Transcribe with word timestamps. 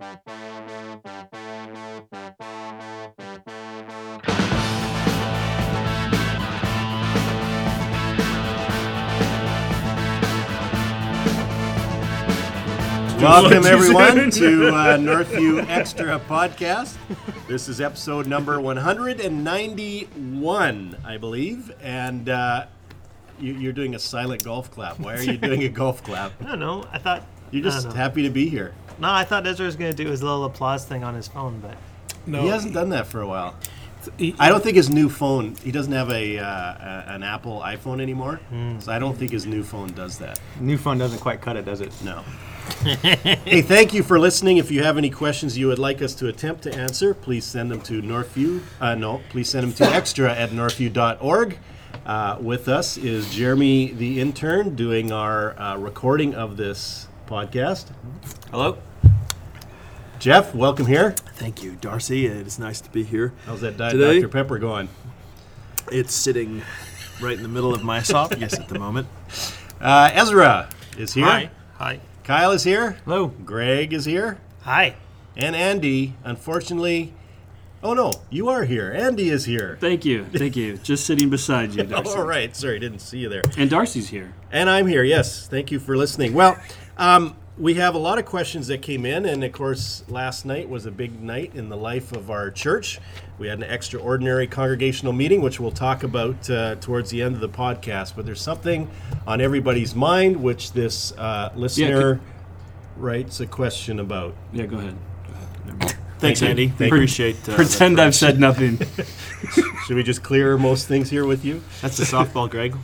Welcome, 0.00 0.22
everyone, 13.66 14.30
to 14.30 14.68
uh, 14.68 14.96
Northview 14.96 15.68
Extra 15.68 16.18
Podcast. 16.20 16.96
This 17.46 17.68
is 17.68 17.82
episode 17.82 18.26
number 18.26 18.58
191, 18.58 20.96
I 21.04 21.18
believe. 21.18 21.70
And 21.82 22.30
uh, 22.30 22.64
you, 23.38 23.52
you're 23.52 23.74
doing 23.74 23.94
a 23.94 23.98
silent 23.98 24.44
golf 24.44 24.70
clap. 24.70 24.98
Why 24.98 25.16
are 25.16 25.22
you 25.22 25.36
doing 25.36 25.62
a 25.64 25.68
golf 25.68 26.02
clap? 26.02 26.32
I 26.40 26.44
don't 26.46 26.60
know. 26.60 26.86
I 26.90 26.96
thought 26.96 27.26
You're 27.50 27.64
just 27.64 27.92
happy 27.92 28.22
to 28.22 28.30
be 28.30 28.48
here. 28.48 28.72
No, 29.00 29.10
I 29.10 29.24
thought 29.24 29.46
Ezra 29.46 29.66
was 29.66 29.76
gonna 29.76 29.92
do 29.92 30.06
his 30.08 30.22
little 30.22 30.44
applause 30.44 30.84
thing 30.84 31.02
on 31.04 31.14
his 31.14 31.26
phone, 31.28 31.60
but 31.60 31.76
He 32.42 32.48
hasn't 32.48 32.74
done 32.74 32.90
that 32.90 33.06
for 33.06 33.20
a 33.20 33.26
while. 33.26 33.54
I 34.38 34.48
don't 34.48 34.62
think 34.62 34.76
his 34.76 34.88
new 34.88 35.08
phone, 35.10 35.56
he 35.62 35.70
doesn't 35.70 35.92
have 35.92 36.10
a, 36.10 36.38
uh, 36.38 36.44
a 36.46 37.04
an 37.14 37.22
Apple 37.22 37.60
iPhone 37.60 38.00
anymore. 38.00 38.40
So 38.78 38.92
I 38.92 38.98
don't 38.98 39.16
think 39.16 39.30
his 39.30 39.44
new 39.46 39.62
phone 39.62 39.92
does 39.92 40.18
that. 40.18 40.40
New 40.58 40.78
phone 40.78 40.96
doesn't 40.98 41.18
quite 41.18 41.40
cut 41.42 41.56
it, 41.56 41.64
does 41.66 41.80
it? 41.82 41.92
No. 42.02 42.22
hey, 42.82 43.60
thank 43.62 43.92
you 43.92 44.02
for 44.02 44.18
listening. 44.18 44.56
If 44.58 44.70
you 44.70 44.82
have 44.84 44.96
any 44.96 45.10
questions 45.10 45.58
you 45.58 45.66
would 45.66 45.78
like 45.78 46.00
us 46.02 46.14
to 46.16 46.28
attempt 46.28 46.62
to 46.62 46.74
answer, 46.74 47.12
please 47.12 47.44
send 47.44 47.70
them 47.70 47.80
to 47.82 48.00
Northview. 48.00 48.60
Uh, 48.80 48.94
no, 48.94 49.20
please 49.30 49.50
send 49.50 49.64
them 49.66 49.72
to 49.74 49.84
extra 49.94 50.32
at 50.32 50.50
northview.org. 50.50 51.58
Uh, 52.06 52.38
with 52.40 52.68
us 52.68 52.96
is 52.96 53.30
Jeremy, 53.34 53.92
the 53.92 54.20
intern, 54.20 54.76
doing 54.76 55.12
our 55.12 55.58
uh, 55.60 55.76
recording 55.76 56.34
of 56.34 56.56
this 56.56 57.06
podcast. 57.26 57.88
Hello. 58.50 58.78
Jeff, 60.20 60.54
welcome 60.54 60.84
here. 60.84 61.12
Thank 61.36 61.62
you, 61.62 61.76
Darcy. 61.76 62.26
It 62.26 62.46
is 62.46 62.58
nice 62.58 62.78
to 62.82 62.90
be 62.90 63.04
here. 63.04 63.32
How's 63.46 63.62
that 63.62 63.78
Diet 63.78 63.92
Today? 63.92 64.20
Dr. 64.20 64.28
Pepper 64.28 64.58
going? 64.58 64.90
It's 65.90 66.12
sitting 66.12 66.60
right 67.22 67.38
in 67.38 67.42
the 67.42 67.48
middle 67.48 67.74
of 67.74 67.82
my 67.82 68.00
esophagus 68.00 68.52
at 68.52 68.68
the 68.68 68.78
moment. 68.78 69.08
Uh, 69.80 70.10
Ezra 70.12 70.68
is 70.98 71.14
here. 71.14 71.24
hi, 71.24 71.50
hi, 71.78 72.00
Kyle 72.22 72.52
is 72.52 72.64
here. 72.64 72.98
Hello. 73.06 73.28
Greg 73.28 73.94
is 73.94 74.04
here. 74.04 74.38
hi. 74.60 74.94
And 75.38 75.56
Andy, 75.56 76.16
unfortunately, 76.22 77.14
oh 77.82 77.94
no, 77.94 78.12
you 78.28 78.50
are 78.50 78.64
here. 78.64 78.92
Andy 78.94 79.30
is 79.30 79.46
here. 79.46 79.78
Thank 79.80 80.04
you, 80.04 80.26
thank 80.26 80.54
you. 80.54 80.76
Just 80.76 81.06
sitting 81.06 81.30
beside 81.30 81.72
you, 81.72 81.82
Darcy. 81.84 82.10
All 82.10 82.26
right, 82.26 82.54
sorry, 82.54 82.78
didn't 82.78 82.98
see 82.98 83.20
you 83.20 83.30
there. 83.30 83.42
And 83.56 83.70
Darcy's 83.70 84.10
here. 84.10 84.34
And 84.52 84.68
I'm 84.68 84.86
here, 84.86 85.02
yes. 85.02 85.48
Thank 85.48 85.70
you 85.70 85.80
for 85.80 85.96
listening. 85.96 86.34
Well, 86.34 86.58
um, 86.98 87.36
we 87.60 87.74
have 87.74 87.94
a 87.94 87.98
lot 87.98 88.18
of 88.18 88.24
questions 88.24 88.68
that 88.68 88.80
came 88.80 89.04
in, 89.04 89.26
and 89.26 89.44
of 89.44 89.52
course, 89.52 90.02
last 90.08 90.46
night 90.46 90.68
was 90.68 90.86
a 90.86 90.90
big 90.90 91.22
night 91.22 91.54
in 91.54 91.68
the 91.68 91.76
life 91.76 92.12
of 92.12 92.30
our 92.30 92.50
church. 92.50 92.98
We 93.38 93.48
had 93.48 93.58
an 93.58 93.70
extraordinary 93.70 94.46
congregational 94.46 95.12
meeting, 95.12 95.42
which 95.42 95.60
we'll 95.60 95.70
talk 95.70 96.02
about 96.02 96.48
uh, 96.48 96.76
towards 96.76 97.10
the 97.10 97.20
end 97.20 97.34
of 97.34 97.40
the 97.40 97.50
podcast. 97.50 98.16
But 98.16 98.24
there's 98.24 98.40
something 98.40 98.90
on 99.26 99.42
everybody's 99.42 99.94
mind, 99.94 100.38
which 100.38 100.72
this 100.72 101.12
uh, 101.12 101.52
listener 101.54 102.20
writes 102.96 103.40
a 103.40 103.46
question 103.46 104.00
about. 104.00 104.34
Yeah, 104.54 104.64
go 104.64 104.78
ahead. 104.78 104.96
Thanks, 106.18 106.40
you. 106.40 106.48
Andy. 106.48 106.68
Thank 106.68 106.92
appreciate. 106.92 107.46
Uh, 107.46 107.56
Pretend 107.56 108.00
I've 108.00 108.14
said 108.14 108.40
nothing. 108.40 108.78
Should 109.86 109.96
we 109.96 110.02
just 110.02 110.22
clear 110.22 110.56
most 110.56 110.88
things 110.88 111.10
here 111.10 111.26
with 111.26 111.44
you? 111.44 111.62
That's 111.82 111.98
a 111.98 112.04
softball, 112.04 112.48
Greg. 112.48 112.74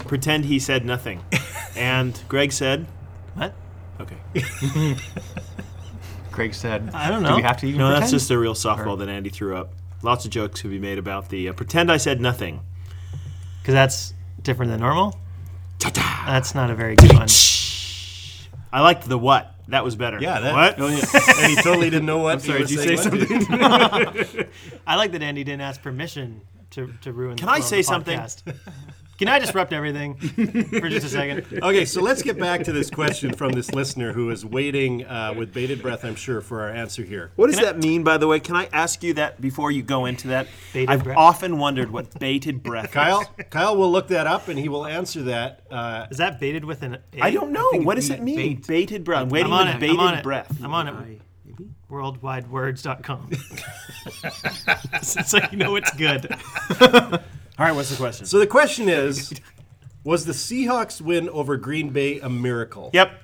Pretend 0.00 0.44
he 0.44 0.58
said 0.58 0.84
nothing. 0.84 1.24
And 1.76 2.20
Greg 2.28 2.52
said, 2.52 2.86
What? 3.34 3.54
"Okay." 4.36 4.96
Craig 6.32 6.52
said, 6.52 6.90
I 6.92 7.10
don't 7.10 7.22
Do 7.22 7.30
know. 7.30 7.36
we 7.36 7.42
have 7.42 7.58
to 7.58 7.66
even 7.68 7.78
No, 7.78 7.90
that's 7.90 8.10
just 8.10 8.28
a 8.30 8.36
real 8.38 8.54
softball 8.54 8.98
that 8.98 9.08
Andy 9.08 9.30
threw 9.30 9.56
up. 9.56 9.72
Lots 10.02 10.24
of 10.24 10.32
jokes 10.32 10.60
could 10.62 10.70
be 10.72 10.80
made 10.80 10.98
about 10.98 11.28
the 11.28 11.48
uh, 11.48 11.52
pretend 11.52 11.92
I 11.92 11.96
said 11.96 12.20
nothing. 12.20 12.60
Because 13.62 13.74
that's 13.74 14.14
different 14.42 14.72
than 14.72 14.80
normal. 14.80 15.16
That's 15.78 16.54
not 16.54 16.70
a 16.70 16.74
very 16.74 16.96
good 16.96 17.12
one. 17.12 17.28
I 18.72 18.80
liked 18.80 19.08
the 19.08 19.16
what. 19.16 19.54
That 19.68 19.84
was 19.84 19.94
better. 19.96 20.18
Yeah, 20.20 20.40
that- 20.40 20.54
what? 20.54 20.80
Oh 20.80 20.88
yeah. 20.88 21.04
and 21.38 21.50
he 21.50 21.62
totally 21.62 21.88
didn't 21.88 22.06
know 22.06 22.18
what. 22.18 22.42
sorry, 22.42 22.58
he 22.58 22.62
was 22.64 22.70
did 22.70 22.90
you 22.90 22.96
say 22.96 23.08
what 23.10 23.28
to. 23.28 24.48
I 24.86 24.96
like 24.96 25.12
that 25.12 25.22
Andy 25.22 25.44
didn't 25.44 25.62
ask 25.62 25.80
permission 25.80 26.40
to, 26.70 26.92
to 27.02 27.12
ruin. 27.12 27.36
Can 27.36 27.46
the 27.46 27.52
I 27.52 27.60
say 27.60 27.78
the 27.78 27.82
something? 27.84 28.20
Podcast. 29.14 29.18
Can 29.18 29.28
I 29.28 29.38
disrupt 29.38 29.72
everything 29.72 30.16
for 30.16 30.88
just 30.88 31.06
a 31.06 31.08
second? 31.08 31.46
Okay, 31.62 31.84
so 31.84 32.00
let's 32.02 32.22
get 32.22 32.38
back 32.38 32.64
to 32.64 32.72
this 32.72 32.90
question 32.90 33.32
from 33.32 33.52
this 33.52 33.72
listener 33.72 34.12
who 34.12 34.30
is 34.30 34.44
waiting 34.44 35.04
uh, 35.06 35.34
with 35.36 35.52
bated 35.52 35.82
breath, 35.82 36.04
I'm 36.04 36.14
sure, 36.16 36.40
for 36.40 36.62
our 36.62 36.70
answer 36.70 37.02
here. 37.02 37.30
What 37.36 37.48
does 37.50 37.60
that 37.60 37.78
mean, 37.78 38.02
by 38.04 38.18
the 38.18 38.26
way? 38.26 38.40
Can 38.40 38.56
I 38.56 38.68
ask 38.72 39.02
you 39.02 39.14
that 39.14 39.40
before 39.40 39.70
you 39.70 39.82
go 39.82 40.06
into 40.06 40.28
that? 40.28 40.46
Bated 40.72 40.90
I've 40.90 41.04
breath? 41.04 41.16
often 41.16 41.58
wondered 41.58 41.90
what 41.90 42.18
bated 42.18 42.62
breath 42.62 42.90
Kyle, 42.92 43.20
is. 43.38 43.44
Kyle 43.50 43.76
will 43.76 43.90
look 43.90 44.08
that 44.08 44.26
up 44.26 44.48
and 44.48 44.58
he 44.58 44.68
will 44.68 44.86
answer 44.86 45.22
that. 45.22 45.62
Uh, 45.70 46.06
Is 46.10 46.18
that 46.18 46.40
baited 46.40 46.64
with 46.64 46.82
an? 46.82 46.98
A? 47.14 47.20
I 47.22 47.30
don't 47.30 47.52
know. 47.52 47.70
think 47.70 47.86
What 47.86 47.94
does 47.96 48.08
we 48.10 48.16
it 48.16 48.22
mean? 48.22 48.36
bait- 48.36 48.66
Bated 48.66 49.04
breath. 49.04 49.22
I'm 49.22 49.28
waiting 49.28 49.52
I'm 49.52 49.58
on 49.60 49.66
with 49.66 49.76
it. 49.76 49.80
bated 49.80 49.96
I'm 49.98 50.06
on 50.06 50.14
it. 50.18 50.22
breath. 50.22 50.56
I'm 50.62 50.74
on 50.74 50.88
it. 50.88 51.20
Worldwidewords.com. 51.90 53.30
so 55.02 55.38
you 55.52 55.56
know 55.58 55.76
it's 55.76 55.92
good. 55.94 56.34
All 57.58 57.66
right, 57.66 57.74
what's 57.74 57.90
the 57.90 57.96
question? 57.96 58.26
so 58.26 58.38
the 58.38 58.46
question 58.46 58.88
is 58.88 59.32
Was 60.02 60.26
the 60.26 60.32
Seahawks 60.32 61.00
win 61.00 61.28
over 61.28 61.56
Green 61.56 61.90
Bay 61.90 62.20
a 62.20 62.28
miracle? 62.28 62.90
yep. 62.92 63.20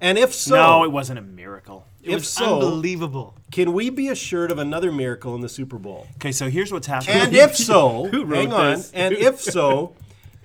And 0.00 0.16
if 0.16 0.32
so, 0.32 0.54
no, 0.54 0.84
it 0.84 0.92
wasn't 0.92 1.18
a 1.18 1.22
miracle. 1.22 1.84
if 2.04 2.24
so, 2.24 2.54
Unbelievable. 2.54 3.34
can 3.50 3.72
we 3.72 3.90
be 3.90 4.08
assured 4.08 4.52
of 4.52 4.58
another 4.58 4.92
miracle 4.92 5.34
in 5.34 5.40
the 5.40 5.48
Super 5.48 5.76
Bowl? 5.76 6.06
Okay, 6.16 6.30
so 6.30 6.48
here's 6.48 6.70
what's 6.72 6.86
happening. 6.86 7.16
And 7.16 7.34
if 7.34 7.56
so, 7.56 8.04
Who 8.12 8.24
wrote 8.24 8.36
hang 8.38 8.52
on. 8.52 8.76
this? 8.76 8.92
And 8.92 9.12
if 9.14 9.40
so, 9.40 9.96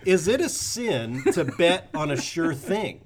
is 0.05 0.27
it 0.27 0.41
a 0.41 0.49
sin 0.49 1.23
to 1.33 1.45
bet 1.45 1.89
on 1.93 2.09
a 2.09 2.19
sure 2.19 2.55
thing? 2.55 3.01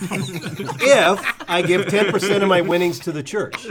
if 0.00 1.34
I 1.48 1.62
give 1.62 1.82
10% 1.86 2.42
of 2.42 2.48
my 2.48 2.62
winnings 2.62 2.98
to 3.00 3.12
the 3.12 3.22
church. 3.22 3.64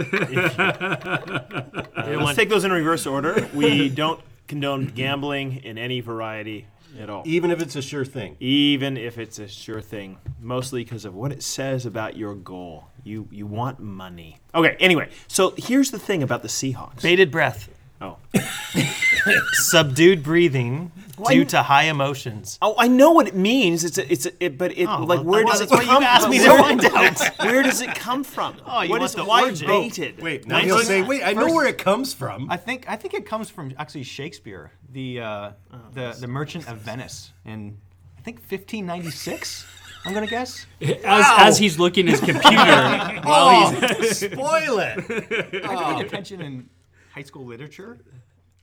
Let's 1.97 2.35
take 2.35 2.49
those 2.49 2.63
in 2.63 2.71
reverse 2.71 3.05
order. 3.05 3.47
We 3.53 3.89
don't 3.89 4.19
condone 4.47 4.87
mm-hmm. 4.87 4.95
gambling 4.95 5.55
in 5.63 5.77
any 5.77 5.99
variety 6.01 6.67
at 6.99 7.09
all. 7.09 7.23
Even 7.25 7.51
if 7.51 7.61
it's 7.61 7.75
a 7.75 7.81
sure 7.81 8.05
thing. 8.05 8.37
Even 8.39 8.97
if 8.97 9.17
it's 9.17 9.39
a 9.39 9.47
sure 9.47 9.81
thing, 9.81 10.17
mostly 10.39 10.83
because 10.83 11.05
of 11.05 11.13
what 11.13 11.31
it 11.31 11.43
says 11.43 11.85
about 11.85 12.15
your 12.15 12.35
goal. 12.35 12.85
You 13.03 13.27
you 13.31 13.45
want 13.45 13.79
money. 13.79 14.37
Okay, 14.53 14.75
anyway, 14.79 15.09
so 15.27 15.53
here's 15.57 15.91
the 15.91 15.99
thing 15.99 16.23
about 16.23 16.41
the 16.41 16.47
Seahawks. 16.47 17.01
Bated 17.01 17.31
breath. 17.31 17.69
Oh. 18.01 18.17
Subdued 19.53 20.23
breathing 20.23 20.91
due 21.27 21.45
to 21.45 21.61
high 21.63 21.83
emotions. 21.83 22.57
Oh, 22.61 22.75
I 22.77 22.87
know 22.87 23.11
what 23.11 23.27
it 23.27 23.35
means. 23.35 23.83
It's 23.83 23.97
a, 23.97 24.11
it's 24.11 24.25
a, 24.25 24.43
it, 24.43 24.57
but 24.57 24.77
it 24.77 24.87
Oh, 24.87 25.03
like 25.03 25.21
where 25.21 25.43
well, 25.45 25.53
does 25.53 25.61
it 25.61 25.69
that's 25.69 25.71
what 25.71 25.85
you 25.85 26.05
come 26.07 26.21
from? 26.21 26.29
me 26.31 26.39
to 26.39 26.47
Where- 26.49 26.57
find 26.63 26.85
out. 26.85 27.39
Where 27.39 27.63
does 27.63 27.81
it 27.81 27.95
come 27.95 28.23
from? 28.23 28.57
Oh, 28.65 28.81
you 28.81 28.89
what 28.89 28.99
want 28.99 29.03
is 29.11 29.15
the 29.15 29.23
why 29.25 29.43
origin. 29.43 29.67
baited? 29.67 30.21
Wait, 30.21 30.47
now 30.47 30.55
Nice. 30.57 30.65
he'll 30.65 30.79
say, 30.79 31.01
wait, 31.01 31.23
I 31.23 31.33
know 31.33 31.53
where 31.53 31.67
it 31.67 31.77
comes 31.77 32.13
from. 32.13 32.49
I 32.51 32.57
think 32.57 32.89
I 32.89 32.95
think 32.95 33.13
it 33.13 33.25
comes 33.25 33.49
from 33.49 33.73
actually 33.77 34.03
Shakespeare, 34.03 34.71
the 34.91 35.19
uh, 35.21 35.51
the 35.93 36.15
the 36.19 36.27
Merchant 36.27 36.67
of 36.67 36.77
Venice, 36.79 37.31
in 37.45 37.77
I 38.17 38.21
think 38.21 38.39
1596. 38.39 39.65
I'm 40.05 40.13
gonna 40.13 40.27
guess. 40.27 40.65
As, 40.81 40.95
as 41.03 41.57
he's 41.57 41.79
looking 41.79 42.07
at 42.07 42.11
his 42.11 42.19
computer 42.19 42.55
while 43.23 43.71
he's 43.71 44.19
Spoil 44.19 44.79
it. 44.79 45.65
I 45.65 45.93
paid 45.95 46.05
attention 46.05 46.41
in 46.41 46.69
high 47.13 47.23
school 47.23 47.45
literature. 47.45 47.97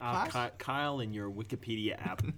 Uh, 0.03 0.27
Ky- 0.27 0.55
Kyle 0.59 1.01
in 1.01 1.15
your 1.15 1.31
Wikipedia 1.31 1.95
app. 2.05 2.23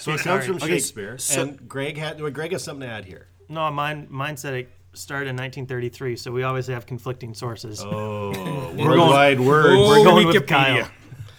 So 0.00 0.12
it 0.12 0.20
comes 0.20 0.44
from 0.46 0.56
Okay, 0.56 0.66
Shakespeare. 0.68 1.16
so- 1.18 1.42
and 1.42 1.68
Greg 1.68 1.96
had 1.96 2.20
well, 2.20 2.30
Greg 2.30 2.52
has 2.52 2.64
something 2.64 2.86
to 2.86 2.92
add 2.92 3.04
here. 3.04 3.28
No, 3.48 3.70
mine 3.70 4.06
mine 4.10 4.36
said 4.36 4.54
it 4.54 4.70
started 4.92 5.28
in 5.30 5.36
1933, 5.36 6.16
so 6.16 6.30
we 6.32 6.42
always 6.42 6.66
have 6.66 6.84
conflicting 6.84 7.32
sources. 7.32 7.80
Oh, 7.82 8.32
We're 8.76 8.90
worldwide 8.90 9.40
words. 9.40 9.68
We're 9.88 10.04
going 10.04 10.26
with 10.26 10.36
Wikipedia. 10.36 10.46
Kyle. 10.48 10.90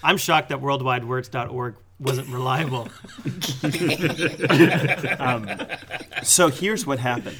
I'm 0.04 0.18
shocked 0.18 0.50
that 0.50 0.60
worldwidewords.org 0.62 1.76
wasn't 2.00 2.28
reliable. 2.30 2.88
so 6.24 6.50
here's 6.50 6.86
what 6.86 7.00
happened. 7.00 7.38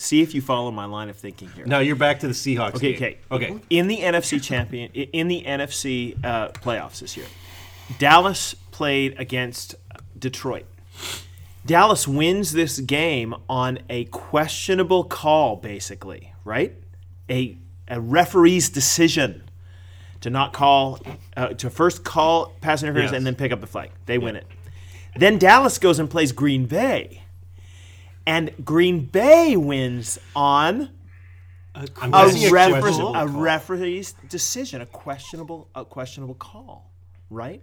See 0.00 0.22
if 0.22 0.34
you 0.34 0.40
follow 0.40 0.70
my 0.70 0.86
line 0.86 1.10
of 1.10 1.16
thinking 1.16 1.50
here. 1.50 1.66
Now 1.66 1.80
you're 1.80 1.94
back 1.94 2.20
to 2.20 2.26
the 2.26 2.32
Seahawks. 2.32 2.76
Okay, 2.76 2.94
game. 2.94 3.16
okay, 3.30 3.50
okay. 3.52 3.60
In 3.68 3.86
the 3.86 3.98
NFC 3.98 4.42
champion, 4.42 4.90
in 4.92 5.28
the 5.28 5.42
NFC 5.46 6.16
uh, 6.24 6.48
playoffs 6.52 7.00
this 7.00 7.18
year, 7.18 7.26
Dallas 7.98 8.54
played 8.70 9.20
against 9.20 9.74
Detroit. 10.18 10.64
Dallas 11.66 12.08
wins 12.08 12.52
this 12.52 12.80
game 12.80 13.34
on 13.46 13.80
a 13.90 14.04
questionable 14.06 15.04
call, 15.04 15.56
basically, 15.56 16.32
right? 16.46 16.74
A 17.28 17.58
a 17.86 18.00
referee's 18.00 18.70
decision 18.70 19.42
to 20.22 20.30
not 20.30 20.54
call, 20.54 20.98
uh, 21.36 21.48
to 21.48 21.68
first 21.68 22.04
call 22.04 22.54
pass 22.62 22.82
interference 22.82 23.10
Yes. 23.12 23.18
and 23.18 23.26
then 23.26 23.34
pick 23.34 23.52
up 23.52 23.60
the 23.60 23.66
flag. 23.66 23.90
They 24.06 24.16
win 24.16 24.36
it. 24.36 24.46
Then 25.16 25.36
Dallas 25.36 25.76
goes 25.76 25.98
and 25.98 26.08
plays 26.08 26.32
Green 26.32 26.64
Bay, 26.64 27.19
and 28.30 28.52
Green 28.64 29.06
Bay 29.06 29.56
wins 29.56 30.18
on 30.36 30.90
a, 31.74 31.88
a 32.00 32.50
ref- 32.50 32.98
a 32.98 33.26
referee's 33.26 34.12
decision, 34.28 34.80
a 34.80 34.86
questionable, 34.86 35.68
a 35.74 35.84
questionable 35.84 36.34
call, 36.34 36.92
right? 37.28 37.60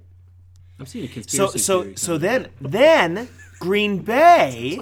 I'm 0.80 0.86
seeing 0.86 1.06
a 1.06 1.08
So, 1.08 1.14
conspiracy 1.14 1.60
so, 1.60 1.82
theory. 1.84 1.96
so 1.96 2.18
then, 2.18 2.48
then 2.60 3.30
Green 3.60 4.00
Bay 4.00 4.80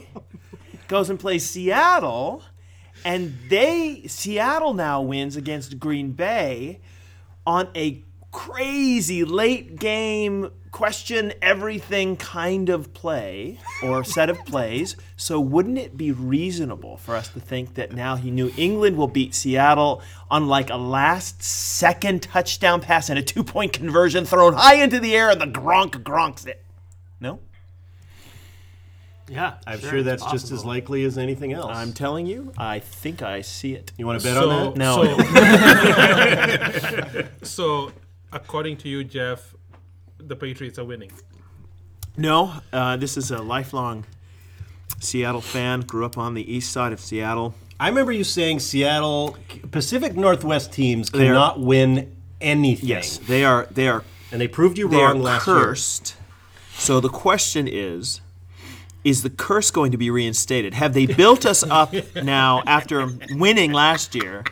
goes 0.88 1.10
and 1.10 1.20
plays 1.20 1.46
Seattle, 1.46 2.42
and 3.04 3.38
they 3.50 4.04
Seattle 4.08 4.74
now 4.74 5.02
wins 5.04 5.36
against 5.36 5.80
Green 5.80 6.12
Bay 6.14 6.82
on 7.46 7.70
a 7.76 8.04
crazy 8.36 9.24
late 9.24 9.80
game 9.80 10.52
question 10.72 11.32
everything 11.42 12.18
kind 12.18 12.68
of 12.68 12.94
play 12.94 13.58
or 13.82 14.04
set 14.04 14.30
of 14.30 14.38
plays. 14.46 14.98
So 15.16 15.40
wouldn't 15.40 15.78
it 15.78 15.96
be 15.96 16.12
reasonable 16.12 16.98
for 16.98 17.16
us 17.16 17.30
to 17.30 17.40
think 17.40 17.76
that 17.76 17.94
now 17.94 18.18
he 18.18 18.30
New 18.32 18.52
England 18.58 18.98
will 18.98 19.08
beat 19.08 19.34
Seattle 19.34 20.02
on 20.30 20.48
like 20.50 20.70
a 20.70 20.76
last 20.76 21.42
second 21.42 22.24
touchdown 22.24 22.82
pass 22.82 23.08
and 23.10 23.18
a 23.18 23.22
two 23.22 23.42
point 23.42 23.72
conversion 23.72 24.26
thrown 24.26 24.54
high 24.54 24.76
into 24.76 25.00
the 25.00 25.16
air 25.16 25.30
and 25.30 25.40
the 25.40 25.48
Gronk 25.48 26.04
Gronks 26.04 26.46
it? 26.46 26.62
No? 27.22 27.40
Yeah, 29.30 29.54
I'm 29.66 29.80
sure, 29.80 30.04
that's 30.04 30.26
just 30.30 30.52
as 30.52 30.66
likely 30.66 31.06
as 31.06 31.18
anything 31.18 31.54
else. 31.54 31.76
I'm 31.76 31.94
telling 31.94 32.26
you, 32.26 32.52
I 32.58 32.80
think 32.80 33.22
I 33.22 33.42
see 33.42 33.74
it. 33.74 33.94
you 33.98 34.06
want 34.06 34.22
to 34.22 34.28
bet 34.28 34.36
so, 34.36 34.50
on 34.50 34.74
that? 34.74 34.78
No. 34.78 35.04
So, 37.16 37.28
so, 37.44 37.92
according 38.36 38.78
to 38.78 38.90
you, 38.90 39.04
Jeff, 39.04 39.56
the 40.20 40.36
Patriots 40.36 40.78
are 40.78 40.84
winning. 40.84 41.12
No, 42.18 42.54
uh, 42.72 42.98
this 42.98 43.18
is 43.18 43.32
a 43.32 43.40
lifelong 43.42 44.06
Seattle 45.00 45.42
fan. 45.42 45.82
Grew 45.82 46.06
up 46.06 46.18
on 46.18 46.34
the 46.34 46.54
east 46.54 46.72
side 46.72 46.94
of 46.94 47.00
Seattle. 47.00 47.56
I 47.80 47.90
remember 47.90 48.12
you 48.12 48.24
saying 48.24 48.60
Seattle, 48.60 49.38
Pacific 49.72 50.16
Northwest 50.16 50.72
teams 50.72 51.10
They're- 51.10 51.26
cannot 51.28 51.60
win 51.60 52.16
anything. 52.40 52.88
Yes, 52.88 53.18
they 53.18 53.44
are. 53.44 53.68
They 53.72 53.88
are. 53.88 54.04
And 54.32 54.40
they 54.40 54.48
proved 54.48 54.78
you 54.78 54.88
They 54.88 55.02
are 55.02 55.14
wrong 55.14 55.22
last 55.22 55.44
cursed. 55.44 56.16
So 56.78 57.00
the 57.00 57.10
question 57.10 57.68
is: 57.68 58.22
Is 59.04 59.24
the 59.24 59.30
curse 59.30 59.72
going 59.72 59.92
to 59.92 59.98
be 59.98 60.10
reinstated? 60.10 60.74
Have 60.74 60.94
they 60.94 61.06
built 61.06 61.46
us 61.46 61.64
up 61.64 61.94
now 62.24 62.64
after 62.66 63.08
winning 63.32 63.72
last 63.74 64.16
year? 64.16 64.44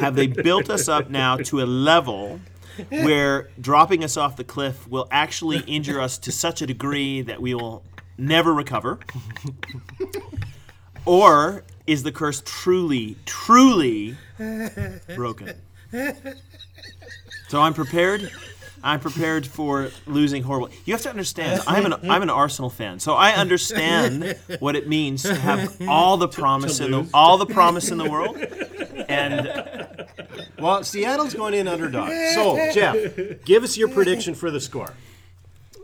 Have 0.00 0.14
they 0.16 0.26
built 0.26 0.68
us 0.68 0.88
up 0.88 1.10
now 1.10 1.36
to 1.36 1.60
a 1.62 1.66
level 1.66 2.40
where 2.90 3.50
dropping 3.60 4.04
us 4.04 4.16
off 4.16 4.36
the 4.36 4.44
cliff 4.44 4.88
will 4.88 5.08
actually 5.10 5.60
injure 5.60 6.00
us 6.00 6.18
to 6.18 6.32
such 6.32 6.62
a 6.62 6.66
degree 6.66 7.22
that 7.22 7.40
we 7.40 7.54
will 7.54 7.82
never 8.16 8.52
recover? 8.52 8.98
Or 11.04 11.64
is 11.86 12.02
the 12.02 12.12
curse 12.12 12.42
truly, 12.44 13.16
truly 13.24 14.16
broken? 15.14 15.54
So 17.48 17.60
I'm 17.62 17.72
prepared. 17.72 18.30
I'm 18.82 19.00
prepared 19.00 19.46
for 19.46 19.90
losing 20.06 20.42
horrible. 20.42 20.70
You 20.84 20.94
have 20.94 21.02
to 21.02 21.10
understand. 21.10 21.62
I'm 21.66 21.86
an 21.86 21.94
I'm 22.10 22.22
an 22.22 22.30
Arsenal 22.30 22.70
fan, 22.70 23.00
so 23.00 23.14
I 23.14 23.32
understand 23.32 24.36
what 24.60 24.76
it 24.76 24.88
means 24.88 25.22
to 25.22 25.34
have 25.34 25.80
all 25.88 26.16
the 26.16 26.28
promise 26.28 26.80
in 26.80 26.90
the 26.90 27.08
all 27.12 27.38
the 27.38 27.46
promise 27.46 27.90
in 27.90 27.98
the 27.98 28.08
world. 28.08 28.36
And. 29.08 30.06
Well, 30.58 30.82
Seattle's 30.82 31.34
going 31.34 31.54
in 31.54 31.68
underdog. 31.68 32.10
So, 32.34 32.70
Jeff, 32.72 32.96
give 33.44 33.62
us 33.62 33.76
your 33.76 33.88
prediction 33.88 34.34
for 34.34 34.50
the 34.50 34.60
score. 34.60 34.92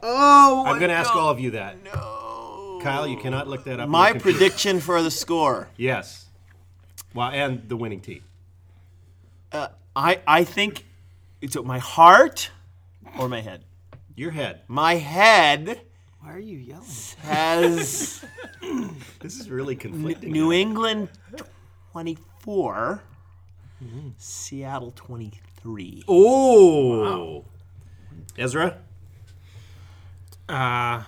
oh, 0.02 0.64
I'm 0.66 0.78
going 0.78 0.88
to 0.88 0.96
ask 0.96 1.14
all 1.14 1.28
of 1.28 1.38
you 1.38 1.52
that. 1.52 1.76
No. 1.84 2.80
Kyle, 2.82 3.06
you 3.06 3.16
cannot 3.16 3.46
look 3.46 3.64
that 3.64 3.78
up. 3.80 3.88
my 3.88 4.12
prediction 4.12 4.80
for 4.80 5.00
the 5.00 5.10
score. 5.12 5.68
Yes. 5.76 6.26
Well, 7.14 7.28
and 7.30 7.68
the 7.68 7.76
winning 7.76 8.00
team. 8.00 8.24
Uh, 9.52 9.68
I 9.94 10.20
I 10.26 10.42
think 10.44 10.84
it's 11.40 11.54
at 11.54 11.64
my 11.64 11.78
heart 11.78 12.50
or 13.18 13.28
my 13.28 13.40
head. 13.40 13.64
Your 14.16 14.30
head. 14.30 14.62
My 14.68 14.94
head 14.94 15.80
Why 16.20 16.32
are 16.32 16.38
you 16.38 16.58
yelling? 16.58 16.86
has 17.22 18.24
This 19.20 19.38
is 19.38 19.50
really 19.50 19.76
conflicting. 19.76 20.32
New 20.32 20.52
England 20.52 21.08
24, 21.92 23.02
Seattle 24.18 24.92
23. 24.94 26.04
Oh. 26.08 27.44
Ezra? 28.38 28.78
Uh, 30.48 31.02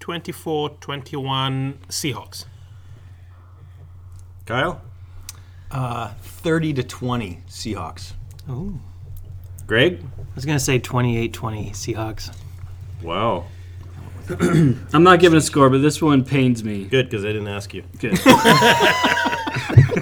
24 0.00 0.70
21 0.80 1.78
Seahawks. 1.88 2.44
Kyle? 4.46 4.80
Uh, 5.70 6.08
30 6.22 6.74
to 6.74 6.82
20 6.82 7.42
Seahawks. 7.48 8.14
Greg? 9.68 10.02
I 10.02 10.34
was 10.34 10.46
gonna 10.46 10.58
say 10.58 10.80
28-20 10.80 11.70
Seahawks. 11.70 12.34
Wow. 13.02 13.44
I'm 14.40 15.02
not 15.02 15.20
giving 15.20 15.36
a 15.36 15.42
score, 15.42 15.68
but 15.68 15.82
this 15.82 16.00
one 16.00 16.24
pains 16.24 16.64
me. 16.64 16.84
Good, 16.84 17.08
because 17.08 17.24
I 17.24 17.28
didn't 17.28 17.48
ask 17.48 17.74
you. 17.74 17.84
Good. 17.98 18.18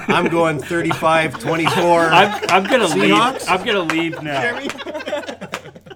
I'm 0.09 0.29
going 0.29 0.61
35 0.61 1.41
24. 1.41 1.73
I'm, 1.83 2.45
I'm 2.49 2.65
gonna 2.65 2.87
leave. 2.87 3.13
Seahawks? 3.13 3.49
I'm 3.49 3.65
gonna 3.67 3.83
leave 3.83 4.23
now. 4.23 4.61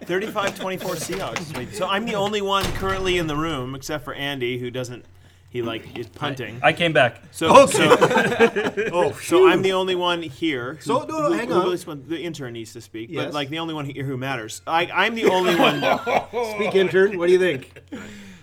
35 0.03 0.59
24 0.59 0.95
Seahawks. 0.97 1.73
So 1.75 1.87
I'm 1.87 2.05
the 2.05 2.15
only 2.15 2.43
one 2.43 2.65
currently 2.75 3.19
in 3.19 3.29
the 3.29 3.37
room, 3.37 3.77
except 3.77 4.05
for 4.05 4.15
Andy, 4.15 4.59
who 4.59 4.71
doesn't. 4.71 5.05
He 5.50 5.62
like 5.62 5.99
is 5.99 6.06
punting. 6.06 6.61
I 6.62 6.73
came 6.73 6.93
back. 6.93 7.20
So, 7.32 7.64
Okay. 7.64 7.88
so, 7.88 8.91
oh, 8.93 9.12
so 9.20 9.49
I'm 9.49 9.62
the 9.62 9.73
only 9.73 9.97
one 9.97 10.23
here. 10.23 10.75
Who, 10.75 10.81
So, 10.81 10.99
no, 11.00 11.19
no, 11.19 11.26
who- 11.26 11.32
hang 11.32 11.49
who 11.49 11.55
on. 11.55 11.64
really 11.64 11.76
sp- 11.76 12.06
the 12.06 12.20
intern 12.20 12.52
needs 12.52 12.73
to 12.75 12.81
speak, 12.81 13.11
Yes. 13.11 13.25
but 13.26 13.35
like 13.35 13.49
the 13.49 13.58
only 13.58 13.75
one 13.75 13.85
here 13.85 14.05
who 14.05 14.17
matters. 14.17 14.62
I, 14.67 14.87
I'm 14.87 15.17
the 15.17 15.25
only 15.26 15.56
one. 15.56 15.81
Speak 16.56 16.75
intern. 16.76 17.19
What 17.19 17.26
do 17.26 17.32
you 17.32 17.38
think? 17.38 17.79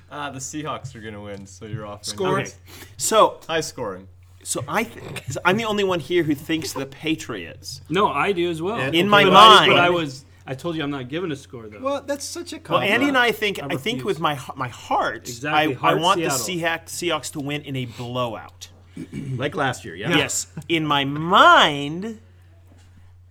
Uh, 0.10 0.30
the 0.30 0.40
Seahawks 0.40 0.96
are 0.96 1.02
going 1.02 1.14
to 1.14 1.20
win, 1.20 1.46
so 1.46 1.66
you're 1.66 1.86
off. 1.86 2.06
Score. 2.06 2.40
Okay. 2.40 2.50
So, 2.96 3.42
High 3.46 3.60
scoring. 3.60 4.08
so 4.42 4.64
I 4.66 4.86
think 4.86 5.22
so 5.30 5.42
I'm 5.44 5.58
the 5.58 5.66
only 5.66 5.84
one 5.84 6.00
here 6.00 6.24
who 6.24 6.34
thinks 6.34 6.72
the 6.72 6.86
Patriots. 6.86 7.82
No, 7.90 8.08
I 8.08 8.32
do 8.32 8.50
as 8.50 8.62
well. 8.62 8.78
And- 8.80 8.96
In 8.96 9.10
my 9.10 9.26
But 9.26 9.34
I- 9.34 9.34
mind- 9.60 9.72
but 9.74 9.80
I 9.80 9.90
was. 9.90 10.24
I 10.50 10.54
told 10.56 10.78
you 10.78 10.84
I'm 10.84 10.90
not 10.90 11.10
giving 11.10 11.30
a 11.32 11.36
score 11.36 11.68
though. 11.68 11.82
Well, 11.82 12.02
that's 12.02 12.24
such 12.24 12.54
a 12.54 12.62
Well. 12.70 12.80
Andy 12.80 13.10
and 13.10 13.18
I 13.18 13.34
think 13.34 13.60
I, 13.62 13.76
think 13.76 14.06
with 14.06 14.20
my 14.22 14.40
my 14.56 14.70
heart, 14.70 15.28
Exactly, 15.28 15.76
I, 15.76 15.92
I 15.92 15.94
want 15.96 16.20
Seattle. 16.20 16.38
the 16.38 16.44
Seahawks, 16.64 16.90
Seahawks 16.90 17.32
to 17.34 17.42
win 17.42 17.64
in 17.64 17.76
a 17.76 17.86
blowout. 17.86 18.70
like 19.36 19.56
last 19.56 19.84
year, 19.84 19.94
yeah? 19.96 20.16
Yes, 20.16 20.48
in 20.70 20.88
my 20.88 21.04
mind, 21.04 22.20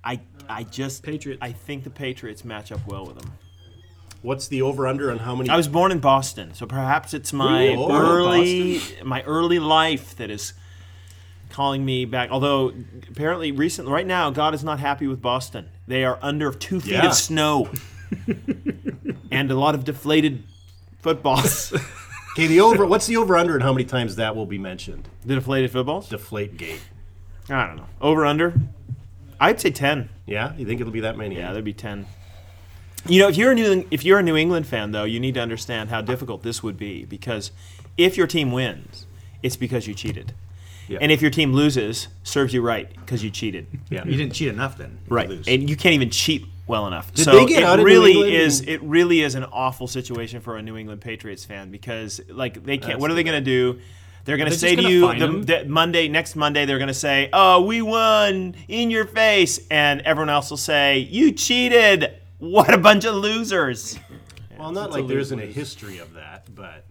I 0.05 0.21
I 0.49 0.65
just 0.65 1.03
Patriots. 1.03 1.39
I 1.43 1.53
think 1.53 1.85
the 1.85 1.91
Patriots 1.91 2.45
match 2.45 2.71
up 2.71 2.87
well 2.87 3.07
with 3.07 3.19
them. 3.19 3.33
What's 4.23 4.49
the 4.49 4.63
over 4.63 4.87
under 4.87 5.11
on 5.11 5.19
how 5.19 5.35
many? 5.35 5.49
I 5.49 5.57
was 5.57 5.69
born 5.69 5.93
in 5.93 6.01
Boston, 6.01 6.53
so 6.53 6.67
perhaps 6.67 7.15
it's 7.15 7.33
my 7.33 7.69
Ooh, 7.69 7.91
early 7.91 8.81
my 9.05 9.23
early 9.23 9.59
life 9.59 10.17
that 10.17 10.31
is 10.31 10.53
calling 11.57 11.83
me 11.87 12.05
back. 12.05 12.31
Although 12.31 12.75
apparently 13.11 13.51
recently, 13.51 13.91
right 13.91 14.07
now, 14.07 14.29
God 14.29 14.53
is 14.53 14.63
not 14.63 14.79
happy 14.79 15.07
with 15.07 15.23
Boston. 15.23 15.71
They 15.87 16.05
are 16.05 16.19
under 16.21 16.53
two 16.53 16.81
feet 16.81 16.93
Yeah. 16.93 17.07
of 17.07 17.15
snow 17.15 17.71
and 19.31 19.51
a 19.51 19.55
lot 19.59 19.75
of 19.75 19.83
deflated 19.85 20.45
footballs. 21.01 21.73
okay, 22.33 22.47
the 22.47 22.61
over. 22.61 22.85
What's 22.85 23.07
the 23.07 23.17
over 23.17 23.39
under 23.39 23.55
and 23.55 23.63
how 23.63 23.73
many 23.73 23.87
times 23.87 24.17
that 24.17 24.37
will 24.37 24.45
be 24.45 24.59
mentioned? 24.59 25.09
the 25.25 25.35
deflated 25.37 25.71
footballs? 25.71 26.11
Deflate 26.11 26.59
gate. 26.59 26.83
I 27.49 27.67
don't 27.67 27.77
know. 27.77 27.87
Over 28.03 28.27
under? 28.27 28.53
I'd 29.41 29.59
say 29.59 29.71
ten. 29.71 30.11
Yeah, 30.27 30.55
you 30.57 30.67
think 30.67 30.83
it'll 30.83 30.93
be 30.93 31.01
that 31.01 31.17
many? 31.17 31.37
Yeah, 31.37 31.53
there'd 31.53 31.65
be 31.65 31.73
ten. 31.73 32.05
You 33.09 33.23
know, 33.23 33.29
if 33.29 33.37
you're 33.39 33.53
a 33.53 33.55
New 33.55 33.87
if 33.91 34.05
you're 34.05 34.19
a 34.19 34.23
New 34.23 34.37
England 34.37 34.67
fan, 34.67 34.93
though, 34.93 35.05
you 35.05 35.21
need 35.21 35.35
to 35.35 35.41
understand 35.41 35.89
how 35.89 36.03
difficult 36.03 36.43
this 36.43 36.63
would 36.63 36.77
be 36.77 37.07
because 37.07 37.51
if 37.97 38.19
your 38.19 38.27
team 38.27 38.53
wins, 38.53 39.07
it's 39.43 39.57
because 39.57 39.87
you 39.87 39.95
cheated, 39.95 40.35
Yeah. 40.89 40.99
and 41.01 41.11
if 41.11 41.21
your 41.23 41.31
team 41.31 41.53
loses, 41.53 42.09
serves 42.23 42.55
you 42.55 42.63
right 42.63 42.89
because 42.95 43.23
you 43.25 43.31
cheated. 43.31 43.67
yeah. 43.91 44.05
You 44.05 44.17
didn't 44.17 44.35
cheat 44.35 44.49
enough 44.49 44.79
then. 44.79 44.99
to 45.09 45.15
Right, 45.15 45.29
lose. 45.29 45.47
and 45.49 45.69
you 45.69 45.77
can't 45.77 45.95
even 45.95 46.11
cheat 46.11 46.47
well 46.67 46.87
enough. 46.87 47.13
Did 47.15 47.25
so 47.25 47.33
they 47.33 47.47
get 47.47 47.63
it 47.63 47.65
out 47.65 47.79
of 47.79 47.85
New 47.85 47.91
really 47.93 48.35
is 48.35 48.61
it 48.63 48.83
really 48.83 49.21
is 49.23 49.35
an 49.35 49.45
awful 49.45 49.87
situation 49.87 50.41
for 50.41 50.57
a 50.57 50.63
New 50.63 50.77
England 50.77 51.01
Patriots 51.01 51.45
fan 51.45 51.71
because 51.71 52.21
like 52.29 52.65
they 52.65 52.79
can't. 52.79 52.93
That's 52.93 53.01
what 53.01 53.11
are 53.11 53.15
they 53.15 53.25
going 53.25 53.43
to 53.43 53.51
do? 53.51 53.81
They're 54.25 54.37
going 54.37 54.51
to 54.51 54.59
say 54.59 54.75
to 54.75 54.83
you 54.83 55.03
fine 55.07 55.43
the, 55.43 55.65
Monday 55.67 56.09
next 56.09 56.35
Monday 56.35 56.67
they're 56.67 56.79
going 56.79 56.89
to 56.89 56.95
say, 56.95 57.29
"Oh, 57.33 57.63
we 57.65 57.81
won 57.83 58.57
in 58.67 58.91
your 58.91 59.05
face," 59.05 59.61
and 59.71 60.01
everyone 60.01 60.31
else 60.31 60.51
will 60.51 60.57
say, 60.57 60.99
"You 60.99 61.33
cheated." 61.33 62.13
What 62.39 62.75
a 62.75 62.77
bunch 62.79 63.05
of 63.05 63.15
losers! 63.15 63.99
Well, 64.59 64.73
not 64.73 64.91
like 64.91 65.07
there 65.07 65.19
isn't 65.21 65.39
a 65.39 65.47
history 65.47 65.99
of 65.99 66.13
that, 66.15 66.53
but 66.55 66.85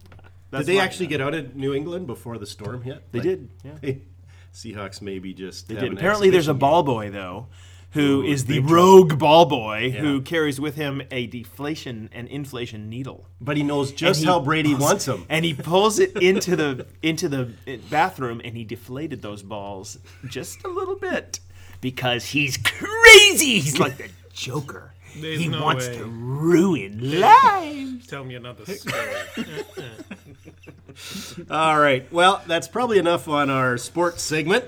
That's 0.58 0.66
did 0.68 0.76
they 0.76 0.80
actually 0.80 1.08
get 1.08 1.22
out 1.22 1.34
of 1.34 1.56
New 1.56 1.74
England 1.74 2.08
before 2.08 2.38
the 2.38 2.46
storm 2.46 2.82
hit? 2.82 3.04
They 3.12 3.20
Like, 3.20 3.28
did. 3.28 3.50
Yeah. 3.64 3.94
Seahawks 4.54 5.02
maybe 5.02 5.34
just. 5.34 5.68
They 5.68 5.76
did. 5.76 5.94
Apparently, 5.94 6.30
there's 6.30 6.48
a 6.48 6.54
ball 6.54 6.82
boy 6.84 7.10
though, 7.12 7.48
who 7.92 8.22
Ooh, 8.22 8.26
is 8.26 8.46
the 8.46 8.60
rogue 8.60 9.20
ball 9.20 9.46
boy 9.46 9.92
Yeah. 9.94 10.00
who 10.02 10.22
carries 10.22 10.60
with 10.62 10.76
him 10.76 11.02
a 11.12 11.28
deflation 11.28 12.10
and 12.14 12.28
inflation 12.30 12.90
needle. 12.90 13.28
but 13.42 13.58
he 13.58 13.64
knows 13.64 13.92
just 13.92 14.22
he 14.22 14.26
how 14.26 14.40
Brady 14.40 14.72
pulls- 14.72 14.82
wants 14.84 15.06
him. 15.08 15.26
And 15.30 15.44
he 15.46 15.54
pulls 15.54 16.00
it 16.00 16.16
into 16.18 16.56
the 16.56 16.88
into 17.04 17.28
the 17.28 17.52
bathroom 17.90 18.42
and 18.44 18.56
he 18.56 18.64
deflated 18.64 19.22
those 19.22 19.44
balls 19.44 19.98
just 20.28 20.64
a 20.64 20.70
little 20.70 20.96
bit 20.96 21.40
because 21.82 22.26
he's 22.28 22.56
crazy. 22.58 23.60
He's 23.60 23.78
like 23.78 23.98
the 23.98 24.10
Joker. 24.34 24.94
There's 25.22 25.40
he 25.40 25.48
no 25.48 25.62
wants 25.64 25.88
way. 25.88 25.98
to 25.98 26.06
ruin 26.06 27.20
lives. 27.22 28.08
Tell 28.08 28.24
me 28.24 28.36
another 28.36 28.66
story. 28.76 29.06
All 31.50 31.80
right. 31.80 32.12
Well, 32.12 32.42
that's 32.48 32.68
probably 32.68 32.98
enough 32.98 33.28
on 33.28 33.50
our 33.50 33.78
sports 33.78 34.22
segment. 34.24 34.66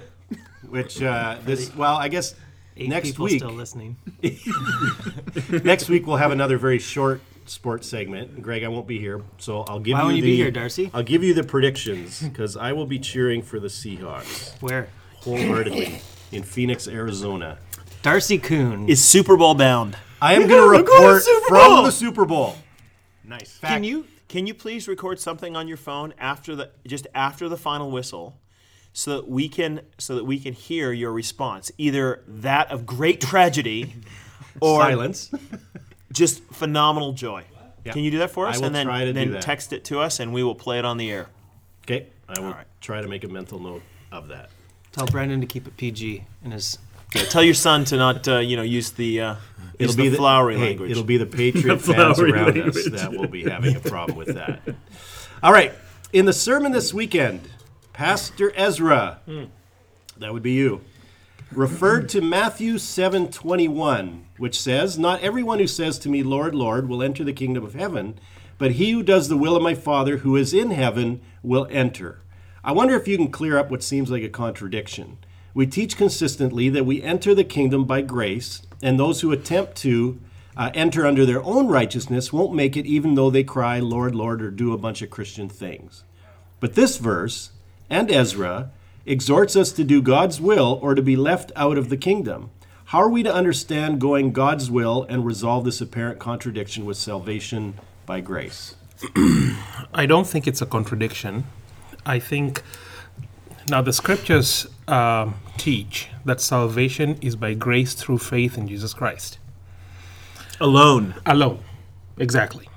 Which 0.69 1.01
uh, 1.01 1.37
this 1.45 1.73
well, 1.75 1.95
I 1.95 2.09
guess 2.09 2.35
Eight 2.75 2.89
next 2.89 3.09
people 3.11 3.25
week. 3.25 3.39
still 3.39 3.51
listening. 3.51 3.95
Next 5.63 5.87
week 5.89 6.05
we'll 6.05 6.17
have 6.17 6.31
another 6.31 6.57
very 6.57 6.77
short 6.79 7.21
sports 7.45 7.87
segment. 7.87 8.41
Greg, 8.41 8.63
I 8.63 8.67
won't 8.67 8.85
be 8.87 8.99
here, 8.99 9.21
so 9.37 9.61
I'll 9.61 9.79
give 9.79 9.93
Why 9.93 9.99
you 10.01 10.05
won't 10.05 10.15
you 10.17 10.21
the 10.23 10.31
be 10.31 10.35
here, 10.35 10.51
Darcy? 10.51 10.91
I'll 10.93 11.03
give 11.03 11.23
you 11.23 11.33
the 11.33 11.43
predictions 11.43 12.21
because 12.21 12.57
I 12.57 12.73
will 12.73 12.85
be 12.85 12.99
cheering 12.99 13.41
for 13.41 13.59
the 13.61 13.69
Seahawks 13.69 14.61
Where? 14.61 14.89
wholeheartedly 15.21 16.01
in 16.33 16.43
Phoenix, 16.43 16.87
Arizona. 16.87 17.57
Darcy 18.01 18.37
Coon 18.37 18.89
Is 18.89 19.03
Super 19.03 19.37
Bowl 19.37 19.55
bound? 19.55 19.95
I 20.21 20.33
am 20.33 20.47
going 20.47 20.79
to 20.79 20.83
going 20.83 20.85
to 20.85 20.91
the 20.91 20.93
report 21.07 21.23
Super 21.23 21.47
from 21.47 21.71
Bowl. 21.75 21.83
the 21.83 21.91
Super 21.91 22.25
Bowl. 22.25 22.55
Nice. 23.23 23.59
Can 23.59 23.83
you 23.83 24.05
can 24.27 24.47
you 24.47 24.53
please 24.53 24.87
record 24.87 25.19
something 25.19 25.55
on 25.55 25.67
your 25.67 25.77
phone 25.77 26.13
after 26.17 26.55
the 26.55 26.71
just 26.87 27.07
after 27.13 27.47
the 27.49 27.57
final 27.57 27.91
whistle, 27.91 28.37
so 28.93 29.17
that 29.17 29.27
we 29.29 29.47
can 29.49 29.81
so 29.97 30.15
that 30.15 30.23
we 30.25 30.39
can 30.39 30.53
hear 30.53 30.91
your 30.91 31.11
response, 31.11 31.71
either 31.77 32.23
that 32.27 32.71
of 32.71 32.85
great 32.85 33.21
tragedy, 33.21 33.95
or 34.61 34.81
Silence. 34.81 35.31
just 36.11 36.43
phenomenal 36.45 37.13
joy. 37.13 37.43
Yeah. 37.85 37.93
Can 37.93 38.03
you 38.03 38.11
do 38.11 38.17
that 38.19 38.31
for 38.31 38.47
I 38.47 38.51
us? 38.51 38.57
will 38.57 38.65
and 38.65 38.75
then 38.75 38.85
try 38.87 38.99
to 39.05 39.13
do 39.13 39.19
then 39.19 39.31
that. 39.31 39.41
text 39.43 39.71
it 39.71 39.85
to 39.85 39.99
us, 39.99 40.19
and 40.19 40.33
we 40.33 40.43
will 40.43 40.55
play 40.55 40.79
it 40.79 40.85
on 40.85 40.97
the 40.97 41.09
air. 41.11 41.27
Okay, 41.85 42.07
I 42.27 42.39
will 42.39 42.47
All 42.47 42.53
right. 42.53 42.65
try 42.81 43.01
to 43.01 43.07
make 43.07 43.23
a 43.23 43.29
mental 43.29 43.59
note 43.59 43.81
of 44.11 44.27
that. 44.29 44.49
Tell 44.91 45.05
Brandon 45.05 45.39
to 45.41 45.47
keep 45.47 45.67
it 45.67 45.77
PG 45.77 46.23
in 46.43 46.51
his. 46.51 46.79
Yeah, 47.17 47.25
tell 47.25 47.43
your 47.43 47.53
son 47.53 47.83
to 47.85 47.97
not 47.97 48.27
uh, 48.27 48.37
you 48.37 48.55
know 48.55 48.63
use 48.63 48.91
the 48.91 49.21
uh, 49.21 49.35
It'll 49.79 49.95
be 49.95 50.09
the 50.09 50.17
flowery 50.17 50.55
hey, 50.55 50.69
language. 50.69 50.91
It'll 50.91 51.03
be 51.03 51.17
the 51.17 51.25
Patriot 51.37 51.79
fans 51.79 52.17
flowery 52.17 52.31
around 52.31 52.57
us 52.57 52.89
that 52.89 53.11
will 53.11 53.27
be 53.27 53.43
having 53.43 53.75
a 53.75 53.79
problem 53.79 54.17
with 54.17 54.33
that. 54.35 54.61
All 55.43 55.53
right. 55.53 55.73
In 56.13 56.25
the 56.25 56.33
sermon 56.33 56.71
this 56.71 56.93
weekend, 56.93 57.49
Pastor 57.93 58.51
Ezra, 58.55 59.19
that 60.17 60.33
would 60.33 60.43
be 60.43 60.53
you, 60.53 60.81
referred 61.51 62.09
to 62.09 62.21
Matthew 62.21 62.75
7:21, 62.75 64.25
which 64.37 64.59
says, 64.59 64.97
"Not 64.97 65.21
everyone 65.21 65.59
who 65.59 65.67
says 65.67 65.99
to 65.99 66.09
me, 66.09 66.23
Lord, 66.23 66.55
Lord, 66.55 66.87
will 66.87 67.03
enter 67.03 67.23
the 67.23 67.33
kingdom 67.33 67.65
of 67.65 67.73
heaven, 67.73 68.15
but 68.57 68.73
he 68.73 68.91
who 68.91 69.03
does 69.03 69.27
the 69.27 69.37
will 69.37 69.55
of 69.55 69.63
my 69.63 69.75
Father 69.75 70.17
who 70.17 70.35
is 70.35 70.53
in 70.53 70.71
heaven 70.71 71.21
will 71.43 71.67
enter." 71.69 72.19
I 72.63 72.71
wonder 72.71 72.95
if 72.95 73.07
you 73.07 73.17
can 73.17 73.31
clear 73.31 73.57
up 73.57 73.69
what 73.69 73.83
seems 73.83 74.09
like 74.09 74.23
a 74.23 74.29
contradiction. 74.29 75.17
We 75.57 75.65
teach 75.65 75.97
consistently 75.97 76.69
that 76.69 76.85
we 76.85 77.01
enter 77.01 77.33
the 77.33 77.43
kingdom 77.43 77.85
by 77.85 78.01
grace, 78.01 78.61
and 78.83 78.99
those 78.99 79.21
who 79.21 79.31
attempt 79.31 79.75
to 79.77 80.19
uh, 80.55 80.69
enter 80.75 81.03
under 81.03 81.25
their 81.25 81.41
own 81.41 81.67
righteousness 81.67 82.31
won't 82.31 82.53
make 82.53 82.77
it 82.77 82.85
even 82.85 83.15
though 83.15 83.31
they 83.31 83.43
cry, 83.43 83.79
Lord, 83.79 84.13
Lord, 84.13 84.43
or 84.43 84.51
do 84.51 84.71
a 84.71 84.77
bunch 84.77 85.01
of 85.01 85.09
Christian 85.09 85.49
things. 85.49 86.03
But 86.59 86.75
this 86.75 86.97
verse 86.97 87.49
and 87.89 88.11
Ezra 88.11 88.69
exhorts 89.07 89.55
us 89.55 89.71
to 89.71 89.83
do 89.83 89.99
God's 89.99 90.39
will 90.39 90.77
or 90.79 90.93
to 90.93 91.01
be 91.01 91.15
left 91.15 91.51
out 91.55 91.79
of 91.79 91.89
the 91.89 91.97
kingdom. 91.97 92.51
How 92.85 92.99
are 92.99 93.09
we 93.09 93.23
to 93.23 93.33
understand 93.33 93.99
going 93.99 94.33
God's 94.33 94.69
will 94.69 95.07
and 95.09 95.25
resolve 95.25 95.65
this 95.65 95.81
apparent 95.81 96.19
contradiction 96.19 96.85
with 96.85 96.97
salvation 96.97 97.79
by 98.05 98.21
grace? 98.21 98.75
I 99.91 100.05
don't 100.07 100.27
think 100.27 100.45
it's 100.45 100.61
a 100.61 100.67
contradiction. 100.67 101.45
I 102.05 102.19
think 102.19 102.61
now 103.67 103.81
the 103.81 103.91
scriptures 103.91 104.67
um, 104.87 105.35
teach 105.57 106.09
that 106.25 106.39
salvation 106.41 107.17
is 107.21 107.35
by 107.35 107.53
grace 107.53 107.93
through 107.93 108.19
faith 108.19 108.57
in 108.57 108.67
Jesus 108.67 108.93
Christ 108.93 109.39
alone. 110.59 111.15
alone. 111.25 111.59
Exactly. 112.17 112.67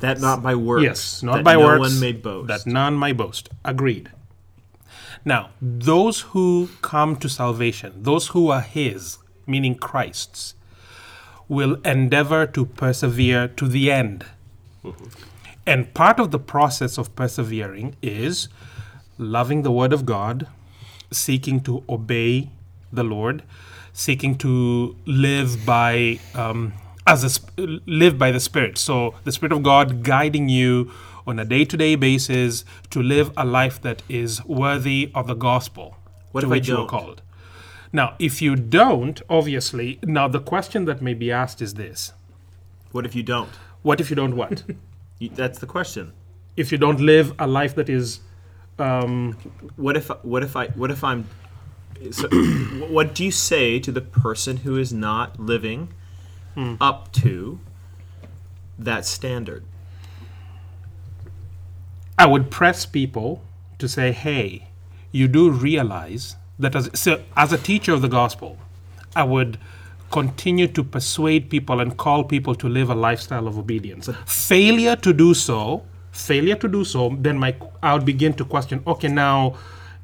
That 0.00 0.20
not 0.20 0.42
by 0.42 0.54
works. 0.54 0.82
Yes, 0.82 1.22
not 1.22 1.36
that 1.36 1.44
by 1.44 1.54
no 1.54 1.60
works. 1.60 1.80
one 1.80 2.00
may 2.00 2.12
boast. 2.12 2.48
That 2.48 2.66
none 2.66 2.98
may 2.98 3.12
boast. 3.12 3.48
Agreed. 3.64 4.10
Now, 5.24 5.50
those 5.60 6.20
who 6.32 6.68
come 6.82 7.16
to 7.16 7.28
salvation, 7.28 8.02
those 8.02 8.28
who 8.28 8.50
are 8.50 8.60
His, 8.60 9.18
meaning 9.46 9.76
Christ's, 9.76 10.54
will 11.48 11.76
endeavor 11.84 12.46
to 12.48 12.66
persevere 12.66 13.46
to 13.48 13.68
the 13.68 13.92
end. 13.92 14.26
And 15.64 15.94
part 15.94 16.18
of 16.18 16.32
the 16.32 16.40
process 16.40 16.98
of 16.98 17.14
persevering 17.14 17.94
is 18.02 18.48
loving 19.16 19.62
the 19.62 19.70
Word 19.70 19.92
of 19.92 20.04
God, 20.04 20.48
seeking 21.12 21.60
to 21.62 21.84
obey 21.88 22.50
the 22.92 23.02
Lord, 23.04 23.42
seeking 23.92 24.36
to 24.38 24.96
live 25.06 25.64
by 25.64 26.18
um, 26.34 26.72
as 27.06 27.24
a 27.24 27.30
sp- 27.30 27.52
live 27.86 28.18
by 28.18 28.30
the 28.30 28.40
Spirit. 28.40 28.78
So 28.78 29.14
the 29.24 29.32
Spirit 29.32 29.52
of 29.52 29.62
God 29.62 30.02
guiding 30.02 30.48
you 30.48 30.90
on 31.26 31.38
a 31.38 31.44
day-to-day 31.44 31.94
basis 31.96 32.64
to 32.90 33.02
live 33.02 33.30
a 33.36 33.44
life 33.44 33.80
that 33.82 34.02
is 34.08 34.44
worthy 34.44 35.10
of 35.14 35.26
the 35.26 35.34
gospel 35.34 35.96
What 36.32 36.40
to 36.42 36.46
if 36.46 36.50
I 36.50 36.56
which 36.56 36.68
you 36.68 36.76
are 36.78 36.86
called. 36.86 37.22
Now, 37.92 38.16
if 38.18 38.40
you 38.42 38.56
don't, 38.56 39.20
obviously, 39.28 39.98
now 40.02 40.26
the 40.26 40.40
question 40.40 40.86
that 40.86 41.02
may 41.02 41.14
be 41.14 41.30
asked 41.30 41.60
is 41.62 41.74
this: 41.74 42.12
What 42.90 43.04
if 43.06 43.14
you 43.14 43.22
don't? 43.22 43.50
What 43.82 44.00
if 44.00 44.10
you 44.10 44.16
don't 44.16 44.36
what? 44.36 44.64
You, 45.18 45.28
that's 45.28 45.60
the 45.60 45.66
question. 45.66 46.12
if 46.56 46.72
you 46.72 46.78
don't 46.78 46.98
live 47.00 47.32
a 47.38 47.46
life 47.46 47.76
that 47.76 47.88
is 47.88 48.18
um, 48.78 49.36
What 49.76 49.96
if 49.96 50.08
what 50.22 50.42
if 50.42 50.56
I 50.56 50.68
what 50.68 50.90
if 50.90 51.04
I'm 51.04 51.26
so, 52.10 52.28
what 52.88 53.14
do 53.14 53.24
you 53.24 53.30
say 53.30 53.78
to 53.78 53.92
the 53.92 54.00
person 54.00 54.58
who 54.58 54.76
is 54.76 54.92
not 54.92 55.38
living 55.38 55.88
up 56.80 57.12
to 57.12 57.60
that 58.78 59.06
standard? 59.06 59.64
I 62.18 62.26
would 62.26 62.50
press 62.50 62.86
people 62.86 63.42
to 63.78 63.88
say, 63.88 64.12
hey, 64.12 64.68
you 65.10 65.28
do 65.28 65.50
realize 65.50 66.36
that 66.58 66.76
as, 66.76 66.90
so 66.94 67.22
as 67.36 67.52
a 67.52 67.58
teacher 67.58 67.92
of 67.92 68.02
the 68.02 68.08
gospel, 68.08 68.58
I 69.16 69.24
would 69.24 69.58
continue 70.10 70.68
to 70.68 70.84
persuade 70.84 71.48
people 71.48 71.80
and 71.80 71.96
call 71.96 72.22
people 72.24 72.54
to 72.56 72.68
live 72.68 72.90
a 72.90 72.94
lifestyle 72.94 73.48
of 73.48 73.58
obedience. 73.58 74.08
failure 74.26 74.94
to 74.96 75.12
do 75.12 75.34
so, 75.34 75.84
failure 76.12 76.54
to 76.56 76.68
do 76.68 76.84
so, 76.84 77.16
then 77.18 77.38
my 77.38 77.56
I 77.82 77.94
would 77.94 78.04
begin 78.04 78.34
to 78.34 78.44
question, 78.44 78.82
okay, 78.86 79.08
now 79.08 79.56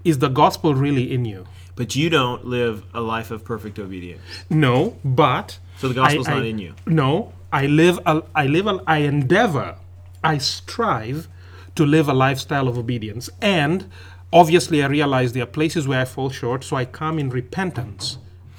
is 0.05 0.19
the 0.19 0.29
gospel 0.29 0.75
really 0.75 1.13
in 1.13 1.25
you? 1.25 1.47
But 1.77 1.95
you 1.95 2.11
don't 2.11 2.45
live 2.45 2.83
a 2.93 3.01
life 3.01 3.31
of 3.31 3.45
perfect 3.45 3.79
obedience. 3.79 4.21
No, 4.51 4.97
but 5.05 5.59
So 5.79 5.87
the 5.89 5.95
gospel's 5.95 6.27
I- 6.27 6.35
not 6.35 6.45
in 6.45 6.59
you. 6.59 6.75
No, 6.87 7.33
I 7.53 7.67
live. 7.67 7.99
A, 8.05 8.23
I 8.35 8.47
live. 8.47 8.67
A, 8.67 8.81
I 8.87 8.99
endeavor. 8.99 9.77
I 10.25 10.39
strive 10.39 11.29
to 11.77 11.87
live 11.87 12.09
a 12.09 12.15
lifestyle 12.15 12.67
of 12.67 12.77
obedience, 12.77 13.31
and 13.41 13.87
obviously, 14.33 14.83
I 14.83 14.87
realize 14.89 15.33
there 15.33 15.45
are 15.45 15.47
places 15.47 15.87
where 15.87 16.01
I 16.01 16.05
fall 16.05 16.31
short. 16.31 16.65
So 16.65 16.75
I 16.77 16.85
come 16.85 17.19
in 17.21 17.31
repentance 17.31 18.19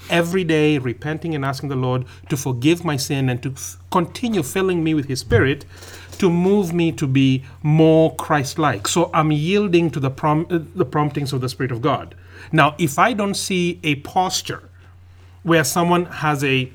every 0.10 0.44
day, 0.46 0.78
repenting 0.78 1.36
and 1.36 1.44
asking 1.44 1.70
the 1.70 1.76
Lord 1.76 2.06
to 2.30 2.38
forgive 2.38 2.84
my 2.86 2.96
sin 2.96 3.28
and 3.30 3.44
to 3.44 3.52
f- 3.52 3.78
continue 3.92 4.42
filling 4.44 4.84
me 4.84 4.94
with 4.94 5.08
His 5.08 5.20
Spirit 5.20 5.66
to 6.20 6.30
move 6.30 6.74
me 6.74 6.92
to 6.94 7.08
be 7.08 7.44
more 7.64 8.16
Christ-like. 8.16 8.88
So 8.88 9.10
I'm 9.14 9.32
yielding 9.32 9.90
to 9.92 10.00
the 10.00 10.10
prom- 10.10 10.48
uh, 10.50 10.60
the 10.76 10.86
promptings 10.86 11.34
of 11.34 11.42
the 11.42 11.50
Spirit 11.50 11.72
of 11.72 11.82
God. 11.82 12.16
Now, 12.52 12.76
if 12.78 12.98
I 13.00 13.14
don't 13.14 13.36
see 13.36 13.80
a 13.84 13.96
posture 13.96 14.64
where 15.44 15.64
someone 15.64 16.06
has 16.06 16.44
a 16.44 16.72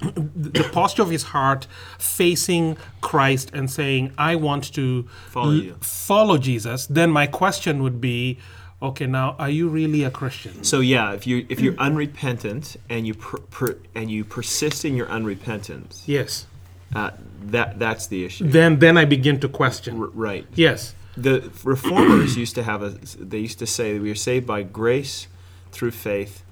the 0.00 0.68
posture 0.72 1.02
of 1.02 1.10
his 1.10 1.22
heart 1.22 1.66
facing 1.98 2.76
Christ 3.00 3.50
and 3.54 3.70
saying, 3.70 4.12
I 4.18 4.34
want 4.36 4.74
to 4.74 5.04
Follow 5.28 5.50
l- 5.52 5.54
you." 5.54 5.76
follow 5.80 6.38
Jesus, 6.38 6.86
then 6.86 7.10
my 7.10 7.26
question 7.28 7.82
would 7.84 8.00
be, 8.00 8.38
okay, 8.80 9.06
now 9.06 9.36
are 9.38 9.48
you 9.50 9.68
really 9.68 10.02
a 10.02 10.10
Christian? 10.10 10.64
So 10.64 10.80
yeah, 10.80 11.12
if 11.12 11.24
you 11.26 11.46
if 11.48 11.60
you're 11.60 11.76
unrepentant 11.78 12.76
and 12.90 13.06
you 13.06 13.14
per, 13.14 13.38
per, 13.38 13.78
and 13.94 14.10
you 14.10 14.24
persist 14.24 14.84
in 14.84 14.96
your 14.96 15.06
unrepentance, 15.06 16.02
Yes. 16.06 16.46
Uh, 16.94 17.10
that 17.44 17.78
that's 17.78 18.06
the 18.06 18.24
issue. 18.24 18.46
Then 18.46 18.78
then 18.78 18.96
I 18.96 19.04
begin 19.04 19.40
to 19.40 19.48
question. 19.48 20.00
R- 20.00 20.08
right. 20.08 20.46
Yes. 20.54 20.94
the 21.16 21.50
reformers 21.64 22.36
used 22.36 22.54
to 22.54 22.62
have 22.62 22.82
a 22.82 22.90
they 23.18 23.38
used 23.38 23.58
to 23.58 23.66
say 23.66 23.98
we 23.98 24.10
are 24.10 24.14
saved 24.14 24.46
by 24.46 24.62
grace 24.62 25.26
through 25.70 25.90
faith 25.90 26.42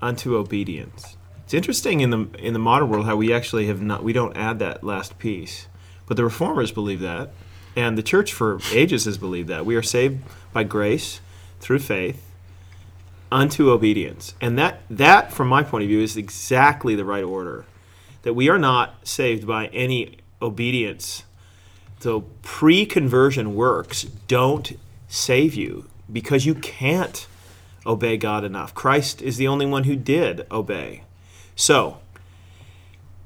unto 0.00 0.36
obedience 0.36 1.16
it's 1.44 1.52
interesting 1.52 2.00
in 2.00 2.08
the 2.10 2.26
in 2.38 2.52
the 2.54 2.58
modern 2.58 2.88
world 2.88 3.04
how 3.04 3.14
we 3.16 3.30
actually 3.32 3.66
have 3.66 3.82
not 3.82 4.02
we 4.02 4.12
don't 4.14 4.34
add 4.36 4.58
that 4.58 4.82
last 4.82 5.18
piece 5.18 5.66
but 6.06 6.16
the 6.16 6.24
reformers 6.24 6.72
believe 6.72 7.00
that 7.00 7.28
and 7.76 7.98
the 7.98 8.02
church 8.02 8.32
for 8.32 8.58
ages 8.72 9.04
has 9.04 9.18
believed 9.18 9.48
that 9.48 9.66
we 9.66 9.76
are 9.76 9.82
saved 9.82 10.18
by 10.52 10.62
grace 10.64 11.20
through 11.60 11.78
faith 11.78 12.20
unto 13.30 13.70
obedience 13.70 14.34
and 14.40 14.58
that 14.58 14.80
that 14.88 15.30
from 15.32 15.48
my 15.48 15.62
point 15.62 15.82
of 15.84 15.88
view 15.88 16.00
is 16.00 16.16
exactly 16.16 16.94
the 16.94 17.04
right 17.04 17.24
order 17.24 17.64
that 18.26 18.34
we 18.34 18.48
are 18.48 18.58
not 18.58 19.06
saved 19.06 19.46
by 19.46 19.68
any 19.68 20.18
obedience 20.42 21.22
so 22.00 22.22
pre-conversion 22.42 23.54
works 23.54 24.02
don't 24.26 24.78
save 25.08 25.54
you 25.54 25.88
because 26.12 26.44
you 26.44 26.54
can't 26.54 27.26
obey 27.86 28.16
God 28.16 28.44
enough. 28.44 28.74
Christ 28.74 29.22
is 29.22 29.36
the 29.36 29.46
only 29.46 29.64
one 29.64 29.84
who 29.84 29.96
did 29.96 30.44
obey. 30.50 31.04
So, 31.54 31.98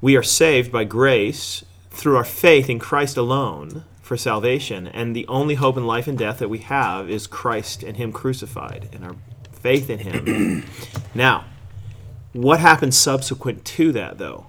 we 0.01 0.15
are 0.15 0.23
saved 0.23 0.71
by 0.71 0.83
grace 0.83 1.65
through 1.89 2.15
our 2.15 2.23
faith 2.23 2.69
in 2.69 2.79
Christ 2.79 3.17
alone 3.17 3.83
for 4.03 4.17
salvation, 4.17 4.87
and 4.87 5.15
the 5.15 5.27
only 5.27 5.55
hope 5.55 5.77
in 5.77 5.85
life 5.85 6.07
and 6.07 6.17
death 6.17 6.39
that 6.39 6.49
we 6.49 6.59
have 6.59 7.09
is 7.09 7.27
Christ 7.27 7.83
and 7.83 7.97
Him 7.97 8.11
crucified 8.11 8.89
and 8.93 9.03
our 9.03 9.15
faith 9.51 9.89
in 9.89 9.99
Him. 9.99 10.63
now, 11.15 11.45
what 12.33 12.59
happens 12.59 12.97
subsequent 12.97 13.65
to 13.65 13.91
that, 13.91 14.17
though? 14.17 14.45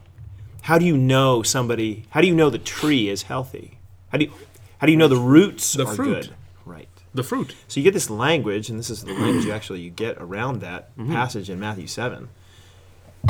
How 0.62 0.78
do 0.78 0.84
you 0.84 0.96
know 0.96 1.42
somebody? 1.42 2.04
How 2.10 2.20
do 2.20 2.26
you 2.26 2.34
know 2.34 2.50
the 2.50 2.58
tree 2.58 3.08
is 3.08 3.22
healthy? 3.24 3.78
How 4.10 4.18
do 4.18 4.24
you 4.26 4.32
how 4.78 4.86
do 4.86 4.92
you 4.92 4.98
know 4.98 5.08
the 5.08 5.16
roots 5.16 5.74
The 5.74 5.86
are 5.86 5.94
fruit. 5.94 6.14
good? 6.26 6.34
Right. 6.64 6.88
The 7.14 7.22
fruit. 7.22 7.54
So 7.68 7.78
you 7.78 7.84
get 7.84 7.92
this 7.94 8.08
language, 8.10 8.70
and 8.70 8.78
this 8.78 8.88
is 8.90 9.04
the 9.04 9.12
language 9.12 9.44
you 9.44 9.52
actually 9.52 9.80
you 9.80 9.90
get 9.90 10.16
around 10.18 10.60
that 10.60 10.96
Mm-hmm. 10.96 11.12
passage 11.12 11.50
in 11.50 11.60
Matthew 11.60 11.86
seven. 11.86 12.28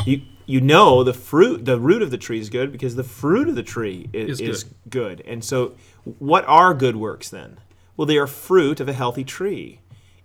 You 0.06 0.22
you 0.46 0.60
know 0.60 1.04
the 1.04 1.12
fruit, 1.14 1.64
the 1.64 1.78
root 1.78 2.02
of 2.02 2.10
the 2.10 2.18
tree 2.18 2.40
is 2.40 2.48
good 2.50 2.72
because 2.72 2.94
the 2.96 3.04
fruit 3.04 3.48
of 3.48 3.54
the 3.54 3.62
tree 3.62 4.08
is, 4.12 4.40
Is 4.40 4.48
is 4.48 4.64
good. 4.88 5.20
And 5.26 5.44
so, 5.44 5.74
what 6.18 6.44
are 6.46 6.74
good 6.74 6.96
works 6.96 7.28
then? 7.28 7.58
Well, 7.96 8.06
they 8.06 8.16
are 8.18 8.26
fruit 8.26 8.80
of 8.80 8.88
a 8.88 8.92
healthy 8.92 9.22
tree. 9.24 9.80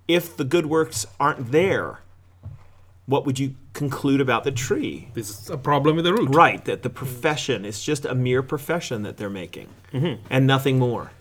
If 0.08 0.36
the 0.38 0.46
good 0.46 0.66
works 0.68 1.06
aren't 1.20 1.52
there, 1.52 2.00
what 3.06 3.26
would 3.26 3.40
you 3.40 3.56
conclude 3.78 4.20
about 4.22 4.44
the 4.44 4.52
tree? 4.52 5.08
This 5.14 5.30
is 5.30 5.50
a 5.50 5.58
problem 5.58 5.96
with 5.96 6.06
the 6.06 6.14
root. 6.14 6.30
Right, 6.36 6.64
that 6.66 6.82
the 6.84 6.90
profession 6.90 7.64
is 7.64 7.82
just 7.82 8.04
a 8.06 8.14
mere 8.16 8.42
profession 8.44 9.04
that 9.04 9.16
they're 9.18 9.30
making, 9.30 9.70
Mm-hmm. 9.94 10.22
and 10.30 10.46
nothing 10.46 10.80
more. 10.80 11.12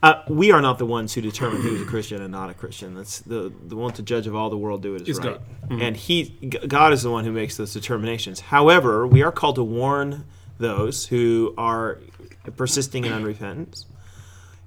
Uh, 0.00 0.22
we 0.28 0.52
are 0.52 0.60
not 0.62 0.78
the 0.78 0.86
ones 0.86 1.14
who 1.14 1.20
determine 1.20 1.60
who's 1.60 1.80
a 1.82 1.84
Christian 1.84 2.22
and 2.22 2.30
not 2.30 2.50
a 2.50 2.54
Christian. 2.54 2.94
That's 2.94 3.18
the 3.20 3.52
the 3.66 3.74
one 3.74 3.92
to 3.94 4.02
judge 4.02 4.26
of 4.28 4.34
all 4.36 4.48
the 4.48 4.56
world 4.56 4.80
do 4.80 4.94
it 4.94 5.02
is 5.02 5.08
Is 5.08 5.18
right, 5.18 5.40
God. 5.68 5.82
and 5.82 5.96
He, 5.96 6.26
God 6.68 6.92
is 6.92 7.02
the 7.02 7.10
one 7.10 7.24
who 7.24 7.32
makes 7.32 7.56
those 7.56 7.72
determinations. 7.72 8.38
However, 8.40 9.06
we 9.08 9.22
are 9.24 9.32
called 9.32 9.56
to 9.56 9.64
warn 9.64 10.24
those 10.58 11.06
who 11.06 11.52
are 11.58 11.98
persisting 12.56 13.04
in 13.06 13.12
unrepentance, 13.12 13.86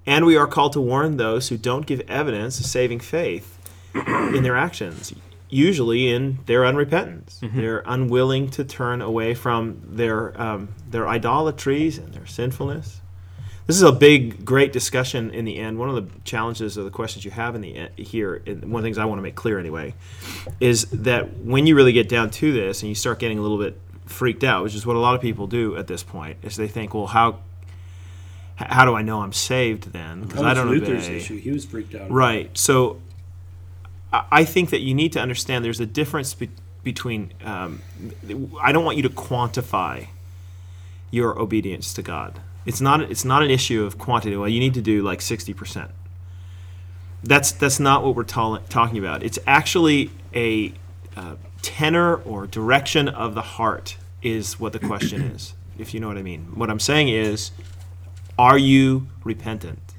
and 0.05 0.25
we 0.25 0.35
are 0.35 0.47
called 0.47 0.73
to 0.73 0.81
warn 0.81 1.15
those 1.17 1.47
who 1.49 1.57
don't 1.57 1.85
give 1.85 2.01
evidence 2.09 2.59
of 2.59 2.65
saving 2.65 2.99
faith 2.99 3.57
in 4.35 4.43
their 4.43 4.57
actions, 4.57 5.13
usually 5.51 6.11
in 6.11 6.39
their 6.47 6.61
unrepentance. 6.61 7.39
They're 7.53 7.83
unwilling 7.85 8.49
to 8.51 8.63
turn 8.63 9.01
away 9.01 9.35
from 9.35 9.81
their 9.83 10.41
um, 10.41 10.69
their 10.89 11.07
idolatries 11.07 11.97
and 11.99 12.13
their 12.13 12.25
sinfulness. 12.25 13.01
This 13.67 13.75
is 13.75 13.83
a 13.83 13.91
big, 13.91 14.43
great 14.43 14.73
discussion 14.73 15.29
in 15.31 15.45
the 15.45 15.57
end. 15.57 15.77
One 15.77 15.87
of 15.87 15.95
the 15.95 16.11
challenges 16.23 16.77
or 16.77 16.83
the 16.83 16.89
questions 16.89 17.23
you 17.23 17.31
have 17.31 17.53
in 17.53 17.61
the 17.61 17.75
end, 17.75 17.91
here, 17.97 18.41
and 18.45 18.63
one 18.71 18.79
of 18.79 18.83
the 18.83 18.87
things 18.87 18.97
I 18.97 19.05
want 19.05 19.19
to 19.19 19.21
make 19.21 19.35
clear 19.35 19.59
anyway, 19.59 19.93
is 20.59 20.85
that 20.85 21.37
when 21.37 21.67
you 21.67 21.75
really 21.75 21.93
get 21.93 22.09
down 22.09 22.31
to 22.31 22.51
this 22.51 22.81
and 22.81 22.89
you 22.89 22.95
start 22.95 23.19
getting 23.19 23.37
a 23.37 23.41
little 23.41 23.59
bit 23.59 23.79
freaked 24.05 24.43
out, 24.43 24.63
which 24.63 24.75
is 24.75 24.85
what 24.85 24.95
a 24.95 24.99
lot 24.99 25.15
of 25.15 25.21
people 25.21 25.47
do 25.47 25.77
at 25.77 25.87
this 25.87 26.03
point, 26.03 26.37
is 26.41 26.55
they 26.55 26.67
think, 26.67 26.93
well, 26.93 27.07
how 27.07 27.39
how 28.55 28.85
do 28.85 28.93
I 28.93 29.01
know 29.01 29.21
I'm 29.21 29.33
saved 29.33 29.93
then? 29.93 30.23
Because 30.23 30.41
I 30.41 30.53
don't 30.53 30.67
Luther's 30.67 31.05
obey. 31.05 31.17
issue. 31.17 31.37
He 31.37 31.51
was 31.51 31.65
freaked 31.65 31.95
out. 31.95 32.11
Right. 32.11 32.55
So 32.57 32.99
I 34.13 34.43
think 34.43 34.69
that 34.71 34.81
you 34.81 34.93
need 34.93 35.13
to 35.13 35.19
understand 35.19 35.63
there's 35.63 35.79
a 35.79 35.85
difference 35.85 36.33
be- 36.33 36.49
between. 36.83 37.33
Um, 37.43 37.81
I 38.61 38.71
don't 38.71 38.83
want 38.83 38.97
you 38.97 39.03
to 39.03 39.09
quantify 39.09 40.07
your 41.11 41.39
obedience 41.39 41.93
to 41.93 42.01
God. 42.01 42.39
It's 42.65 42.81
not. 42.81 43.01
It's 43.01 43.25
not 43.25 43.41
an 43.41 43.49
issue 43.49 43.83
of 43.83 43.97
quantity. 43.97 44.35
Well, 44.35 44.49
you 44.49 44.59
need 44.59 44.73
to 44.73 44.81
do 44.81 45.01
like 45.01 45.21
sixty 45.21 45.53
percent. 45.53 45.91
That's 47.23 47.51
that's 47.51 47.79
not 47.79 48.03
what 48.03 48.15
we're 48.15 48.23
tall- 48.23 48.59
talking 48.69 48.97
about. 48.97 49.23
It's 49.23 49.39
actually 49.47 50.11
a 50.35 50.73
uh, 51.15 51.35
tenor 51.61 52.15
or 52.15 52.47
direction 52.47 53.07
of 53.07 53.33
the 53.35 53.41
heart 53.41 53.97
is 54.21 54.59
what 54.59 54.73
the 54.73 54.79
question 54.79 55.21
is. 55.21 55.53
If 55.77 55.93
you 55.93 55.99
know 55.99 56.07
what 56.07 56.17
I 56.17 56.21
mean. 56.21 56.51
What 56.55 56.69
I'm 56.69 56.79
saying 56.79 57.09
is, 57.09 57.51
are 58.37 58.57
you 58.57 59.07
repentant? 59.23 59.90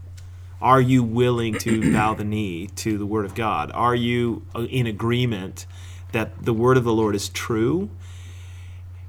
Are 0.62 0.81
you 0.81 1.03
willing 1.03 1.59
to 1.59 1.92
bow 1.92 2.14
the 2.14 2.25
knee 2.25 2.68
to 2.77 2.96
the 2.96 3.05
Word 3.05 3.25
of 3.25 3.35
God? 3.35 3.70
Are 3.75 3.94
you 3.94 4.46
uh, 4.55 4.62
in 4.62 4.87
agreement 4.87 5.66
that 6.12 6.44
the 6.44 6.55
Word 6.55 6.77
of 6.77 6.85
the 6.85 6.92
Lord 6.92 7.14
is 7.14 7.29
true? 7.29 7.90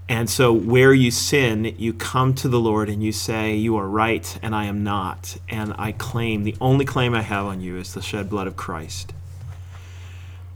And 0.10 0.30
so, 0.30 0.52
where 0.52 0.94
you 0.94 1.12
sin, 1.12 1.76
you 1.78 1.94
come 1.94 2.34
to 2.36 2.50
the 2.50 2.60
Lord 2.60 2.90
and 2.90 3.02
you 3.02 3.14
say, 3.14 3.56
You 3.56 3.78
are 3.78 3.88
right, 3.88 4.38
and 4.42 4.54
I 4.54 4.66
am 4.66 4.84
not. 4.84 5.38
And 5.48 5.74
I 5.78 5.94
claim, 5.94 6.44
the 6.44 6.56
only 6.60 6.84
claim 6.84 7.16
I 7.16 7.22
have 7.22 7.46
on 7.46 7.62
you 7.62 7.78
is 7.78 7.94
the 7.94 8.02
shed 8.02 8.30
blood 8.30 8.48
of 8.48 8.58
Christ. 8.58 9.14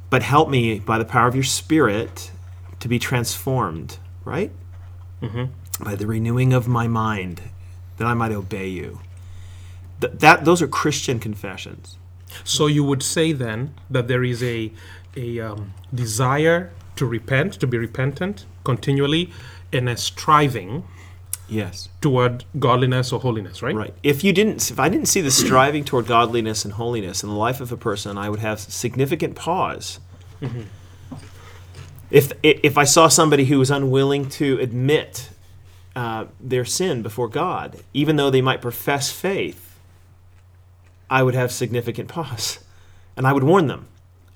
But 0.09 0.23
help 0.23 0.49
me 0.49 0.79
by 0.79 0.97
the 0.97 1.05
power 1.05 1.27
of 1.27 1.35
your 1.35 1.43
Spirit 1.45 2.31
to 2.79 2.87
be 2.87 2.99
transformed, 2.99 3.97
right? 4.25 4.51
By 5.79 5.95
the 5.95 6.07
renewing 6.07 6.53
of 6.53 6.67
my 6.67 6.87
mind, 6.87 7.41
that 7.97 8.05
I 8.05 8.13
might 8.13 8.31
obey 8.31 8.67
you. 8.67 8.99
Th- 10.01 10.13
that 10.19 10.45
those 10.45 10.61
are 10.61 10.67
Christian 10.67 11.19
confessions. 11.19 11.97
So 12.43 12.67
you 12.67 12.83
would 12.83 13.01
say 13.03 13.31
then 13.31 13.73
that 13.89 14.07
there 14.07 14.23
is 14.23 14.43
a 14.43 14.71
a 15.15 15.39
um, 15.39 15.73
desire 15.93 16.71
to 16.95 17.05
repent, 17.05 17.53
to 17.53 17.67
be 17.67 17.77
repentant 17.77 18.45
continually, 18.63 19.31
and 19.73 19.89
a 19.89 19.97
striving 19.97 20.83
Yes. 21.49 21.87
toward 22.01 22.43
godliness 22.59 23.13
or 23.13 23.21
holiness, 23.21 23.61
right? 23.63 23.73
Right. 23.73 23.93
If 24.03 24.21
you 24.23 24.33
didn't, 24.33 24.69
if 24.69 24.79
I 24.79 24.89
didn't 24.89 25.07
see 25.07 25.21
the 25.21 25.31
striving 25.31 25.85
toward 25.85 26.05
godliness 26.05 26.65
and 26.65 26.73
holiness 26.73 27.23
in 27.23 27.29
the 27.29 27.35
life 27.35 27.61
of 27.61 27.71
a 27.71 27.77
person, 27.77 28.17
I 28.17 28.29
would 28.29 28.39
have 28.41 28.59
significant 28.59 29.35
pause. 29.35 29.99
If 32.09 32.31
if 32.43 32.77
I 32.77 32.83
saw 32.85 33.07
somebody 33.07 33.45
who 33.45 33.59
was 33.59 33.69
unwilling 33.71 34.29
to 34.29 34.59
admit 34.59 35.29
uh, 35.95 36.25
their 36.39 36.63
sin 36.65 37.01
before 37.01 37.27
God, 37.27 37.79
even 37.93 38.15
though 38.17 38.29
they 38.29 38.41
might 38.41 38.61
profess 38.61 39.11
faith, 39.11 39.66
I 41.09 41.23
would 41.23 41.35
have 41.35 41.51
significant 41.51 42.09
pause, 42.09 42.59
and 43.15 43.25
I 43.25 43.33
would 43.33 43.43
warn 43.43 43.67
them. 43.67 43.87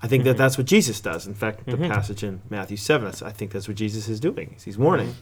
I 0.03 0.07
think 0.07 0.23
that 0.23 0.31
mm-hmm. 0.31 0.37
that's 0.37 0.57
what 0.57 0.67
Jesus 0.67 0.99
does. 0.99 1.27
In 1.27 1.35
fact, 1.35 1.65
the 1.65 1.73
mm-hmm. 1.73 1.91
passage 1.91 2.23
in 2.23 2.41
Matthew 2.49 2.77
seven, 2.77 3.13
I 3.23 3.31
think 3.31 3.51
that's 3.51 3.67
what 3.67 3.77
Jesus 3.77 4.07
is 4.07 4.19
doing. 4.19 4.55
He's 4.63 4.77
warning. 4.77 5.15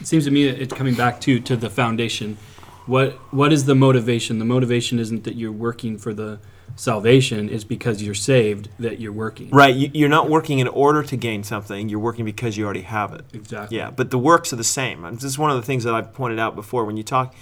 It 0.00 0.06
seems 0.06 0.24
to 0.24 0.30
me 0.30 0.50
that 0.50 0.60
it's 0.60 0.72
coming 0.72 0.94
back 0.94 1.20
to 1.22 1.40
to 1.40 1.56
the 1.56 1.68
foundation. 1.68 2.38
What 2.86 3.12
what 3.32 3.52
is 3.52 3.66
the 3.66 3.74
motivation? 3.74 4.38
The 4.38 4.44
motivation 4.44 4.98
isn't 4.98 5.24
that 5.24 5.34
you're 5.34 5.52
working 5.52 5.98
for 5.98 6.14
the 6.14 6.38
salvation; 6.76 7.48
is 7.50 7.64
because 7.64 8.02
you're 8.02 8.14
saved 8.14 8.70
that 8.78 9.00
you're 9.00 9.12
working. 9.12 9.50
Right. 9.50 9.74
You, 9.74 9.90
you're 9.92 10.08
not 10.08 10.30
working 10.30 10.58
in 10.58 10.68
order 10.68 11.02
to 11.02 11.16
gain 11.16 11.42
something. 11.42 11.88
You're 11.90 11.98
working 11.98 12.24
because 12.24 12.56
you 12.56 12.64
already 12.64 12.82
have 12.82 13.12
it. 13.12 13.24
Exactly. 13.34 13.76
Yeah, 13.76 13.90
but 13.90 14.10
the 14.10 14.18
works 14.18 14.52
are 14.52 14.56
the 14.56 14.64
same. 14.64 15.02
This 15.14 15.24
is 15.24 15.38
one 15.38 15.50
of 15.50 15.56
the 15.56 15.62
things 15.62 15.84
that 15.84 15.94
I've 15.94 16.14
pointed 16.14 16.38
out 16.38 16.54
before. 16.54 16.84
When 16.86 16.96
you 16.96 17.02
talk, 17.02 17.34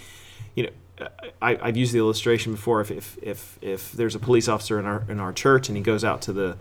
I, 1.42 1.58
I've 1.60 1.76
used 1.76 1.92
the 1.92 1.98
illustration 1.98 2.52
before. 2.52 2.80
If, 2.80 2.90
if 2.90 3.18
if 3.22 3.58
if 3.60 3.92
there's 3.92 4.14
a 4.14 4.18
police 4.18 4.48
officer 4.48 4.78
in 4.78 4.86
our 4.86 5.04
in 5.08 5.20
our 5.20 5.32
church 5.32 5.68
and 5.68 5.76
he 5.76 5.82
goes 5.82 6.04
out 6.04 6.22
to 6.22 6.32
the 6.32 6.56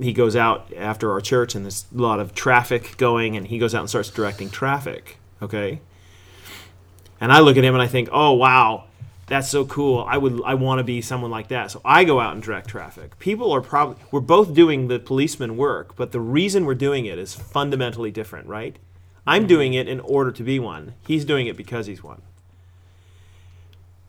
he 0.00 0.12
goes 0.12 0.36
out 0.36 0.72
after 0.76 1.10
our 1.10 1.20
church 1.20 1.54
and 1.54 1.64
there's 1.64 1.86
a 1.96 2.00
lot 2.00 2.20
of 2.20 2.34
traffic 2.34 2.96
going 2.96 3.36
and 3.36 3.48
he 3.48 3.58
goes 3.58 3.74
out 3.74 3.80
and 3.80 3.88
starts 3.88 4.10
directing 4.10 4.50
traffic. 4.50 5.18
Okay. 5.40 5.80
And 7.20 7.32
I 7.32 7.40
look 7.40 7.56
at 7.56 7.64
him 7.64 7.74
and 7.74 7.82
I 7.82 7.86
think, 7.86 8.08
oh 8.12 8.32
wow, 8.32 8.84
that's 9.26 9.48
so 9.48 9.64
cool. 9.64 10.04
I 10.08 10.18
would 10.18 10.40
I 10.44 10.54
want 10.54 10.78
to 10.78 10.84
be 10.84 11.00
someone 11.00 11.30
like 11.30 11.48
that. 11.48 11.70
So 11.70 11.80
I 11.84 12.04
go 12.04 12.20
out 12.20 12.34
and 12.34 12.42
direct 12.42 12.68
traffic. 12.68 13.18
People 13.18 13.52
are 13.52 13.60
probably 13.60 13.96
we're 14.10 14.20
both 14.20 14.54
doing 14.54 14.88
the 14.88 14.98
policeman 14.98 15.56
work, 15.56 15.96
but 15.96 16.12
the 16.12 16.20
reason 16.20 16.64
we're 16.64 16.74
doing 16.74 17.06
it 17.06 17.18
is 17.18 17.34
fundamentally 17.34 18.10
different, 18.10 18.46
right? 18.46 18.76
I'm 19.24 19.42
mm-hmm. 19.42 19.48
doing 19.48 19.74
it 19.74 19.88
in 19.88 20.00
order 20.00 20.32
to 20.32 20.42
be 20.42 20.58
one. 20.58 20.94
He's 21.06 21.24
doing 21.24 21.46
it 21.46 21.56
because 21.56 21.86
he's 21.86 22.02
one. 22.02 22.22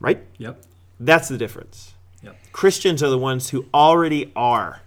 Right? 0.00 0.24
Yep. 0.38 0.62
That's 1.00 1.28
the 1.28 1.38
difference. 1.38 1.94
Yep. 2.22 2.36
Christians 2.52 3.02
are 3.02 3.10
the 3.10 3.18
ones 3.18 3.50
who 3.50 3.66
already 3.74 4.32
are, 4.34 4.82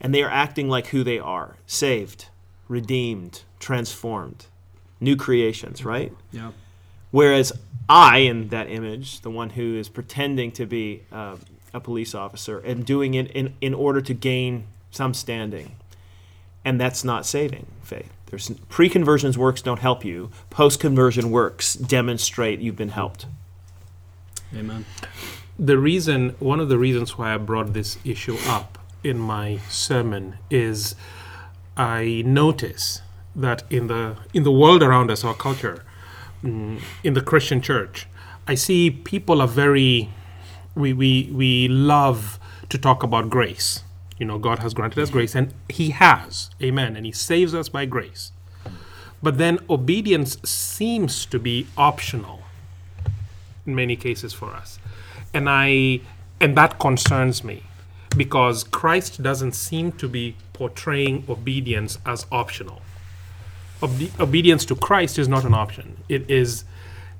and 0.00 0.14
they 0.14 0.22
are 0.22 0.30
acting 0.30 0.68
like 0.68 0.88
who 0.88 1.04
they 1.04 1.18
are 1.18 1.56
saved, 1.66 2.26
redeemed, 2.68 3.42
transformed, 3.58 4.46
new 5.00 5.16
creations, 5.16 5.84
right? 5.84 6.12
Yep. 6.32 6.52
Whereas 7.10 7.52
I, 7.88 8.18
in 8.18 8.48
that 8.48 8.70
image, 8.70 9.20
the 9.20 9.30
one 9.30 9.50
who 9.50 9.76
is 9.76 9.88
pretending 9.88 10.52
to 10.52 10.66
be 10.66 11.02
uh, 11.12 11.36
a 11.74 11.80
police 11.80 12.14
officer, 12.14 12.62
am 12.64 12.82
doing 12.82 13.14
it 13.14 13.30
in, 13.32 13.54
in 13.60 13.74
order 13.74 14.00
to 14.00 14.14
gain 14.14 14.66
some 14.90 15.14
standing. 15.14 15.76
And 16.64 16.80
that's 16.80 17.02
not 17.02 17.26
saving 17.26 17.66
faith. 17.82 18.12
There's 18.26 18.50
pre 18.68 18.88
conversions 18.88 19.36
works 19.36 19.60
don't 19.60 19.80
help 19.80 20.04
you, 20.04 20.30
post 20.48 20.80
conversion 20.80 21.30
works 21.30 21.74
demonstrate 21.74 22.60
you've 22.60 22.76
been 22.76 22.90
helped. 22.90 23.26
Amen. 24.54 24.84
the 25.58 25.78
reason 25.78 26.30
one 26.38 26.60
of 26.60 26.68
the 26.68 26.78
reasons 26.78 27.16
why 27.16 27.34
I 27.34 27.38
brought 27.38 27.72
this 27.72 27.98
issue 28.04 28.36
up 28.46 28.78
in 29.04 29.18
my 29.18 29.58
sermon 29.68 30.38
is 30.50 30.94
I 31.76 32.22
notice 32.26 33.02
that 33.34 33.62
in 33.70 33.86
the 33.86 34.16
in 34.34 34.42
the 34.42 34.52
world 34.52 34.82
around 34.82 35.10
us, 35.10 35.24
our 35.24 35.34
culture, 35.34 35.84
mm, 36.44 36.80
in 37.02 37.14
the 37.14 37.20
Christian 37.22 37.60
church, 37.60 38.06
I 38.46 38.54
see 38.54 38.90
people 38.90 39.40
are 39.40 39.48
very 39.48 40.10
we 40.74 40.92
we 40.92 41.30
we 41.32 41.68
love 41.68 42.38
to 42.68 42.78
talk 42.78 43.02
about 43.02 43.30
grace. 43.30 43.84
You 44.18 44.26
know, 44.26 44.38
God 44.38 44.60
has 44.60 44.74
granted 44.74 45.02
us 45.02 45.10
grace, 45.10 45.34
and 45.34 45.52
He 45.68 45.90
has, 45.90 46.50
amen, 46.62 46.96
and 46.96 47.04
He 47.06 47.12
saves 47.12 47.54
us 47.54 47.68
by 47.68 47.86
grace. 47.86 48.32
But 49.22 49.38
then 49.38 49.58
obedience 49.70 50.36
seems 50.44 51.26
to 51.26 51.38
be 51.38 51.66
optional 51.76 52.42
in 53.66 53.74
many 53.74 53.96
cases 53.96 54.32
for 54.32 54.50
us. 54.50 54.78
And 55.32 55.48
I 55.48 56.00
and 56.40 56.56
that 56.56 56.78
concerns 56.78 57.44
me 57.44 57.62
because 58.16 58.64
Christ 58.64 59.22
doesn't 59.22 59.52
seem 59.52 59.92
to 59.92 60.08
be 60.08 60.36
portraying 60.52 61.24
obedience 61.28 61.98
as 62.04 62.26
optional. 62.30 62.82
Obe- 63.80 64.20
obedience 64.20 64.64
to 64.66 64.74
Christ 64.74 65.18
is 65.18 65.28
not 65.28 65.44
an 65.44 65.54
option. 65.54 65.98
It 66.08 66.28
is 66.30 66.64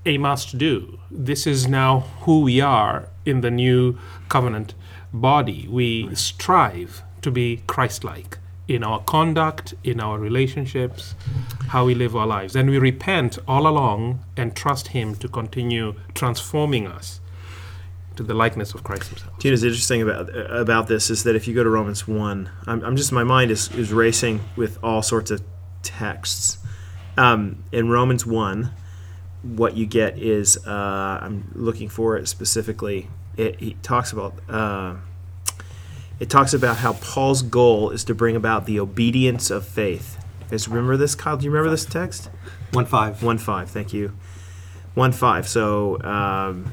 a 0.05 0.19
must 0.19 0.59
do. 0.59 0.99
This 1.11 1.47
is 1.47 1.69
now 1.69 2.01
who 2.23 2.41
we 2.43 2.61
are 2.61 3.09
in 3.25 3.41
the 3.41 3.51
new 3.51 3.99
covenant 4.29 4.75
body. 5.13 5.69
We 5.69 6.15
strive 6.15 7.03
to 7.23 7.31
be 7.31 7.63
Christ 7.67 8.05
like 8.05 8.39
in 8.69 8.85
our 8.85 9.01
conduct, 9.01 9.75
in 9.83 10.01
our 10.01 10.19
relationships, 10.19 11.15
how 11.69 11.85
we 11.85 11.95
live 11.95 12.15
our 12.15 12.27
lives. 12.27 12.55
And 12.57 12.71
we 12.71 12.79
repent 12.79 13.39
all 13.49 13.67
along 13.67 14.25
and 14.37 14.55
trust 14.55 14.89
Him 14.89 15.15
to 15.17 15.29
continue 15.29 15.95
transforming 16.15 16.87
us 16.87 17.21
to 18.17 18.23
the 18.23 18.35
likeness 18.35 18.75
of 18.75 18.85
Christ 18.85 19.09
Himself. 19.09 19.39
Do 19.39 19.49
you 19.49 19.53
know 19.53 19.55
what's 19.55 19.65
interesting 19.65 20.03
about 20.03 20.29
about 20.35 20.87
this 20.87 21.11
is 21.11 21.25
that 21.25 21.35
if 21.35 21.49
you 21.49 21.55
go 21.55 21.65
to 21.65 21.71
Romans 21.71 22.07
one, 22.07 22.51
I'm, 22.67 22.83
I'm 22.85 22.97
just 22.97 23.13
my 23.13 23.25
mind 23.25 23.51
is, 23.51 23.71
is 23.73 23.93
racing 23.93 24.41
with 24.57 24.79
all 24.83 25.03
sorts 25.03 25.31
of 25.31 25.43
texts. 25.83 26.59
Um, 27.17 27.65
in 27.73 27.91
Romans 27.91 28.25
one, 28.25 28.71
what 29.43 29.77
you 29.77 29.87
get 29.87 30.19
is 30.19 30.57
uh, 30.67 31.19
I'm 31.23 31.51
looking 31.55 31.89
for 31.89 32.17
it 32.17 32.29
specifically. 32.29 33.09
It, 33.37 33.61
he 33.61 33.75
talks 33.83 34.13
about 34.13 34.35
uh, 34.49 34.97
it 36.23 36.31
talks 36.31 36.55
about 36.55 36.77
how 36.77 36.93
Paul's 36.93 37.43
goal 37.43 37.91
is 37.91 38.05
to 38.05 38.15
bring 38.15 38.37
about 38.37 38.65
the 38.65 38.79
obedience 38.79 39.51
of 39.51 39.67
faith. 39.67 40.25
You 40.43 40.51
guys 40.51 40.69
remember 40.69 40.97
this, 40.97 41.17
Kyle? 41.17 41.37
Do 41.37 41.45
you 41.45 41.51
remember 41.51 41.69
this 41.69 41.85
text? 41.85 42.31
One 42.71 42.87
five. 42.87 43.25
One 43.25 43.39
five. 43.39 43.69
Thank 43.69 43.93
you. 43.93 44.13
One 44.95 45.11
five. 45.11 45.49
So. 45.49 46.01
Um, 46.01 46.73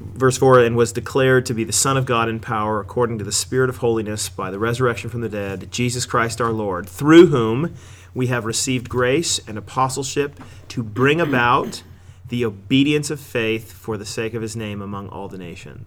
verse 0.00 0.36
4 0.36 0.64
and 0.64 0.76
was 0.76 0.92
declared 0.92 1.46
to 1.46 1.54
be 1.54 1.64
the 1.64 1.72
son 1.72 1.96
of 1.96 2.04
god 2.04 2.28
in 2.28 2.40
power 2.40 2.78
according 2.80 3.16
to 3.16 3.24
the 3.24 3.32
spirit 3.32 3.70
of 3.70 3.78
holiness 3.78 4.28
by 4.28 4.50
the 4.50 4.58
resurrection 4.58 5.08
from 5.08 5.22
the 5.22 5.28
dead 5.28 5.70
jesus 5.70 6.04
christ 6.04 6.40
our 6.40 6.52
lord 6.52 6.86
through 6.86 7.28
whom 7.28 7.74
we 8.12 8.26
have 8.26 8.44
received 8.44 8.88
grace 8.88 9.38
and 9.46 9.56
apostleship 9.56 10.38
to 10.68 10.82
bring 10.82 11.20
about 11.20 11.82
the 12.28 12.44
obedience 12.44 13.08
of 13.08 13.20
faith 13.20 13.72
for 13.72 13.96
the 13.96 14.04
sake 14.04 14.34
of 14.34 14.42
his 14.42 14.56
name 14.56 14.82
among 14.82 15.08
all 15.08 15.28
the 15.28 15.38
nations 15.38 15.86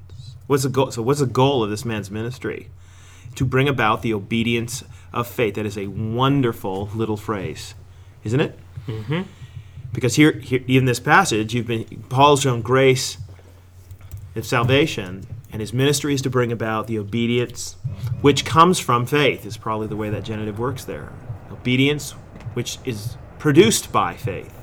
what's 0.54 0.64
the 0.64 0.70
goal 0.70 0.92
so 0.92 1.02
what's 1.02 1.20
the 1.20 1.26
goal 1.26 1.64
of 1.64 1.70
this 1.70 1.84
man's 1.84 2.10
ministry 2.10 2.70
to 3.36 3.44
bring 3.44 3.68
about 3.68 4.02
the 4.04 4.14
obedience 4.14 4.84
of 5.12 5.28
faith 5.28 5.56
that 5.56 5.66
is 5.66 5.78
a 5.78 5.88
wonderful 5.88 6.90
little 6.94 7.18
phrase 7.18 7.74
isn't 8.24 8.40
it 8.40 8.60
mm-hmm. 8.88 9.22
because 9.92 10.16
here, 10.16 10.34
here 10.34 10.64
in 10.68 10.86
this 10.86 11.00
passage 11.00 11.54
you've 11.54 11.68
been 11.68 11.86
paul's 12.10 12.42
shown 12.42 12.62
grace 12.62 13.18
of 14.36 14.46
salvation, 14.46 15.26
and 15.52 15.62
his 15.62 15.74
ministry 15.74 16.14
is 16.14 16.22
to 16.24 16.30
bring 16.30 16.52
about 16.52 16.88
the 16.88 16.98
obedience 16.98 17.76
which 18.22 18.46
comes 18.46 18.80
from 18.80 19.06
faith, 19.06 19.46
is 19.46 19.58
probably 19.58 19.88
the 19.88 19.96
way 19.96 20.10
that 20.10 20.24
genitive 20.24 20.58
works 20.58 20.86
there. 20.86 21.12
Obedience 21.52 22.12
which 22.54 22.78
is 22.86 23.18
produced 23.40 23.92
by 23.92 24.16
faith. 24.16 24.54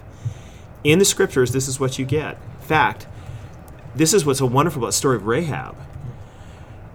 In 0.82 0.98
the 0.98 1.04
scriptures, 1.04 1.52
this 1.52 1.68
is 1.68 1.78
what 1.78 1.98
you 1.98 2.04
get. 2.04 2.38
In 2.60 2.66
fact, 2.66 3.06
this 3.94 4.14
is 4.14 4.24
what's 4.24 4.38
so 4.38 4.46
wonderful 4.46 4.80
about 4.80 4.88
the 4.88 4.92
story 4.92 5.16
of 5.16 5.26
Rahab. 5.26 5.76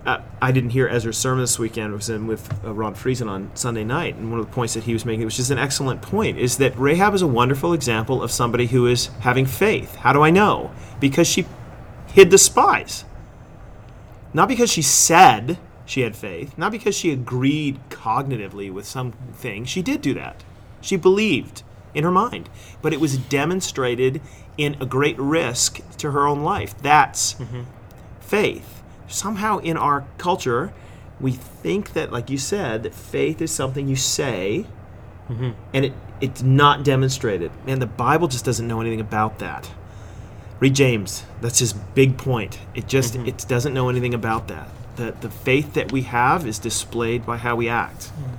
Uh, 0.05 0.21
I 0.39 0.51
didn't 0.51 0.69
hear 0.69 0.87
Ezra's 0.87 1.17
sermon 1.17 1.41
this 1.41 1.57
weekend. 1.57 1.91
I 1.91 1.95
was 1.95 2.09
in 2.09 2.27
with 2.27 2.63
uh, 2.63 2.71
Ron 2.73 2.93
Friesen 2.93 3.27
on 3.27 3.49
Sunday 3.55 3.83
night, 3.83 4.15
and 4.15 4.29
one 4.29 4.39
of 4.39 4.45
the 4.45 4.51
points 4.51 4.75
that 4.75 4.83
he 4.83 4.93
was 4.93 5.03
making, 5.03 5.25
which 5.25 5.39
is 5.39 5.49
an 5.49 5.57
excellent 5.57 6.01
point, 6.03 6.37
is 6.37 6.57
that 6.57 6.77
Rahab 6.77 7.15
is 7.15 7.23
a 7.23 7.27
wonderful 7.27 7.73
example 7.73 8.21
of 8.21 8.31
somebody 8.31 8.67
who 8.67 8.85
is 8.85 9.07
having 9.21 9.47
faith. 9.47 9.95
How 9.95 10.13
do 10.13 10.21
I 10.21 10.29
know? 10.29 10.71
Because 10.99 11.27
she 11.27 11.45
hid 12.13 12.29
the 12.29 12.37
spies. 12.37 13.03
Not 14.31 14.47
because 14.47 14.71
she 14.71 14.83
said 14.83 15.57
she 15.85 16.01
had 16.01 16.15
faith, 16.15 16.55
not 16.57 16.71
because 16.71 16.95
she 16.95 17.11
agreed 17.11 17.79
cognitively 17.89 18.71
with 18.71 18.85
something. 18.85 19.65
She 19.65 19.81
did 19.81 20.01
do 20.01 20.13
that. 20.13 20.43
She 20.81 20.97
believed 20.97 21.63
in 21.95 22.03
her 22.03 22.11
mind. 22.11 22.49
But 22.83 22.93
it 22.93 22.99
was 22.99 23.17
demonstrated 23.17 24.21
in 24.57 24.77
a 24.79 24.85
great 24.85 25.17
risk 25.17 25.79
to 25.97 26.11
her 26.11 26.27
own 26.27 26.43
life. 26.43 26.77
That's 26.81 27.35
faith. 28.19 28.83
Somehow 29.07 29.57
in 29.59 29.77
our 29.77 30.05
culture, 30.17 30.73
we 31.19 31.31
think 31.31 31.93
that, 31.93 32.11
like 32.11 32.29
you 32.29 32.37
said, 32.37 32.83
that 32.83 32.93
faith 32.93 33.41
is 33.41 33.51
something 33.51 33.87
you 33.87 33.95
say 33.95 34.67
and 35.73 35.85
it, 35.85 35.93
it's 36.21 36.43
not 36.43 36.83
demonstrated. 36.83 37.51
Man, 37.65 37.79
the 37.79 37.87
Bible 37.87 38.27
just 38.27 38.45
doesn't 38.45 38.67
know 38.67 38.81
anything 38.81 39.01
about 39.01 39.39
that. 39.39 39.71
Read 40.59 40.75
James. 40.75 41.25
That's 41.41 41.59
his 41.59 41.73
big 41.73 42.17
point. 42.17 42.59
It 42.73 42.87
just 42.87 43.15
mm-hmm. 43.15 43.27
it 43.27 43.45
doesn't 43.47 43.73
know 43.73 43.89
anything 43.89 44.13
about 44.13 44.47
that. 44.47 44.69
The 44.95 45.15
the 45.19 45.29
faith 45.29 45.73
that 45.73 45.91
we 45.91 46.03
have 46.03 46.47
is 46.47 46.59
displayed 46.59 47.25
by 47.25 47.37
how 47.37 47.55
we 47.55 47.67
act. 47.67 48.11
Mm. 48.19 48.37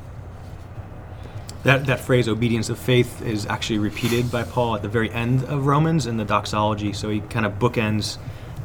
That, 1.66 1.86
that 1.86 1.98
phrase, 1.98 2.28
obedience 2.28 2.70
of 2.70 2.78
faith, 2.78 3.22
is 3.22 3.44
actually 3.46 3.80
repeated 3.80 4.30
by 4.30 4.44
Paul 4.44 4.76
at 4.76 4.82
the 4.82 4.88
very 4.88 5.10
end 5.10 5.42
of 5.46 5.66
Romans 5.66 6.06
in 6.06 6.16
the 6.16 6.24
doxology. 6.24 6.92
So 6.92 7.10
he 7.10 7.22
kind 7.22 7.44
of 7.44 7.58
bookends 7.58 8.18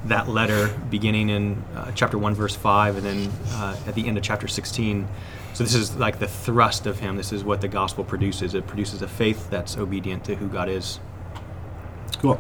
that 0.06 0.30
letter 0.30 0.68
beginning 0.92 1.30
in 1.30 1.64
uh, 1.76 1.92
chapter 1.96 2.20
1, 2.20 2.36
verse 2.36 2.56
5, 2.56 2.98
and 2.98 3.04
then 3.04 3.32
uh, 3.54 3.76
at 3.88 3.96
the 3.96 4.08
end 4.08 4.20
of 4.20 4.24
chapter 4.24 4.48
16. 4.48 5.08
So 5.56 5.64
this 5.64 5.74
is 5.74 5.96
like 5.96 6.20
the 6.20 6.28
thrust 6.28 6.86
of 6.86 7.00
him. 7.00 7.18
This 7.18 7.34
is 7.34 7.44
what 7.44 7.60
the 7.62 7.68
gospel 7.68 8.04
produces. 8.04 8.54
It 8.54 8.68
produces 8.68 9.02
a 9.02 9.08
faith 9.08 9.50
that's 9.50 9.78
obedient 9.78 10.24
to 10.26 10.36
who 10.36 10.48
God 10.48 10.70
is. 10.70 11.00
Cool. 12.20 12.40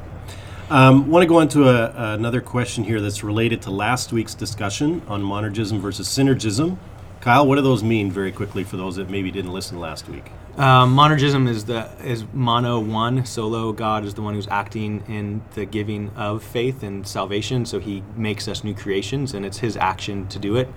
Um, 0.70 1.10
want 1.10 1.24
to 1.24 1.28
go 1.28 1.40
on 1.40 1.50
to 1.50 1.70
a, 1.70 2.14
another 2.14 2.40
question 2.40 2.84
here 2.84 3.02
that's 3.02 3.24
related 3.24 3.64
to 3.64 3.72
last 3.72 4.14
week's 4.14 4.36
discussion 4.36 5.02
on 5.08 5.24
monergism 5.24 5.80
versus 5.80 6.08
synergism. 6.08 6.78
Kyle, 7.22 7.46
what 7.46 7.56
do 7.56 7.62
those 7.62 7.84
mean 7.84 8.12
very 8.12 8.32
quickly 8.32 8.64
for 8.64 8.78
those 8.78 8.96
that 8.96 9.10
maybe 9.10 9.30
didn't 9.30 9.54
listen 9.54 9.80
last 9.80 10.10
week? 10.10 10.32
Um, 10.58 10.96
monergism 10.96 11.48
is 11.48 11.66
the 11.66 11.88
is 12.04 12.26
mono 12.34 12.80
one 12.80 13.26
solo. 13.26 13.72
God 13.72 14.04
is 14.04 14.16
the 14.16 14.24
one 14.24 14.34
who's 14.34 14.48
acting 14.48 15.04
in 15.08 15.44
the 15.54 15.66
giving 15.66 16.10
of 16.16 16.44
faith 16.44 16.82
and 16.82 17.08
salvation. 17.08 17.66
So 17.66 17.80
He 17.80 18.04
makes 18.16 18.48
us 18.48 18.64
new 18.64 18.74
creations, 18.74 19.36
and 19.36 19.46
it's 19.46 19.60
His 19.60 19.78
action 19.78 20.28
to 20.30 20.40
do 20.40 20.56
it 20.56 20.68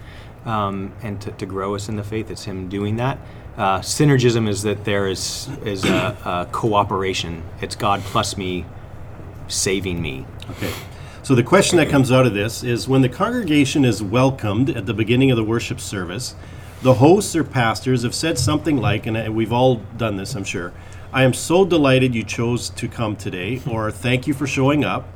um, 0.44 0.92
and 1.02 1.18
to, 1.22 1.32
to 1.32 1.46
grow 1.46 1.74
us 1.74 1.88
in 1.88 1.96
the 1.96 2.04
faith. 2.04 2.30
It's 2.30 2.44
Him 2.44 2.68
doing 2.68 2.96
that. 2.96 3.18
Uh, 3.56 3.78
synergism 3.78 4.46
is 4.46 4.62
that 4.64 4.84
there 4.84 5.08
is 5.08 5.48
is 5.64 5.84
a, 5.86 6.16
a 6.24 6.48
cooperation. 6.52 7.42
It's 7.62 7.74
God 7.74 8.00
plus 8.02 8.36
me 8.36 8.66
saving 9.48 10.00
me. 10.00 10.26
Okay. 10.50 10.72
So 11.24 11.34
the 11.34 11.42
question 11.42 11.78
that 11.78 11.88
comes 11.88 12.12
out 12.12 12.26
of 12.26 12.34
this 12.34 12.62
is 12.62 12.86
when 12.86 13.00
the 13.00 13.08
congregation 13.08 13.86
is 13.86 14.02
welcomed 14.02 14.68
at 14.68 14.84
the 14.84 14.92
beginning 14.92 15.30
of 15.30 15.38
the 15.38 15.42
worship 15.42 15.80
service, 15.80 16.34
the 16.82 16.92
hosts 16.92 17.34
or 17.34 17.42
pastors 17.42 18.02
have 18.02 18.14
said 18.14 18.38
something 18.38 18.76
like, 18.76 19.06
and 19.06 19.16
uh, 19.16 19.32
we've 19.32 19.50
all 19.50 19.76
done 19.96 20.18
this, 20.18 20.34
I'm 20.34 20.44
sure, 20.44 20.74
I 21.14 21.24
am 21.24 21.32
so 21.32 21.64
delighted 21.64 22.14
you 22.14 22.24
chose 22.24 22.68
to 22.68 22.88
come 22.88 23.16
today, 23.16 23.62
or 23.70 23.90
thank 23.90 24.26
you 24.26 24.34
for 24.34 24.46
showing 24.46 24.84
up. 24.84 25.08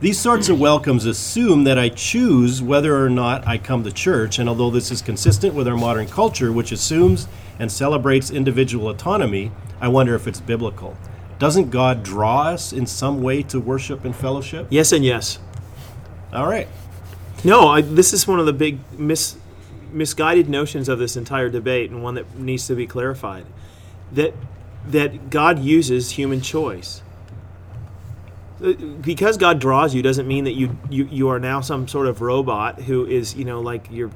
These 0.00 0.18
sorts 0.18 0.48
of 0.48 0.58
welcomes 0.58 1.04
assume 1.04 1.64
that 1.64 1.78
I 1.78 1.90
choose 1.90 2.62
whether 2.62 2.96
or 2.96 3.10
not 3.10 3.46
I 3.46 3.58
come 3.58 3.84
to 3.84 3.92
church, 3.92 4.38
and 4.38 4.48
although 4.48 4.70
this 4.70 4.90
is 4.90 5.02
consistent 5.02 5.52
with 5.52 5.68
our 5.68 5.76
modern 5.76 6.06
culture, 6.06 6.50
which 6.50 6.72
assumes 6.72 7.28
and 7.58 7.70
celebrates 7.70 8.30
individual 8.30 8.88
autonomy, 8.88 9.52
I 9.78 9.88
wonder 9.88 10.14
if 10.14 10.26
it's 10.26 10.40
biblical. 10.40 10.96
Doesn't 11.38 11.68
God 11.68 12.02
draw 12.02 12.44
us 12.44 12.72
in 12.72 12.86
some 12.86 13.22
way 13.22 13.42
to 13.42 13.60
worship 13.60 14.06
and 14.06 14.16
fellowship? 14.16 14.66
Yes 14.70 14.92
and 14.92 15.04
yes. 15.04 15.38
All 16.32 16.46
right. 16.46 16.68
No, 17.44 17.68
I, 17.68 17.80
this 17.80 18.12
is 18.12 18.26
one 18.26 18.38
of 18.38 18.46
the 18.46 18.52
big 18.52 18.78
mis, 18.98 19.36
misguided 19.92 20.48
notions 20.48 20.88
of 20.88 20.98
this 20.98 21.16
entire 21.16 21.48
debate, 21.48 21.90
and 21.90 22.02
one 22.02 22.14
that 22.14 22.38
needs 22.38 22.66
to 22.66 22.74
be 22.74 22.86
clarified. 22.86 23.46
That 24.12 24.34
that 24.86 25.30
God 25.30 25.58
uses 25.58 26.12
human 26.12 26.40
choice. 26.40 27.02
Uh, 28.62 28.72
Because 28.72 29.36
God 29.36 29.58
draws 29.58 29.94
you 29.94 30.02
doesn't 30.02 30.26
mean 30.28 30.44
that 30.44 30.52
you, 30.54 30.76
you 30.90 31.04
you 31.10 31.28
are 31.28 31.38
now 31.40 31.60
some 31.60 31.88
sort 31.88 32.06
of 32.06 32.20
robot 32.20 32.80
who 32.82 33.06
is 33.06 33.34
you 33.34 33.44
know 33.44 33.60
like 33.60 33.90
your 33.90 34.10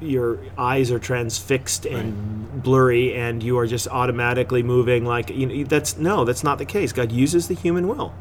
your 0.00 0.38
eyes 0.58 0.90
are 0.90 0.98
transfixed 0.98 1.86
and 1.86 2.62
blurry 2.62 3.14
and 3.14 3.42
you 3.42 3.58
are 3.58 3.66
just 3.66 3.86
automatically 3.88 4.62
moving 4.62 5.04
like 5.04 5.30
you 5.30 5.46
know 5.46 5.64
that's 5.64 5.96
no 5.98 6.24
that's 6.24 6.42
not 6.44 6.58
the 6.58 6.64
case. 6.64 6.92
God 6.92 7.12
uses 7.12 7.48
the 7.48 7.54
human 7.54 7.86
will. 7.88 8.12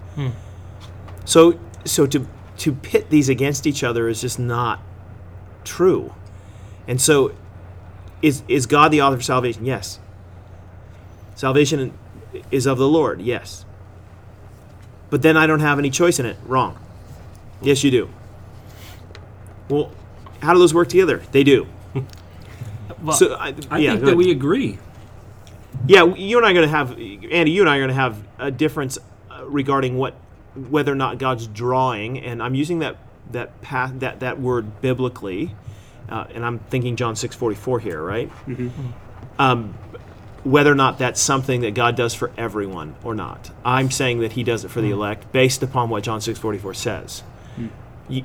So 1.25 1.57
so 1.85 2.05
to 2.07 2.27
to 2.57 2.73
pit 2.73 3.09
these 3.09 3.29
against 3.29 3.65
each 3.65 3.83
other 3.83 4.07
is 4.07 4.21
just 4.21 4.39
not 4.39 4.79
true. 5.63 6.13
And 6.87 7.01
so 7.01 7.33
is 8.21 8.43
is 8.47 8.65
God 8.65 8.91
the 8.91 9.01
author 9.01 9.15
of 9.15 9.23
salvation? 9.23 9.65
Yes. 9.65 9.99
Salvation 11.35 11.93
is 12.51 12.65
of 12.65 12.77
the 12.77 12.87
Lord. 12.87 13.21
Yes. 13.21 13.65
But 15.09 15.21
then 15.21 15.37
I 15.37 15.45
don't 15.45 15.59
have 15.59 15.77
any 15.77 15.89
choice 15.89 16.19
in 16.19 16.25
it. 16.25 16.37
Wrong. 16.45 16.77
Yes, 17.61 17.83
you 17.83 17.91
do. 17.91 18.09
Well, 19.69 19.91
how 20.41 20.53
do 20.53 20.59
those 20.59 20.73
work 20.73 20.89
together? 20.89 21.21
They 21.31 21.43
do. 21.43 21.67
Well, 23.01 23.17
so 23.17 23.33
I, 23.33 23.53
I 23.69 23.79
yeah, 23.79 23.91
think 23.91 24.01
that 24.01 24.03
ahead. 24.07 24.17
we 24.17 24.31
agree. 24.31 24.77
Yeah, 25.87 26.05
you 26.05 26.37
and 26.37 26.45
I 26.45 26.51
are 26.51 26.53
going 26.53 26.69
to 26.69 26.73
have 26.73 26.91
Andy. 26.91 27.51
You 27.51 27.61
and 27.61 27.69
I 27.69 27.75
are 27.75 27.79
going 27.79 27.89
to 27.89 27.93
have 27.93 28.17
a 28.39 28.49
difference 28.49 28.97
uh, 29.29 29.43
regarding 29.45 29.97
what 29.97 30.15
whether 30.55 30.91
or 30.91 30.95
not 30.95 31.17
God's 31.17 31.47
drawing, 31.47 32.19
and 32.19 32.41
I'm 32.41 32.55
using 32.55 32.79
that 32.79 32.97
that 33.31 33.61
path 33.61 33.93
that 33.99 34.19
that 34.19 34.39
word 34.39 34.81
biblically, 34.81 35.55
uh, 36.09 36.25
and 36.33 36.45
I'm 36.45 36.59
thinking 36.59 36.95
John 36.95 37.15
six 37.15 37.35
forty 37.35 37.55
four 37.55 37.79
here, 37.79 38.01
right? 38.01 38.29
Um, 39.39 39.73
whether 40.43 40.71
or 40.71 40.75
not 40.75 40.97
that's 40.99 41.21
something 41.21 41.61
that 41.61 41.73
God 41.73 41.95
does 41.95 42.13
for 42.13 42.31
everyone 42.37 42.95
or 43.03 43.15
not. 43.15 43.49
I'm 43.63 43.89
saying 43.89 44.19
that 44.19 44.33
He 44.33 44.43
does 44.43 44.65
it 44.65 44.69
for 44.71 44.81
the 44.81 44.91
elect 44.91 45.31
based 45.31 45.63
upon 45.63 45.89
what 45.89 46.03
John 46.03 46.21
six 46.21 46.37
forty 46.37 46.57
four 46.59 46.73
says. 46.73 47.23
You- 48.09 48.23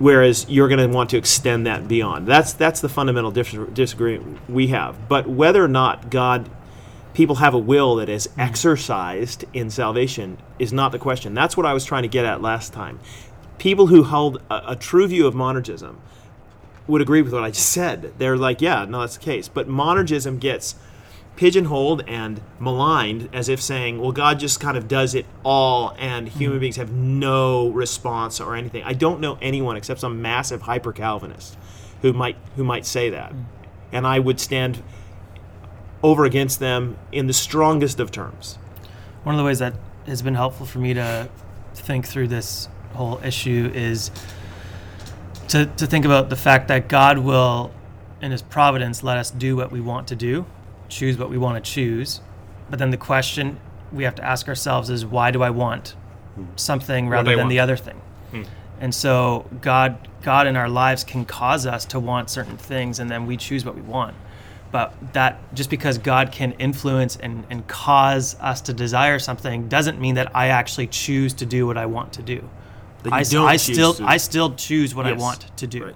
whereas 0.00 0.44
you're 0.48 0.66
going 0.66 0.80
to 0.80 0.92
want 0.92 1.10
to 1.10 1.16
extend 1.16 1.66
that 1.66 1.86
beyond. 1.86 2.26
That's 2.26 2.52
that's 2.52 2.80
the 2.80 2.88
fundamental 2.88 3.30
dis- 3.30 3.56
disagreement 3.72 4.38
we 4.50 4.66
have. 4.68 5.08
But 5.08 5.28
whether 5.28 5.62
or 5.64 5.68
not 5.68 6.10
God 6.10 6.50
people 7.14 7.36
have 7.36 7.54
a 7.54 7.58
will 7.58 7.96
that 7.96 8.08
is 8.08 8.26
mm-hmm. 8.26 8.40
exercised 8.40 9.44
in 9.54 9.70
salvation 9.70 10.36
is 10.58 10.72
not 10.72 10.92
the 10.92 10.98
question. 10.98 11.32
That's 11.32 11.56
what 11.56 11.64
I 11.64 11.72
was 11.72 11.84
trying 11.84 12.02
to 12.02 12.08
get 12.08 12.24
at 12.26 12.42
last 12.42 12.72
time. 12.72 13.00
People 13.58 13.86
who 13.86 14.02
hold 14.02 14.42
a, 14.50 14.72
a 14.72 14.76
true 14.76 15.06
view 15.06 15.26
of 15.26 15.34
monergism 15.34 15.96
would 16.86 17.00
agree 17.00 17.22
with 17.22 17.32
what 17.32 17.42
I 17.42 17.50
just 17.50 17.70
said. 17.70 18.12
They're 18.18 18.36
like, 18.36 18.60
yeah, 18.60 18.84
no, 18.84 19.00
that's 19.00 19.16
the 19.16 19.24
case. 19.24 19.48
But 19.48 19.68
monergism 19.68 20.38
gets 20.38 20.74
pigeonholed 21.36 22.04
and 22.06 22.40
maligned 22.60 23.28
as 23.32 23.48
if 23.48 23.60
saying, 23.60 24.00
well, 24.00 24.12
God 24.12 24.38
just 24.38 24.60
kind 24.60 24.76
of 24.76 24.86
does 24.86 25.14
it 25.14 25.26
all 25.42 25.94
and 25.98 26.28
human 26.28 26.56
mm-hmm. 26.56 26.60
beings 26.60 26.76
have 26.76 26.92
no 26.92 27.68
response 27.68 28.40
or 28.40 28.54
anything. 28.54 28.82
I 28.84 28.92
don't 28.92 29.20
know 29.20 29.38
anyone 29.40 29.76
except 29.76 30.00
some 30.00 30.20
massive 30.20 30.62
hyper 30.62 30.92
Calvinist 30.92 31.56
who 32.02 32.12
might 32.12 32.36
who 32.56 32.64
might 32.64 32.84
say 32.84 33.10
that. 33.10 33.32
Mm. 33.32 33.44
And 33.92 34.06
I 34.06 34.18
would 34.18 34.38
stand 34.38 34.82
over 36.04 36.26
against 36.26 36.60
them 36.60 36.98
in 37.12 37.26
the 37.26 37.32
strongest 37.32 37.98
of 37.98 38.12
terms. 38.12 38.58
one 39.22 39.34
of 39.34 39.38
the 39.38 39.44
ways 39.44 39.58
that 39.58 39.72
has 40.06 40.20
been 40.20 40.34
helpful 40.34 40.66
for 40.66 40.78
me 40.78 40.92
to 40.92 41.26
think 41.74 42.06
through 42.06 42.28
this 42.28 42.68
whole 42.92 43.18
issue 43.24 43.72
is 43.74 44.10
to, 45.48 45.64
to 45.64 45.86
think 45.86 46.04
about 46.04 46.28
the 46.28 46.36
fact 46.36 46.68
that 46.68 46.88
God 46.88 47.18
will, 47.18 47.72
in 48.20 48.32
His 48.32 48.42
providence, 48.42 49.02
let 49.02 49.16
us 49.16 49.30
do 49.30 49.56
what 49.56 49.72
we 49.72 49.80
want 49.80 50.06
to 50.08 50.14
do, 50.14 50.44
choose 50.90 51.16
what 51.16 51.30
we 51.30 51.38
want 51.38 51.64
to 51.64 51.70
choose. 51.70 52.20
But 52.68 52.78
then 52.78 52.90
the 52.90 52.98
question 52.98 53.58
we 53.90 54.04
have 54.04 54.14
to 54.16 54.24
ask 54.24 54.46
ourselves 54.46 54.90
is 54.90 55.06
why 55.06 55.30
do 55.30 55.42
I 55.42 55.48
want 55.48 55.94
hmm. 56.34 56.44
something 56.56 57.08
rather 57.08 57.30
than 57.30 57.38
want? 57.38 57.50
the 57.50 57.60
other 57.60 57.78
thing? 57.78 58.00
Hmm. 58.30 58.42
And 58.78 58.94
so 58.94 59.46
God, 59.62 60.06
God 60.20 60.46
in 60.46 60.54
our 60.54 60.68
lives 60.68 61.02
can 61.02 61.24
cause 61.24 61.64
us 61.64 61.86
to 61.86 61.98
want 61.98 62.28
certain 62.28 62.58
things, 62.58 62.98
and 62.98 63.10
then 63.10 63.24
we 63.24 63.38
choose 63.38 63.64
what 63.64 63.74
we 63.74 63.80
want. 63.82 64.14
But 64.74 64.92
that 65.12 65.54
just 65.54 65.70
because 65.70 65.98
God 65.98 66.32
can 66.32 66.50
influence 66.58 67.14
and, 67.14 67.46
and 67.48 67.64
cause 67.68 68.34
us 68.40 68.60
to 68.62 68.72
desire 68.72 69.20
something 69.20 69.68
doesn't 69.68 70.00
mean 70.00 70.16
that 70.16 70.34
I 70.34 70.48
actually 70.48 70.88
choose 70.88 71.32
to 71.34 71.46
do 71.46 71.64
what 71.64 71.78
I 71.78 71.86
want 71.86 72.14
to 72.14 72.22
do. 72.22 72.50
I, 73.08 73.18
I 73.20 73.22
still 73.22 73.94
to- 73.94 74.04
I 74.04 74.16
still 74.16 74.52
choose 74.56 74.92
what 74.92 75.06
I 75.06 75.12
want 75.12 75.56
to 75.58 75.68
do, 75.68 75.84
Right. 75.84 75.94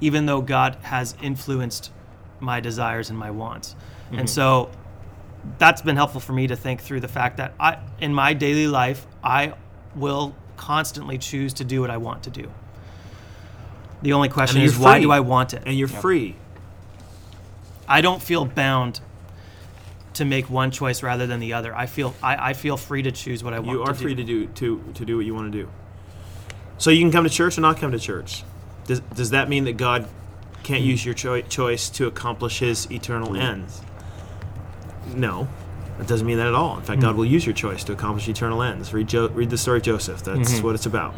even 0.00 0.24
though 0.24 0.40
God 0.40 0.78
has 0.80 1.16
influenced 1.20 1.92
my 2.40 2.60
desires 2.60 3.10
and 3.10 3.18
my 3.18 3.30
wants. 3.30 3.74
Mm-hmm. 3.74 4.20
And 4.20 4.30
so 4.30 4.70
that's 5.58 5.82
been 5.82 5.96
helpful 5.96 6.22
for 6.22 6.32
me 6.32 6.46
to 6.46 6.56
think 6.56 6.80
through 6.80 7.00
the 7.00 7.08
fact 7.08 7.36
that 7.36 7.52
I 7.60 7.76
in 8.00 8.14
my 8.14 8.32
daily 8.32 8.68
life 8.68 9.06
I 9.22 9.52
will 9.94 10.34
constantly 10.56 11.18
choose 11.18 11.52
to 11.52 11.64
do 11.64 11.82
what 11.82 11.90
I 11.90 11.98
want 11.98 12.22
to 12.22 12.30
do. 12.30 12.50
The 14.00 14.14
only 14.14 14.30
question 14.30 14.62
is 14.62 14.78
why 14.78 14.98
do 14.98 15.10
I 15.10 15.20
want 15.20 15.52
it? 15.52 15.64
And 15.66 15.76
you're 15.76 15.88
free. 15.88 16.36
I 17.88 18.02
don't 18.02 18.22
feel 18.22 18.44
bound 18.44 19.00
to 20.14 20.24
make 20.24 20.50
one 20.50 20.70
choice 20.70 21.02
rather 21.02 21.26
than 21.26 21.40
the 21.40 21.54
other. 21.54 21.74
I 21.74 21.86
feel 21.86 22.14
I, 22.22 22.50
I 22.50 22.52
feel 22.52 22.76
free 22.76 23.02
to 23.02 23.12
choose 23.12 23.42
what 23.42 23.54
I 23.54 23.60
want 23.60 23.68
to 23.68 23.72
do. 23.72 23.78
You 23.78 23.84
are 23.84 23.92
to 23.92 23.94
free 23.94 24.14
do. 24.14 24.24
to 24.24 24.46
do 24.46 24.46
to 24.46 24.92
to 24.94 25.04
do 25.04 25.16
what 25.16 25.26
you 25.26 25.34
want 25.34 25.50
to 25.52 25.58
do. 25.58 25.70
So 26.76 26.90
you 26.90 27.00
can 27.00 27.10
come 27.10 27.24
to 27.24 27.30
church 27.30 27.56
or 27.56 27.62
not 27.62 27.78
come 27.78 27.92
to 27.92 27.98
church. 27.98 28.44
Does 28.86 29.00
does 29.00 29.30
that 29.30 29.48
mean 29.48 29.64
that 29.64 29.76
God 29.76 30.08
can't 30.62 30.82
hmm. 30.82 30.90
use 30.90 31.04
your 31.04 31.14
choi- 31.14 31.42
choice 31.42 31.88
to 31.90 32.06
accomplish 32.06 32.58
His 32.58 32.90
eternal 32.90 33.30
hmm. 33.30 33.36
ends? 33.36 33.80
No, 35.14 35.48
that 35.96 36.06
doesn't 36.06 36.26
mean 36.26 36.36
that 36.36 36.48
at 36.48 36.54
all. 36.54 36.76
In 36.76 36.82
fact, 36.82 37.00
God 37.00 37.12
hmm. 37.12 37.18
will 37.18 37.26
use 37.26 37.46
your 37.46 37.54
choice 37.54 37.84
to 37.84 37.92
accomplish 37.92 38.28
eternal 38.28 38.62
ends. 38.62 38.92
Read 38.92 39.08
jo- 39.08 39.28
read 39.28 39.50
the 39.50 39.58
story 39.58 39.78
of 39.78 39.84
Joseph. 39.84 40.22
That's 40.24 40.60
what 40.60 40.74
it's 40.74 40.86
about. 40.86 41.14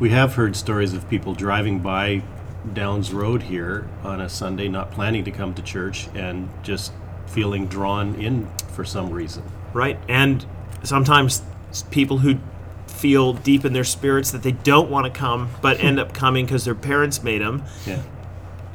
We 0.00 0.10
have 0.10 0.34
heard 0.34 0.56
stories 0.56 0.92
of 0.92 1.08
people 1.08 1.34
driving 1.34 1.78
by 1.78 2.24
Downs 2.72 3.12
Road 3.12 3.42
here 3.42 3.86
on 4.02 4.20
a 4.20 4.28
Sunday, 4.28 4.68
not 4.68 4.90
planning 4.90 5.24
to 5.24 5.30
come 5.30 5.54
to 5.54 5.62
church, 5.62 6.08
and 6.14 6.48
just 6.62 6.92
feeling 7.26 7.66
drawn 7.66 8.14
in 8.14 8.48
for 8.72 8.84
some 8.84 9.10
reason. 9.10 9.42
right? 9.72 9.98
And 10.08 10.46
sometimes 10.84 11.42
people 11.90 12.18
who 12.18 12.38
feel 12.86 13.32
deep 13.32 13.64
in 13.64 13.72
their 13.72 13.82
spirits 13.84 14.30
that 14.30 14.42
they 14.44 14.52
don't 14.52 14.88
want 14.88 15.04
to 15.04 15.10
come, 15.18 15.50
but 15.60 15.82
end 15.82 15.98
up 15.98 16.14
coming 16.14 16.46
because 16.46 16.64
their 16.64 16.74
parents 16.76 17.22
made 17.24 17.42
them, 17.42 17.64
Yeah. 17.84 18.00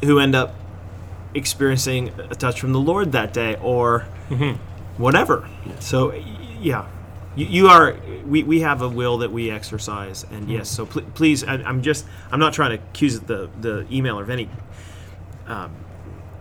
who 0.04 0.20
end 0.20 0.36
up 0.36 0.56
experiencing 1.34 2.10
a 2.30 2.36
touch 2.36 2.60
from 2.60 2.74
the 2.74 2.80
Lord 2.80 3.12
that 3.14 3.32
day 3.34 3.56
or 3.62 4.06
mm-hmm. 4.30 4.62
whatever. 5.02 5.48
So, 5.80 6.14
yeah. 6.60 6.86
You, 7.36 7.46
you 7.46 7.68
are. 7.68 7.96
We, 8.26 8.44
we 8.44 8.62
have 8.62 8.82
a 8.82 8.90
will 8.90 9.20
that 9.20 9.32
we 9.32 9.52
exercise, 9.52 10.26
and 10.32 10.50
yes. 10.50 10.70
So 10.70 10.86
pl- 10.86 11.04
please, 11.14 11.44
I, 11.44 11.56
I'm 11.56 11.82
just. 11.82 12.06
I'm 12.32 12.40
not 12.40 12.54
trying 12.54 12.78
to 12.78 12.84
accuse 12.84 13.20
the 13.20 13.50
the 13.60 13.86
emailer 13.90 14.22
of 14.22 14.30
any 14.30 14.50
um, 15.48 15.76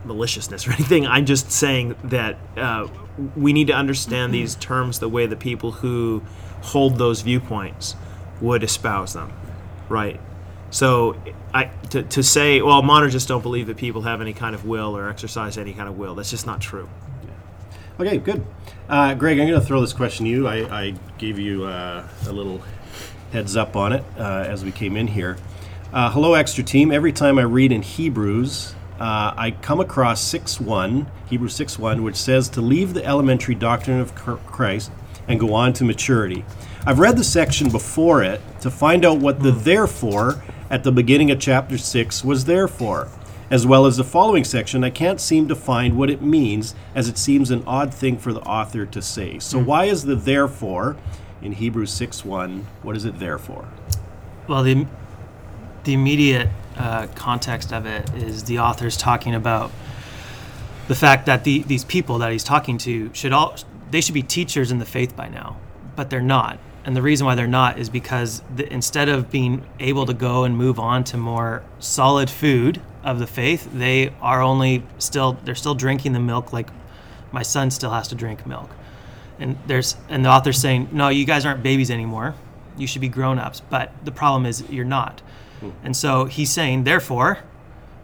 maliciousness 0.04 0.66
or 0.66 0.72
anything. 0.78 1.06
I'm 1.06 1.26
just 1.26 1.50
saying 1.50 1.96
that 2.04 2.38
uh, 2.56 2.88
we 3.36 3.52
need 3.52 3.66
to 3.68 3.74
understand 3.74 4.32
these 4.32 4.54
terms 4.56 4.98
the 4.98 5.08
way 5.08 5.26
the 5.26 5.36
people 5.36 5.72
who 5.72 6.22
hold 6.62 6.96
those 6.98 7.20
viewpoints 7.22 7.96
would 8.40 8.62
espouse 8.62 9.14
them, 9.14 9.32
right? 9.88 10.20
So, 10.70 11.16
I 11.54 11.66
to, 11.90 12.02
to 12.02 12.22
say, 12.22 12.60
well, 12.60 12.82
monergists 12.82 13.26
don't 13.26 13.42
believe 13.42 13.66
that 13.68 13.76
people 13.76 14.02
have 14.02 14.20
any 14.20 14.32
kind 14.32 14.54
of 14.54 14.66
will 14.66 14.96
or 14.96 15.08
exercise 15.08 15.56
any 15.56 15.72
kind 15.72 15.88
of 15.88 15.96
will. 15.96 16.14
That's 16.14 16.30
just 16.30 16.46
not 16.46 16.60
true. 16.60 16.88
Okay, 18.00 18.18
good. 18.18 18.46
Uh, 18.88 19.14
Greg, 19.14 19.40
I'm 19.40 19.48
going 19.48 19.60
to 19.60 19.66
throw 19.66 19.80
this 19.80 19.92
question 19.92 20.24
to 20.26 20.30
you. 20.30 20.46
I, 20.46 20.82
I 20.82 20.94
gave 21.18 21.36
you 21.36 21.64
uh, 21.64 22.06
a 22.28 22.32
little 22.32 22.62
heads 23.32 23.56
up 23.56 23.74
on 23.74 23.92
it 23.92 24.04
uh, 24.16 24.44
as 24.46 24.64
we 24.64 24.70
came 24.70 24.96
in 24.96 25.08
here. 25.08 25.36
Uh, 25.92 26.08
hello, 26.08 26.34
extra 26.34 26.62
team. 26.62 26.92
Every 26.92 27.10
time 27.10 27.40
I 27.40 27.42
read 27.42 27.72
in 27.72 27.82
Hebrews, 27.82 28.76
uh, 29.00 29.34
I 29.36 29.50
come 29.62 29.80
across 29.80 30.22
6.1, 30.32 31.08
Hebrews 31.28 31.58
6.1, 31.58 32.04
which 32.04 32.14
says 32.14 32.48
to 32.50 32.60
leave 32.60 32.94
the 32.94 33.04
elementary 33.04 33.56
doctrine 33.56 33.98
of 33.98 34.14
Christ 34.14 34.92
and 35.26 35.40
go 35.40 35.52
on 35.52 35.72
to 35.72 35.82
maturity. 35.82 36.44
I've 36.86 37.00
read 37.00 37.16
the 37.16 37.24
section 37.24 37.68
before 37.68 38.22
it 38.22 38.40
to 38.60 38.70
find 38.70 39.04
out 39.04 39.18
what 39.18 39.42
the 39.42 39.50
therefore 39.50 40.40
at 40.70 40.84
the 40.84 40.92
beginning 40.92 41.32
of 41.32 41.40
chapter 41.40 41.76
6 41.76 42.22
was 42.22 42.44
there 42.44 42.68
for 42.68 43.08
as 43.50 43.66
well 43.66 43.86
as 43.86 43.96
the 43.96 44.04
following 44.04 44.44
section, 44.44 44.84
I 44.84 44.90
can't 44.90 45.20
seem 45.20 45.48
to 45.48 45.54
find 45.54 45.96
what 45.96 46.10
it 46.10 46.20
means, 46.20 46.74
as 46.94 47.08
it 47.08 47.18
seems 47.18 47.50
an 47.50 47.62
odd 47.66 47.92
thing 47.94 48.18
for 48.18 48.32
the 48.32 48.40
author 48.40 48.84
to 48.86 49.02
say. 49.02 49.38
So, 49.38 49.58
why 49.58 49.86
is 49.86 50.04
the 50.04 50.14
therefore 50.14 50.96
in 51.40 51.52
Hebrews 51.52 51.90
6 51.92 52.24
1? 52.24 52.66
What 52.82 52.96
is 52.96 53.04
it 53.04 53.18
there 53.18 53.38
for? 53.38 53.68
Well, 54.46 54.62
the 54.62 54.86
the 55.84 55.94
immediate 55.94 56.48
uh, 56.76 57.06
context 57.14 57.72
of 57.72 57.86
it 57.86 58.12
is 58.14 58.44
the 58.44 58.58
author's 58.58 58.96
talking 58.96 59.34
about 59.34 59.70
the 60.86 60.94
fact 60.94 61.26
that 61.26 61.44
the, 61.44 61.62
these 61.62 61.84
people 61.84 62.18
that 62.18 62.32
he's 62.32 62.44
talking 62.44 62.78
to 62.78 63.10
should 63.14 63.32
all 63.32 63.56
they 63.90 64.00
should 64.00 64.14
be 64.14 64.22
teachers 64.22 64.70
in 64.70 64.78
the 64.78 64.84
faith 64.84 65.16
by 65.16 65.28
now, 65.28 65.56
but 65.96 66.10
they're 66.10 66.20
not. 66.20 66.58
And 66.84 66.96
the 66.96 67.02
reason 67.02 67.26
why 67.26 67.34
they're 67.34 67.46
not 67.46 67.78
is 67.78 67.90
because 67.90 68.42
the, 68.54 68.70
instead 68.72 69.08
of 69.08 69.30
being 69.30 69.66
able 69.80 70.06
to 70.06 70.14
go 70.14 70.44
and 70.44 70.56
move 70.56 70.78
on 70.78 71.04
to 71.04 71.16
more 71.16 71.62
solid 71.78 72.30
food 72.30 72.80
of 73.08 73.18
the 73.18 73.26
faith, 73.26 73.68
they 73.72 74.12
are 74.20 74.42
only 74.42 74.82
still 74.98 75.38
they're 75.44 75.54
still 75.54 75.74
drinking 75.74 76.12
the 76.12 76.20
milk 76.20 76.52
like 76.52 76.68
my 77.32 77.42
son 77.42 77.70
still 77.70 77.90
has 77.90 78.08
to 78.08 78.14
drink 78.14 78.46
milk. 78.46 78.70
And 79.38 79.56
there's 79.66 79.96
and 80.08 80.24
the 80.24 80.28
author's 80.28 80.60
saying, 80.60 80.88
no, 80.92 81.08
you 81.08 81.24
guys 81.24 81.46
aren't 81.46 81.62
babies 81.62 81.90
anymore. 81.90 82.34
You 82.76 82.86
should 82.86 83.00
be 83.00 83.08
grown-ups. 83.08 83.60
But 83.68 83.92
the 84.04 84.12
problem 84.12 84.46
is 84.46 84.62
you're 84.70 84.84
not. 84.84 85.20
Hmm. 85.60 85.70
And 85.82 85.96
so 85.96 86.26
he's 86.26 86.50
saying, 86.50 86.84
therefore, 86.84 87.38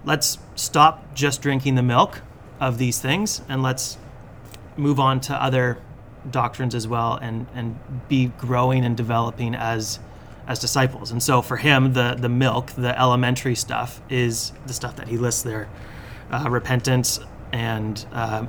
let's 0.05 0.38
stop 0.55 1.14
just 1.14 1.43
drinking 1.43 1.75
the 1.75 1.83
milk 1.83 2.23
of 2.61 2.79
these 2.79 3.01
things 3.01 3.43
and 3.49 3.62
let's 3.62 3.99
move 4.77 4.99
on 4.99 5.21
to 5.21 5.43
other 5.43 5.79
doctrines 6.31 6.75
as 6.75 6.88
well 6.88 7.17
and 7.17 7.47
and 7.55 7.79
be 8.09 8.27
growing 8.38 8.85
and 8.85 8.97
developing 8.97 9.55
as 9.55 9.99
as 10.47 10.59
disciples. 10.59 11.11
And 11.11 11.23
so 11.23 11.43
for 11.43 11.57
him, 11.57 11.93
the 11.93 12.17
the 12.19 12.29
milk, 12.29 12.73
the 12.73 12.99
elementary 12.99 13.55
stuff, 13.55 14.01
is 14.09 14.53
the 14.67 14.75
stuff 14.75 14.97
that 14.97 15.09
he 15.09 15.17
lists 15.17 15.43
there: 15.43 15.69
uh, 16.31 16.49
repentance 16.51 17.21
and 17.53 18.05
uh, 18.13 18.47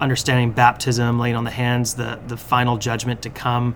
understanding 0.00 0.52
baptism, 0.52 1.18
laying 1.18 1.36
on 1.36 1.44
the 1.44 1.50
hands, 1.50 1.94
the 1.94 2.18
the 2.26 2.36
final 2.36 2.76
judgment 2.76 3.22
to 3.22 3.30
come, 3.30 3.74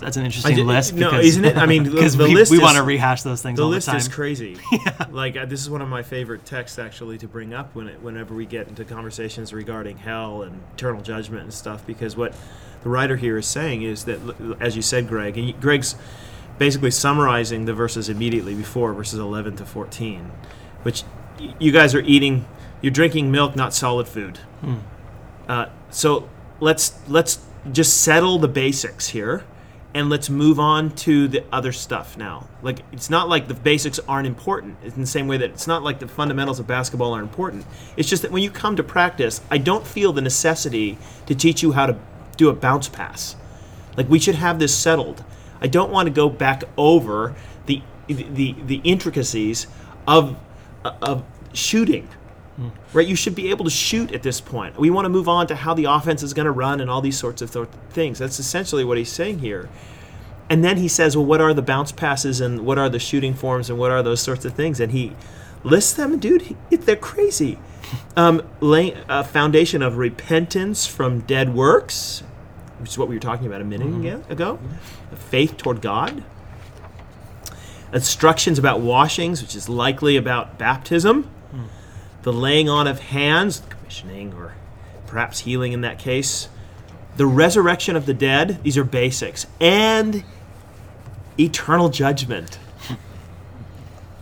that's 0.00 0.16
an 0.16 0.24
interesting 0.24 0.56
ju- 0.56 0.64
list. 0.64 0.94
no, 0.94 1.10
because, 1.10 1.26
isn't 1.26 1.44
it? 1.44 1.56
I 1.56 1.66
mean, 1.66 1.84
because 1.90 2.16
we, 2.16 2.34
we 2.34 2.58
want 2.58 2.76
to 2.76 2.82
rehash 2.82 3.22
those 3.22 3.42
things 3.42 3.58
the 3.58 3.64
list 3.64 3.86
the 3.86 3.96
is 3.96 4.08
crazy. 4.20 4.58
yeah. 4.70 5.06
Like 5.10 5.36
uh, 5.36 5.44
this 5.44 5.60
is 5.60 5.70
one 5.70 5.82
of 5.82 5.88
my 5.88 6.02
favorite 6.02 6.44
texts 6.44 6.78
actually 6.78 7.18
to 7.18 7.28
bring 7.28 7.52
up 7.54 7.74
when 7.74 7.88
it, 7.88 8.02
whenever 8.02 8.34
we 8.34 8.46
get 8.46 8.68
into 8.68 8.84
conversations 8.84 9.52
regarding 9.52 9.98
hell 9.98 10.42
and 10.42 10.60
eternal 10.74 11.02
judgment 11.02 11.44
and 11.44 11.54
stuff. 11.54 11.86
Because 11.86 12.16
what 12.16 12.34
the 12.82 12.88
writer 12.88 13.16
here 13.16 13.38
is 13.38 13.46
saying 13.46 13.82
is 13.82 14.04
that, 14.04 14.18
as 14.60 14.76
you 14.76 14.82
said, 14.82 15.08
Greg, 15.08 15.36
and 15.38 15.60
Greg's 15.60 15.96
basically 16.62 16.92
summarizing 16.92 17.64
the 17.64 17.74
verses 17.74 18.08
immediately 18.08 18.54
before 18.54 18.94
verses 18.94 19.18
11 19.18 19.56
to 19.56 19.66
14, 19.66 20.30
which 20.84 21.02
you 21.58 21.72
guys 21.72 21.92
are 21.92 22.02
eating, 22.02 22.46
you're 22.80 22.92
drinking 22.92 23.32
milk, 23.32 23.56
not 23.56 23.74
solid 23.74 24.06
food. 24.06 24.38
Uh, 25.48 25.66
so 25.90 26.28
let's 26.60 27.00
let's 27.08 27.40
just 27.72 28.00
settle 28.02 28.38
the 28.38 28.46
basics 28.46 29.08
here, 29.08 29.42
and 29.92 30.08
let's 30.08 30.30
move 30.30 30.60
on 30.60 30.94
to 30.94 31.26
the 31.26 31.42
other 31.50 31.72
stuff 31.72 32.16
now. 32.16 32.46
Like 32.62 32.78
it's 32.92 33.10
not 33.10 33.28
like 33.28 33.48
the 33.48 33.54
basics 33.54 33.98
aren't 34.06 34.28
important. 34.28 34.76
It's 34.84 34.94
in 34.94 35.00
the 35.00 35.08
same 35.08 35.26
way 35.26 35.38
that 35.38 35.50
it's 35.50 35.66
not 35.66 35.82
like 35.82 35.98
the 35.98 36.06
fundamentals 36.06 36.60
of 36.60 36.68
basketball 36.68 37.12
are 37.12 37.20
important. 37.20 37.66
It's 37.96 38.08
just 38.08 38.22
that 38.22 38.30
when 38.30 38.44
you 38.44 38.52
come 38.52 38.76
to 38.76 38.84
practice, 38.84 39.40
I 39.50 39.58
don't 39.58 39.84
feel 39.84 40.12
the 40.12 40.22
necessity 40.22 40.96
to 41.26 41.34
teach 41.34 41.60
you 41.60 41.72
how 41.72 41.86
to 41.86 41.96
do 42.36 42.50
a 42.50 42.54
bounce 42.54 42.88
pass. 42.88 43.34
Like 43.96 44.08
we 44.08 44.20
should 44.20 44.36
have 44.36 44.60
this 44.60 44.72
settled. 44.72 45.24
I 45.62 45.68
don't 45.68 45.90
want 45.90 46.06
to 46.06 46.12
go 46.12 46.28
back 46.28 46.64
over 46.76 47.34
the 47.66 47.82
the 48.08 48.54
the 48.66 48.80
intricacies 48.84 49.66
of 50.06 50.36
of 50.84 51.24
shooting. 51.52 52.08
Right, 52.92 53.06
you 53.06 53.16
should 53.16 53.34
be 53.34 53.48
able 53.50 53.64
to 53.64 53.70
shoot 53.70 54.12
at 54.12 54.22
this 54.22 54.40
point. 54.40 54.78
We 54.78 54.90
want 54.90 55.06
to 55.06 55.08
move 55.08 55.26
on 55.26 55.46
to 55.46 55.54
how 55.54 55.72
the 55.72 55.84
offense 55.84 56.22
is 56.22 56.34
going 56.34 56.44
to 56.44 56.52
run 56.52 56.80
and 56.80 56.90
all 56.90 57.00
these 57.00 57.18
sorts 57.18 57.40
of 57.40 57.50
th- 57.50 57.66
things. 57.90 58.18
That's 58.18 58.38
essentially 58.38 58.84
what 58.84 58.98
he's 58.98 59.10
saying 59.10 59.38
here. 59.38 59.70
And 60.50 60.62
then 60.62 60.76
he 60.76 60.86
says, 60.86 61.16
"Well, 61.16 61.24
what 61.24 61.40
are 61.40 61.54
the 61.54 61.62
bounce 61.62 61.92
passes 61.92 62.40
and 62.42 62.66
what 62.66 62.78
are 62.78 62.90
the 62.90 62.98
shooting 62.98 63.32
forms 63.32 63.70
and 63.70 63.78
what 63.78 63.90
are 63.90 64.02
those 64.02 64.20
sorts 64.20 64.44
of 64.44 64.52
things?" 64.52 64.80
And 64.80 64.92
he 64.92 65.16
lists 65.64 65.94
them, 65.94 66.18
dude. 66.18 66.42
He, 66.42 66.76
they're 66.76 66.94
crazy. 66.94 67.58
Um, 68.16 68.42
a 68.60 69.24
foundation 69.24 69.82
of 69.82 69.96
repentance 69.96 70.86
from 70.86 71.20
dead 71.20 71.54
works, 71.54 72.22
which 72.82 72.90
is 72.90 72.98
what 72.98 73.08
we 73.08 73.14
were 73.14 73.20
talking 73.20 73.46
about 73.46 73.60
a 73.60 73.64
minute 73.64 73.86
aga- 73.86 74.24
ago. 74.28 74.58
Faith 75.14 75.56
toward 75.56 75.80
God. 75.80 76.24
Instructions 77.92 78.58
about 78.58 78.80
washings, 78.80 79.40
which 79.40 79.54
is 79.54 79.68
likely 79.68 80.16
about 80.16 80.58
baptism. 80.58 81.22
Hmm. 81.22 81.66
The 82.22 82.32
laying 82.32 82.68
on 82.68 82.88
of 82.88 82.98
hands, 82.98 83.62
commissioning, 83.68 84.34
or 84.34 84.54
perhaps 85.06 85.40
healing 85.40 85.72
in 85.72 85.82
that 85.82 86.00
case. 86.00 86.48
The 87.16 87.26
resurrection 87.26 87.94
of 87.94 88.06
the 88.06 88.14
dead, 88.14 88.60
these 88.64 88.76
are 88.76 88.84
basics. 88.84 89.46
And 89.60 90.24
eternal 91.38 91.88
judgment. 91.88 92.58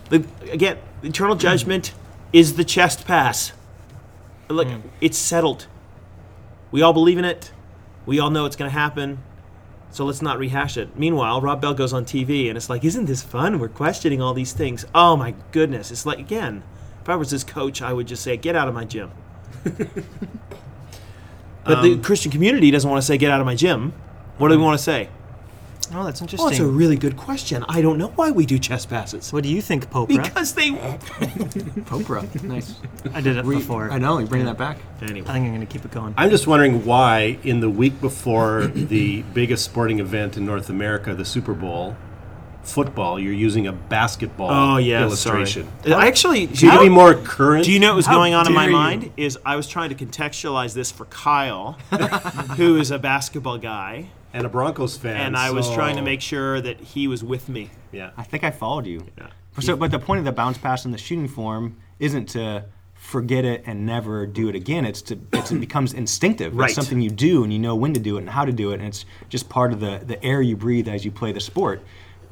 The, 0.09 0.25
again, 0.51 0.77
eternal 1.03 1.37
judgment 1.37 1.93
is 2.33 2.57
the 2.57 2.65
chest 2.65 3.07
pass. 3.07 3.53
Look, 4.49 4.67
hmm. 4.67 4.81
it's 4.99 5.17
settled. 5.17 5.67
We 6.69 6.81
all 6.81 6.91
believe 6.91 7.17
in 7.17 7.23
it. 7.23 7.53
We 8.05 8.19
all 8.19 8.29
know 8.29 8.45
it's 8.45 8.55
going 8.55 8.69
to 8.69 8.77
happen. 8.77 9.19
So 9.91 10.05
let's 10.05 10.21
not 10.21 10.39
rehash 10.39 10.77
it. 10.77 10.97
Meanwhile, 10.97 11.41
Rob 11.41 11.61
Bell 11.61 11.73
goes 11.73 11.91
on 11.91 12.05
TV 12.05 12.47
and 12.47 12.55
it's 12.55 12.69
like, 12.69 12.85
isn't 12.85 13.05
this 13.05 13.21
fun? 13.21 13.59
We're 13.59 13.67
questioning 13.67 14.21
all 14.21 14.33
these 14.33 14.53
things. 14.53 14.85
Oh 14.95 15.17
my 15.17 15.35
goodness. 15.51 15.91
It's 15.91 16.05
like, 16.05 16.17
again, 16.17 16.63
if 17.01 17.09
I 17.09 17.15
was 17.15 17.31
his 17.31 17.43
coach, 17.43 17.81
I 17.81 17.91
would 17.91 18.07
just 18.07 18.23
say, 18.23 18.37
get 18.37 18.55
out 18.55 18.69
of 18.69 18.73
my 18.73 18.85
gym. 18.85 19.11
but 19.63 19.75
the 21.81 21.93
um, 21.93 22.01
Christian 22.01 22.31
community 22.31 22.71
doesn't 22.71 22.89
want 22.89 23.01
to 23.01 23.05
say, 23.05 23.17
get 23.17 23.31
out 23.31 23.41
of 23.41 23.45
my 23.45 23.55
gym. 23.55 23.93
What 24.37 24.47
do 24.47 24.53
we 24.53 24.57
mm-hmm. 24.57 24.65
want 24.65 24.79
to 24.79 24.83
say? 24.83 25.09
Oh, 25.93 26.03
that's 26.03 26.21
oh, 26.21 26.25
Well, 26.25 26.33
interesting. 26.33 26.47
it's 26.51 26.59
a 26.59 26.65
really 26.65 26.97
good 26.97 27.17
question. 27.17 27.63
I 27.67 27.81
don't 27.81 27.97
know 27.97 28.07
why 28.09 28.31
we 28.31 28.45
do 28.45 28.57
chess 28.59 28.85
passes. 28.85 29.31
what 29.33 29.43
do 29.43 29.49
you 29.49 29.61
think, 29.61 29.89
Popra? 29.89 30.23
Because 30.23 30.53
they. 30.53 30.69
Popra. 31.85 32.43
Nice. 32.43 32.75
I 33.13 33.21
did 33.21 33.37
it 33.37 33.45
before. 33.45 33.91
I 33.91 33.97
know. 33.97 34.17
You're 34.17 34.27
bringing 34.27 34.47
that 34.47 34.57
back. 34.57 34.77
Anyway. 35.01 35.27
I 35.27 35.33
think 35.33 35.45
I'm 35.45 35.49
going 35.55 35.59
to 35.61 35.65
keep 35.65 35.85
it 35.85 35.91
going. 35.91 36.13
I'm 36.17 36.29
just 36.29 36.47
wondering 36.47 36.85
why, 36.85 37.37
in 37.43 37.59
the 37.59 37.69
week 37.69 37.99
before 38.01 38.67
the 38.67 39.21
biggest 39.33 39.65
sporting 39.65 39.99
event 39.99 40.37
in 40.37 40.45
North 40.45 40.69
America, 40.69 41.13
the 41.15 41.25
Super 41.25 41.53
Bowl, 41.53 41.95
football, 42.63 43.19
you're 43.19 43.33
using 43.33 43.67
a 43.67 43.71
basketball 43.71 44.49
Oh, 44.51 44.77
yeah. 44.77 45.01
illustration. 45.03 45.67
Sorry. 45.83 45.95
I 45.95 46.07
actually. 46.07 46.45
Do 46.47 46.65
you 46.67 46.71
to 46.71 46.79
be 46.79 46.89
more 46.89 47.15
current? 47.15 47.65
Do 47.65 47.71
you 47.71 47.79
know 47.79 47.89
what 47.89 47.95
was 47.97 48.05
How 48.05 48.15
going 48.15 48.33
on 48.33 48.47
in 48.47 48.53
my 48.53 48.67
you. 48.67 48.71
mind? 48.71 49.11
Is 49.17 49.37
I 49.45 49.55
was 49.55 49.67
trying 49.67 49.89
to 49.89 49.95
contextualize 50.05 50.73
this 50.73 50.91
for 50.91 51.05
Kyle, 51.05 51.73
who 52.57 52.77
is 52.77 52.91
a 52.91 52.99
basketball 52.99 53.57
guy, 53.57 54.09
and 54.33 54.45
a 54.45 54.49
Broncos 54.49 54.97
fan. 54.97 55.17
and 55.17 55.37
I 55.37 55.51
was 55.51 55.67
so- 55.67 55.75
trying 55.75 55.95
to 55.97 56.01
make 56.01 56.21
sure 56.21 56.61
that 56.61 56.79
he 56.79 57.07
was 57.07 57.23
with 57.23 57.49
me. 57.49 57.69
Yeah. 57.91 58.11
I 58.17 58.23
think 58.23 58.43
I 58.43 58.51
followed 58.51 58.85
you. 58.85 59.05
Yeah. 59.17 59.27
So, 59.59 59.75
but 59.75 59.91
the 59.91 59.99
point 59.99 60.19
of 60.19 60.25
the 60.25 60.31
bounce 60.31 60.57
pass 60.57 60.85
in 60.85 60.91
the 60.91 60.97
shooting 60.97 61.27
form 61.27 61.77
isn't 61.99 62.27
to 62.29 62.65
forget 62.93 63.43
it 63.43 63.63
and 63.65 63.85
never 63.85 64.25
do 64.25 64.47
it 64.47 64.55
again. 64.55 64.85
It's 64.85 65.01
to 65.03 65.19
it's, 65.33 65.51
it 65.51 65.59
becomes 65.59 65.91
instinctive. 65.93 66.55
Right. 66.55 66.67
It's 66.69 66.75
something 66.75 67.01
you 67.01 67.09
do 67.09 67.43
and 67.43 67.51
you 67.51 67.59
know 67.59 67.75
when 67.75 67.93
to 67.93 67.99
do 67.99 68.15
it 68.17 68.21
and 68.21 68.29
how 68.29 68.45
to 68.45 68.53
do 68.53 68.71
it, 68.71 68.75
and 68.75 68.83
it's 68.87 69.05
just 69.27 69.49
part 69.49 69.73
of 69.73 69.79
the 69.81 70.01
the 70.05 70.23
air 70.23 70.41
you 70.41 70.55
breathe 70.55 70.87
as 70.87 71.03
you 71.03 71.11
play 71.11 71.31
the 71.33 71.39
sport. 71.41 71.83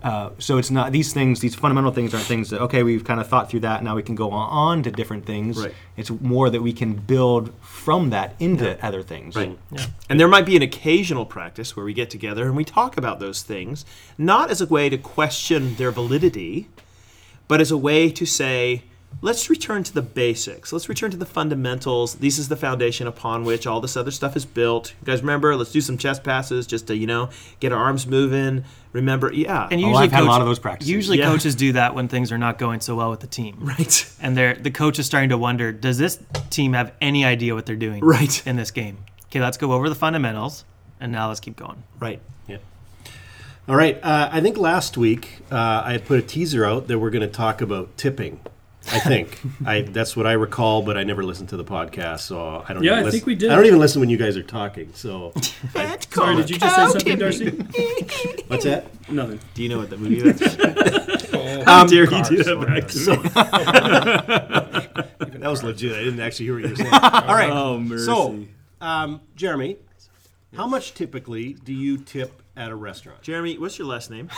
Uh, 0.02 0.30
so 0.40 0.58
it's 0.58 0.72
not 0.72 0.92
these 0.92 1.14
things. 1.14 1.42
These 1.42 1.56
fundamental 1.56 1.92
things 1.92 2.14
aren't 2.14 2.26
things 2.26 2.50
that 2.52 2.62
okay 2.62 2.84
we've 2.84 3.04
kind 3.04 3.20
of 3.20 3.28
thought 3.28 3.50
through 3.50 3.62
that. 3.62 3.84
Now 3.84 3.96
we 3.96 4.04
can 4.04 4.16
go 4.16 4.32
on, 4.32 4.50
on 4.50 4.84
to 4.84 4.92
different 4.92 5.26
things. 5.26 5.58
Right. 5.58 5.74
It's 5.98 6.10
more 6.10 6.50
that 6.50 6.62
we 6.62 6.74
can 6.74 6.94
build 6.94 7.54
from 7.62 8.10
that 8.12 8.36
into 8.40 8.84
other 8.86 9.04
things. 9.04 9.36
Right. 9.36 9.58
And 10.10 10.20
there 10.20 10.28
might 10.28 10.46
be 10.46 10.56
an 10.56 10.62
occasional 10.62 11.26
practice 11.26 11.76
where 11.76 11.86
we 11.86 11.94
get 11.94 12.10
together 12.10 12.46
and 12.46 12.56
we 12.56 12.64
talk 12.64 12.98
about 12.98 13.20
those 13.20 13.44
things, 13.44 13.86
not 14.18 14.50
as 14.50 14.62
a 14.62 14.66
way 14.66 14.90
to 14.90 14.98
question 14.98 15.76
their 15.76 15.92
validity, 15.92 16.68
but 17.48 17.60
as 17.60 17.72
a 17.72 17.78
way 17.78 18.10
to 18.12 18.26
say, 18.26 18.84
let's 19.22 19.50
return 19.50 19.84
to 19.84 19.94
the 19.94 20.02
basics. 20.02 20.72
Let's 20.72 20.88
return 20.90 21.12
to 21.12 21.18
the 21.18 21.26
fundamentals. 21.26 22.16
This 22.16 22.38
is 22.38 22.48
the 22.50 22.56
foundation 22.56 23.08
upon 23.08 23.44
which 23.44 23.68
all 23.68 23.82
this 23.82 23.98
other 23.98 24.12
stuff 24.12 24.36
is 24.36 24.46
built. 24.46 24.94
You 25.02 25.06
guys 25.06 25.22
remember? 25.22 25.56
Let's 25.56 25.72
do 25.72 25.82
some 25.82 25.98
chest 25.98 26.24
passes 26.24 26.66
just 26.68 26.88
to, 26.88 26.96
you 26.96 27.08
know, 27.08 27.30
get 27.60 27.72
our 27.72 27.80
arms 27.84 28.08
moving. 28.08 28.64
Remember, 28.94 29.32
yeah. 29.34 29.68
And 29.70 29.82
Oh, 29.84 29.88
usually, 29.88 30.04
I've 30.06 30.12
had 30.12 30.24
a 30.24 30.26
lot 30.26 30.42
of 30.42 30.48
those 30.48 30.58
practices. 30.60 30.90
Usually, 30.90 31.20
Yeah. 31.20 31.26
coaches 31.26 31.54
do 31.56 31.74
that 31.74 31.94
when 31.96 32.08
things 32.08 32.32
are 32.32 32.38
not 32.38 32.58
going 32.58 32.80
so 32.82 32.96
well 32.96 33.10
with 33.12 33.20
the 33.20 33.28
team. 33.28 33.58
right. 33.62 34.14
And 34.22 34.36
they're 34.36 34.56
the 34.56 34.72
coach 34.72 34.98
is 35.00 35.06
starting 35.06 35.30
to 35.30 35.38
wonder: 35.38 35.72
Does 35.72 35.98
this 35.98 36.20
team 36.50 36.74
have 36.74 36.92
any 37.02 37.24
idea 37.26 37.54
what 37.56 37.66
they're 37.66 37.76
doing 37.76 38.04
Right. 38.04 38.42
in 38.48 38.56
this 38.56 38.72
game? 38.72 38.98
Okay, 39.28 39.40
let's 39.42 39.58
go 39.58 39.74
over 39.74 39.90
the 39.90 39.96
fundamentals, 39.96 40.66
and 41.00 41.12
now 41.12 41.28
let's 41.28 41.40
keep 41.40 41.56
going. 41.56 41.84
Right. 42.00 42.20
Yeah. 42.48 42.58
All 43.68 43.76
right. 43.76 44.00
Uh, 44.02 44.30
I 44.32 44.42
think 44.42 44.58
last 44.58 44.98
week 44.98 45.42
uh, 45.52 45.84
I 45.86 46.00
put 46.04 46.18
a 46.18 46.24
teaser 46.24 46.66
out 46.66 46.88
that 46.88 46.98
we're 46.98 47.12
going 47.12 47.22
to 47.22 47.28
talk 47.28 47.62
about 47.62 47.96
tipping. 47.96 48.40
I 48.92 49.00
think 49.00 49.40
I 49.66 49.82
that's 49.82 50.16
what 50.18 50.26
I 50.28 50.34
recall, 50.34 50.82
but 50.82 50.98
I 50.98 51.04
never 51.04 51.24
listened 51.24 51.50
to 51.50 51.58
the 51.58 51.64
podcast, 51.64 52.22
so 52.22 52.64
I 52.68 52.74
don't. 52.74 52.84
Yeah, 52.84 52.92
even 52.92 53.00
I 53.00 53.04
listen- 53.06 53.12
think 53.20 53.26
we 53.28 53.36
did. 53.36 53.52
I 53.52 53.56
don't 53.56 53.66
even 53.66 53.80
listen 53.80 54.00
when 54.00 54.10
you 54.10 54.18
guys 54.18 54.36
are 54.38 54.44
talking. 54.44 54.92
So 54.94 55.32
Sorry, 56.12 56.36
did 56.36 56.50
you 56.50 56.58
just 56.58 56.76
say 56.76 56.88
something, 56.88 57.18
Darcy? 57.18 57.50
what's 58.48 58.64
that? 58.66 58.88
Nothing. 59.10 59.40
Do 59.54 59.64
you 59.64 59.70
know 59.70 59.78
what 59.80 59.90
that 59.90 60.00
movie 60.00 60.18
is? 60.18 60.42
Oh, 61.34 61.64
How 61.66 61.86
dare 61.86 62.04
you 62.06 62.24
do 62.24 62.44
that 62.44 62.60
back 62.68 62.88
to 62.90 63.00
me? 65.30 65.40
That 65.40 65.50
was 65.50 65.64
legit. 65.64 65.94
I 65.94 66.04
didn't 66.04 66.20
actually 66.20 66.46
hear 66.46 66.56
what 66.56 66.64
you 66.64 66.70
were 66.70 66.76
saying. 66.76 66.94
All 66.94 67.36
right. 67.36 67.50
Oh, 67.50 67.80
mercy. 67.80 68.06
So, 68.06 68.46
um, 68.82 69.22
Jeremy, 69.36 69.78
how 70.56 70.68
much 70.68 70.94
typically 70.94 71.54
do 71.54 71.74
you 71.74 71.98
tip 71.98 72.42
at 72.58 72.72
a 72.72 72.76
restaurant? 72.76 73.22
Jeremy, 73.22 73.58
what's 73.58 73.78
your 73.78 73.88
last 73.88 74.10
name? 74.12 74.30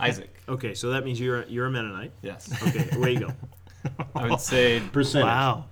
Isaac. 0.00 0.34
Okay, 0.48 0.74
so 0.74 0.90
that 0.90 1.04
means 1.04 1.18
you're 1.20 1.44
you're 1.46 1.66
a 1.66 1.70
Mennonite. 1.70 2.12
Yes. 2.22 2.50
Okay, 2.68 2.88
away 2.96 3.12
you 3.12 3.20
go. 3.20 3.28
I 4.14 4.28
would 4.28 4.40
say 4.40 4.80
Percentage. 4.92 5.26
Wow. 5.26 5.64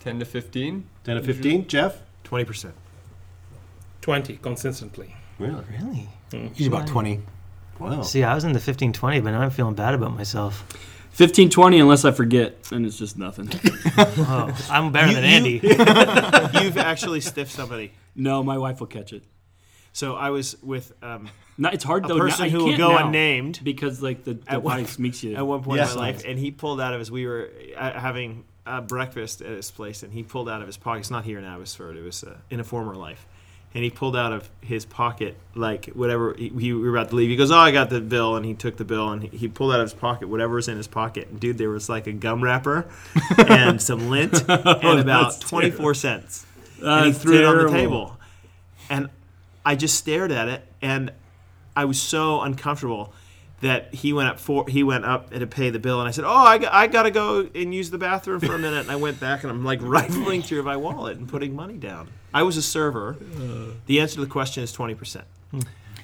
10 0.00 0.18
to 0.20 0.24
15. 0.24 0.84
10 1.04 1.16
to 1.16 1.22
15. 1.22 1.66
Jeff? 1.66 2.00
Twenty 2.24 2.44
percent. 2.44 2.74
20 4.00 4.36
consistently. 4.38 5.14
Really? 5.38 5.64
Really? 5.70 6.08
Usually 6.32 6.66
about 6.66 6.86
twenty. 6.86 7.20
Wow. 7.78 8.02
See, 8.02 8.22
I 8.22 8.34
was 8.34 8.44
in 8.44 8.52
the 8.52 8.60
15 8.60 8.92
20, 8.92 9.20
but 9.20 9.30
now 9.32 9.40
I'm 9.40 9.50
feeling 9.50 9.74
bad 9.74 9.94
about 9.94 10.14
myself. 10.16 10.64
15, 11.10 11.48
20, 11.50 11.78
unless 11.78 12.04
I 12.04 12.10
forget, 12.10 12.56
and 12.72 12.84
it's 12.84 12.98
just 12.98 13.16
nothing. 13.18 13.48
Oh, 13.96 14.66
I'm 14.70 14.90
better 14.90 15.12
than 15.14 15.22
Andy. 15.24 15.60
You've 16.60 16.76
actually 16.78 17.20
stiffed 17.20 17.52
somebody. 17.52 17.92
no, 18.16 18.42
my 18.42 18.58
wife 18.58 18.80
will 18.80 18.88
catch 18.88 19.12
it. 19.12 19.22
So 19.92 20.16
I 20.16 20.30
was 20.30 20.56
with 20.62 20.92
um, 21.02 21.28
No, 21.56 21.68
it's 21.68 21.84
hard 21.84 22.04
a 22.04 22.08
though. 22.08 22.18
person 22.18 22.46
I 22.46 22.48
who 22.48 22.64
will 22.64 22.76
go 22.76 22.92
now, 22.92 23.06
unnamed 23.06 23.60
because 23.62 24.02
like 24.02 24.24
the, 24.24 24.34
the 24.34 24.52
At 24.52 24.62
one- 24.62 24.82
body 24.82 24.92
makes 24.98 25.22
you. 25.22 25.34
at 25.36 25.46
one 25.46 25.62
point 25.62 25.78
Yes. 25.78 25.92
in 25.92 25.98
my 26.00 26.06
life, 26.06 26.24
and 26.26 26.38
he 26.38 26.50
pulled 26.50 26.80
out 26.80 26.92
of 26.92 26.98
his. 26.98 27.10
We 27.10 27.26
were 27.26 27.48
uh, 27.76 27.92
having 27.98 28.44
uh, 28.66 28.80
breakfast 28.80 29.40
at 29.40 29.50
his 29.50 29.70
place, 29.70 30.02
and 30.02 30.12
he 30.12 30.22
pulled 30.22 30.48
out 30.48 30.60
of 30.60 30.66
his 30.66 30.76
pocket. 30.76 31.00
It's 31.00 31.10
not 31.10 31.24
here 31.24 31.38
in 31.38 31.44
Abbotsford. 31.44 31.96
It 31.96 32.02
was 32.02 32.24
uh, 32.24 32.36
in 32.50 32.58
a 32.60 32.64
former 32.64 32.94
life. 32.94 33.26
And 33.76 33.82
he 33.82 33.90
pulled 33.90 34.14
out 34.16 34.32
of 34.32 34.48
his 34.60 34.84
pocket, 34.84 35.36
like 35.56 35.86
whatever 35.86 36.32
he, 36.34 36.48
he, 36.48 36.72
we 36.72 36.74
were 36.88 36.96
about 36.96 37.10
to 37.10 37.16
leave. 37.16 37.28
He 37.28 37.34
goes, 37.34 37.50
"Oh, 37.50 37.56
I 37.58 37.72
got 37.72 37.90
the 37.90 38.00
bill," 38.00 38.36
and 38.36 38.46
he 38.46 38.54
took 38.54 38.76
the 38.76 38.84
bill, 38.84 39.10
and 39.10 39.22
he, 39.24 39.36
he 39.36 39.48
pulled 39.48 39.72
out 39.72 39.80
of 39.80 39.86
his 39.90 39.94
pocket 39.94 40.28
whatever 40.28 40.54
was 40.54 40.68
in 40.68 40.76
his 40.76 40.86
pocket. 40.86 41.26
And 41.28 41.40
dude, 41.40 41.58
there 41.58 41.70
was 41.70 41.88
like 41.88 42.06
a 42.06 42.12
gum 42.12 42.40
wrapper 42.42 42.86
and 43.48 43.82
some 43.82 44.10
lint 44.10 44.44
and 44.48 45.00
about 45.00 45.40
twenty 45.40 45.72
four 45.72 45.92
cents. 45.92 46.46
and 46.80 47.06
he 47.06 47.10
That's 47.10 47.22
threw 47.22 47.38
it 47.38 47.44
on 47.44 47.66
the 47.66 47.70
table. 47.72 48.16
And 48.88 49.08
I 49.66 49.74
just 49.74 49.96
stared 49.98 50.30
at 50.30 50.46
it, 50.46 50.64
and 50.80 51.10
I 51.76 51.84
was 51.86 52.00
so 52.00 52.40
uncomfortable 52.40 53.12
that 53.60 53.94
he 53.94 54.12
went 54.12 54.28
up 54.28 54.38
for 54.40 54.66
he 54.68 54.82
went 54.82 55.04
up 55.04 55.30
to 55.30 55.46
pay 55.46 55.70
the 55.70 55.78
bill, 55.78 55.98
and 56.00 56.08
I 56.08 56.10
said, 56.10 56.24
"Oh, 56.24 56.30
I, 56.34 56.58
got- 56.58 56.72
I 56.72 56.86
gotta 56.86 57.10
go 57.10 57.48
and 57.54 57.74
use 57.74 57.90
the 57.90 57.98
bathroom 57.98 58.40
for 58.40 58.54
a 58.54 58.58
minute." 58.58 58.80
And 58.80 58.90
I 58.90 58.96
went 58.96 59.18
back, 59.20 59.42
and 59.42 59.50
I'm 59.50 59.64
like 59.64 59.80
rifling 59.82 60.42
through 60.42 60.62
my 60.64 60.76
wallet 60.76 61.16
and 61.16 61.28
putting 61.28 61.54
money 61.56 61.76
down. 61.78 62.08
I 62.32 62.42
was 62.42 62.56
a 62.56 62.62
server. 62.62 63.16
The 63.86 64.00
answer 64.00 64.16
to 64.16 64.20
the 64.20 64.26
question 64.26 64.62
is 64.62 64.72
twenty 64.72 64.94
percent. 64.94 65.24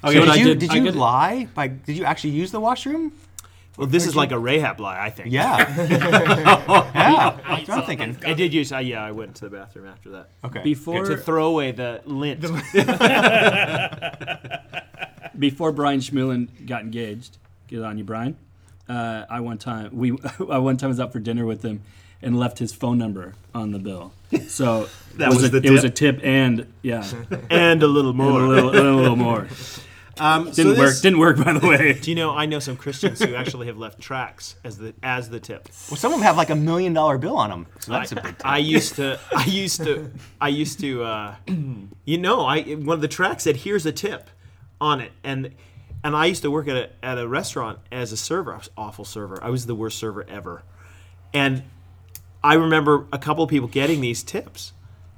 Okay, 0.03 0.19
what 0.19 0.33
did 0.33 0.37
you, 0.37 0.45
did- 0.45 0.59
did 0.59 0.73
you 0.73 0.83
did- 0.85 0.95
lie? 0.95 1.47
By, 1.53 1.67
did 1.67 1.95
you 1.97 2.05
actually 2.05 2.31
use 2.31 2.51
the 2.51 2.59
washroom? 2.59 3.11
Well, 3.77 3.87
this 3.87 4.05
is 4.05 4.15
like 4.15 4.31
a 4.31 4.37
Rahab 4.39 4.79
lie, 4.81 4.99
I 5.01 5.09
think. 5.09 5.31
Yeah. 5.31 5.57
yeah. 5.89 7.37
That's 7.47 7.67
what 7.69 7.77
I'm 7.77 7.85
thinking. 7.85 8.17
I 8.25 8.33
did 8.33 8.53
use. 8.53 8.71
Uh, 8.71 8.79
yeah, 8.79 9.03
I 9.03 9.11
went 9.11 9.35
to 9.35 9.45
the 9.45 9.49
bathroom 9.49 9.87
after 9.87 10.09
that 10.11 10.29
Okay. 10.43 10.61
Before 10.61 11.05
to 11.05 11.15
throw 11.17 11.45
away 11.47 11.71
the 11.71 12.01
lint. 12.05 12.43
Before 15.37 15.71
Brian 15.71 15.99
Schmillen 15.99 16.47
got 16.67 16.81
engaged, 16.81 17.37
good 17.67 17.83
on 17.83 17.97
you, 17.97 18.03
Brian. 18.03 18.37
Uh, 18.89 19.25
I 19.29 19.39
one 19.39 19.57
time 19.57 19.89
we 19.93 20.11
I 20.49 20.57
one 20.57 20.77
time 20.77 20.89
was 20.89 20.99
out 20.99 21.11
for 21.13 21.19
dinner 21.19 21.45
with 21.45 21.63
him 21.63 21.81
and 22.21 22.37
left 22.37 22.59
his 22.59 22.73
phone 22.73 22.97
number 22.97 23.33
on 23.55 23.71
the 23.71 23.79
bill. 23.79 24.11
So 24.47 24.87
That 25.15 25.25
it 25.25 25.27
was, 25.29 25.35
was 25.37 25.45
a, 25.45 25.59
the 25.59 25.67
it 25.67 25.71
was 25.71 25.83
a 25.83 25.89
tip? 25.89 26.17
tip 26.17 26.25
and 26.25 26.71
yeah, 26.81 27.05
and 27.49 27.81
a 27.83 27.87
little 27.87 28.11
and 28.11 28.17
more. 28.17 28.41
a 28.43 28.47
little, 28.47 28.69
a 28.71 28.95
little 29.01 29.15
more. 29.15 29.47
Um, 30.19 30.51
Didn't 30.51 30.77
work. 30.77 30.89
this- 30.89 31.01
Didn't 31.01 31.19
work 31.19 31.37
by 31.43 31.53
the 31.53 31.65
way. 31.65 31.93
Do 31.93 32.11
you 32.11 32.15
know? 32.15 32.31
I 32.35 32.45
know 32.45 32.59
some 32.59 32.75
Christians 32.75 33.23
who 33.23 33.33
actually 33.33 33.67
have 33.67 33.77
left 33.77 33.99
tracts 34.01 34.55
as 34.63 34.77
the 34.77 34.93
as 35.01 35.29
the 35.29 35.39
tip. 35.39 35.69
Well, 35.89 35.97
some 35.97 36.11
of 36.11 36.19
them 36.19 36.25
have 36.25 36.35
like 36.37 36.49
a 36.49 36.55
million 36.55 36.93
dollar 36.93 37.17
bill 37.17 37.37
on 37.37 37.49
them. 37.49 37.67
So 37.79 37.93
that's 37.93 38.11
a 38.11 38.15
big 38.15 38.25
Tip. 38.37 38.45
I 38.45 38.57
used 38.57 38.95
to, 38.97 39.19
I 39.35 39.45
used 39.45 39.83
to, 39.83 40.11
I 40.41 40.49
used 40.49 40.79
to, 40.81 41.03
uh, 41.03 41.35
you 42.05 42.17
know, 42.17 42.41
I 42.45 42.61
one 42.63 42.95
of 42.95 43.01
the 43.01 43.07
tracts 43.07 43.45
said, 43.45 43.55
"Here's 43.57 43.85
a 43.85 43.91
tip," 43.93 44.29
on 44.81 44.99
it, 44.99 45.13
and 45.23 45.51
and 46.03 46.15
I 46.15 46.25
used 46.25 46.41
to 46.41 46.51
work 46.51 46.67
at 46.67 46.75
a 46.75 46.89
at 47.05 47.17
a 47.17 47.27
restaurant 47.27 47.79
as 47.91 48.11
a 48.11 48.17
server. 48.17 48.53
I 48.53 48.57
was 48.57 48.69
awful 48.75 49.05
server. 49.05 49.41
I 49.41 49.49
was 49.49 49.65
the 49.67 49.75
worst 49.75 49.97
server 49.97 50.25
ever, 50.27 50.63
and 51.33 51.63
I 52.43 52.55
remember 52.55 53.05
a 53.13 53.17
couple 53.19 53.43
of 53.43 53.49
people 53.49 53.67
getting 53.69 54.01
these 54.01 54.23
tips, 54.23 54.73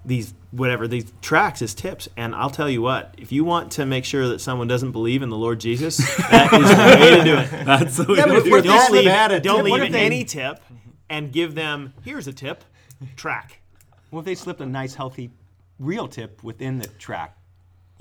these 0.06 0.34
whatever 0.52 0.88
these 0.88 1.12
tracts 1.22 1.62
as 1.62 1.74
tips. 1.74 2.10
And 2.18 2.36
I'll 2.36 2.50
tell 2.50 2.70
you 2.70 2.82
what, 2.82 3.16
if 3.18 3.32
you 3.32 3.44
want 3.46 3.72
to 3.74 3.86
make 3.86 4.04
sure 4.06 4.28
that 4.28 4.40
someone 4.42 4.68
doesn't 4.68 4.92
believe 4.92 5.22
in 5.24 5.30
the 5.30 5.38
Lord 5.38 5.60
Jesus, 5.62 5.98
that 6.30 6.54
is 6.54 6.70
the 6.70 6.76
way 7.00 7.18
to 7.18 7.24
do 7.24 7.38
it. 7.38 7.50
That's 7.66 7.98
the 7.98 8.04
way 8.04 8.18
Yeah, 8.18 8.26
to 8.26 8.42
do 8.44 8.56
it. 8.58 8.62
Don't 8.64 8.92
leave, 8.92 9.06
bad 9.06 9.42
don't 9.42 9.64
leave 9.64 9.92
they- 9.92 10.06
any 10.06 10.26
tip, 10.26 10.60
and 11.10 11.32
give 11.32 11.56
them 11.56 11.94
here's 12.04 12.28
a 12.28 12.34
tip, 12.34 12.66
tract. 13.16 13.58
Well, 14.12 14.20
if 14.20 14.26
they 14.26 14.36
slipped 14.36 14.60
a 14.62 14.66
nice, 14.66 14.94
healthy, 14.94 15.32
real 15.80 16.08
tip 16.08 16.44
within 16.44 16.78
the 16.78 16.88
tract, 16.88 17.40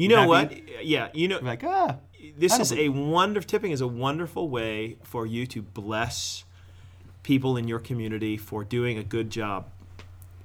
You 0.03 0.09
know 0.09 0.17
that 0.17 0.29
what? 0.29 0.85
Yeah, 0.85 1.09
you 1.15 1.29
know 1.29 1.39
like 1.41 1.63
ah, 1.65 1.97
this 2.37 2.59
is 2.59 2.73
a 2.73 2.89
wonderful 2.89 3.49
tipping 3.49 3.73
is 3.73 3.81
a 3.81 3.87
wonderful 3.87 4.49
way 4.49 4.97
for 5.03 5.27
you 5.27 5.47
to 5.49 5.63
bless 5.63 6.45
people 7.23 7.57
in 7.57 7.69
your 7.69 7.79
community 7.79 8.37
for 8.37 8.65
doing 8.65 8.99
a 8.99 9.05
good 9.05 9.31
job 9.31 9.67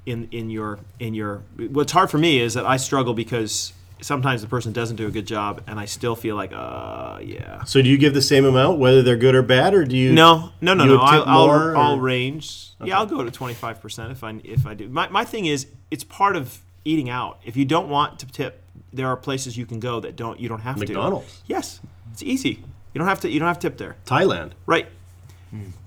in 0.05 0.27
in 0.31 0.49
your 0.49 0.79
in 0.99 1.13
your 1.13 1.43
what's 1.69 1.91
hard 1.91 2.09
for 2.09 2.17
me 2.17 2.39
is 2.39 2.53
that 2.53 2.65
I 2.65 2.77
struggle 2.77 3.13
because 3.13 3.73
sometimes 3.99 4.41
the 4.41 4.47
person 4.47 4.71
doesn't 4.73 4.95
do 4.95 5.07
a 5.07 5.11
good 5.11 5.25
job 5.25 5.63
and 5.65 5.79
I 5.79 5.85
still 5.85 6.15
feel 6.15 6.35
like 6.35 6.51
uh 6.53 7.19
yeah. 7.21 7.63
So 7.63 7.81
do 7.81 7.89
you 7.89 7.97
give 7.97 8.13
the 8.13 8.21
same 8.21 8.45
amount, 8.45 8.79
whether 8.79 9.01
they're 9.01 9.17
good 9.17 9.35
or 9.35 9.41
bad, 9.41 9.73
or 9.73 9.85
do 9.85 9.97
you? 9.97 10.13
no 10.13 10.51
no 10.61 10.73
no 10.73 10.85
no 10.85 10.97
I'll, 10.99 11.23
I'll, 11.23 11.77
I'll 11.77 11.99
range. 11.99 12.71
Yeah 12.83 12.99
I'll 12.99 13.07
go 13.07 13.23
to 13.23 13.31
25% 13.31 14.11
if 14.11 14.23
I 14.23 14.39
if 14.43 14.65
I 14.67 14.73
do. 14.75 14.87
My, 14.87 15.09
my 15.09 15.25
thing 15.25 15.45
is 15.45 15.67
it's 15.89 16.03
part 16.03 16.35
of 16.35 16.61
eating 16.85 17.09
out. 17.09 17.39
If 17.43 17.57
you 17.57 17.65
don't 17.65 17.89
want 17.89 18.19
to 18.19 18.25
tip 18.27 18.61
there 18.97 19.07
are 19.07 19.15
places 19.15 19.55
you 19.55 19.65
can 19.65 19.79
go 19.79 19.99
that 20.01 20.15
don't 20.15 20.39
you 20.39 20.49
don't 20.49 20.61
have 20.61 20.75
to 20.75 20.81
McDonald's. 20.81 21.41
yes 21.47 21.79
it's 22.11 22.23
easy 22.23 22.63
you 22.93 22.99
don't 22.99 23.07
have 23.07 23.21
to 23.21 23.29
you 23.29 23.39
don't 23.39 23.47
have 23.47 23.59
to 23.59 23.69
tip 23.69 23.77
there 23.77 23.95
Thailand. 24.05 24.51
Right. 24.65 24.87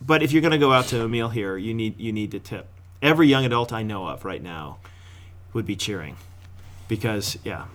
But 0.01 0.23
if 0.23 0.33
you're 0.33 0.41
going 0.41 0.53
to 0.53 0.59
go 0.59 0.73
out 0.73 0.87
to 0.87 1.05
a 1.05 1.09
meal 1.09 1.29
here, 1.29 1.57
you 1.57 1.75
need 1.75 2.01
you 2.01 2.13
need 2.13 2.31
to 2.31 2.41
tip. 2.41 2.67
Every 3.03 3.29
young 3.29 3.45
adult 3.45 3.73
I 3.73 3.83
know 3.83 4.07
of 4.07 4.25
right 4.25 4.43
now 4.43 4.79
would 5.53 5.67
be 5.67 5.77
cheering, 5.77 6.17
because 6.89 7.39
yeah, 7.45 7.67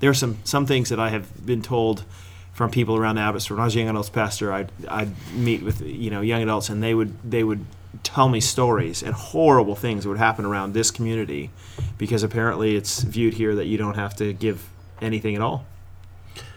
there 0.00 0.08
are 0.08 0.14
some 0.14 0.38
some 0.44 0.64
things 0.64 0.88
that 0.88 0.98
I 0.98 1.10
have 1.10 1.44
been 1.44 1.60
told 1.60 2.04
from 2.52 2.70
people 2.70 2.96
around 2.96 3.18
Abbotsford. 3.18 3.56
When 3.56 3.62
I 3.62 3.66
was 3.66 3.76
a 3.76 3.78
young 3.78 3.90
adults 3.90 4.08
pastor, 4.10 4.52
I'd 4.52 4.72
I'd 4.88 5.12
meet 5.34 5.62
with 5.62 5.82
you 5.82 6.10
know 6.10 6.22
young 6.22 6.42
adults, 6.42 6.70
and 6.70 6.82
they 6.82 6.94
would 6.94 7.12
they 7.30 7.44
would 7.44 7.66
tell 8.02 8.28
me 8.28 8.40
stories 8.40 9.02
and 9.02 9.14
horrible 9.14 9.76
things 9.76 10.06
would 10.06 10.18
happen 10.18 10.44
around 10.46 10.72
this 10.72 10.90
community, 10.90 11.50
because 11.98 12.22
apparently 12.22 12.74
it's 12.74 13.02
viewed 13.02 13.34
here 13.34 13.54
that 13.54 13.66
you 13.66 13.76
don't 13.76 13.96
have 13.96 14.16
to 14.16 14.32
give 14.32 14.70
anything 15.00 15.34
at 15.34 15.40
all. 15.40 15.66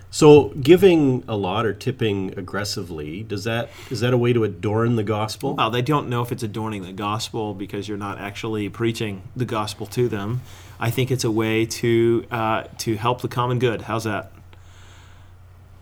So 0.09 0.49
giving 0.61 1.23
a 1.27 1.35
lot 1.35 1.65
or 1.65 1.73
tipping 1.73 2.38
aggressively 2.39 3.23
does 3.23 3.43
that 3.43 3.69
is 3.89 3.99
that 3.99 4.13
a 4.13 4.17
way 4.17 4.33
to 4.33 4.43
adorn 4.45 4.95
the 4.95 5.03
gospel? 5.03 5.55
Well, 5.55 5.69
they 5.69 5.81
don't 5.81 6.07
know 6.07 6.21
if 6.21 6.31
it's 6.31 6.43
adorning 6.43 6.81
the 6.83 6.93
gospel 6.93 7.53
because 7.53 7.88
you're 7.88 7.97
not 7.97 8.17
actually 8.17 8.69
preaching 8.69 9.23
the 9.35 9.45
gospel 9.45 9.85
to 9.88 10.07
them. 10.07 10.41
I 10.79 10.91
think 10.91 11.11
it's 11.11 11.23
a 11.23 11.31
way 11.31 11.65
to 11.65 12.25
uh, 12.31 12.63
to 12.79 12.95
help 12.95 13.21
the 13.21 13.27
common 13.27 13.59
good. 13.59 13.83
How's 13.83 14.05
that? 14.05 14.31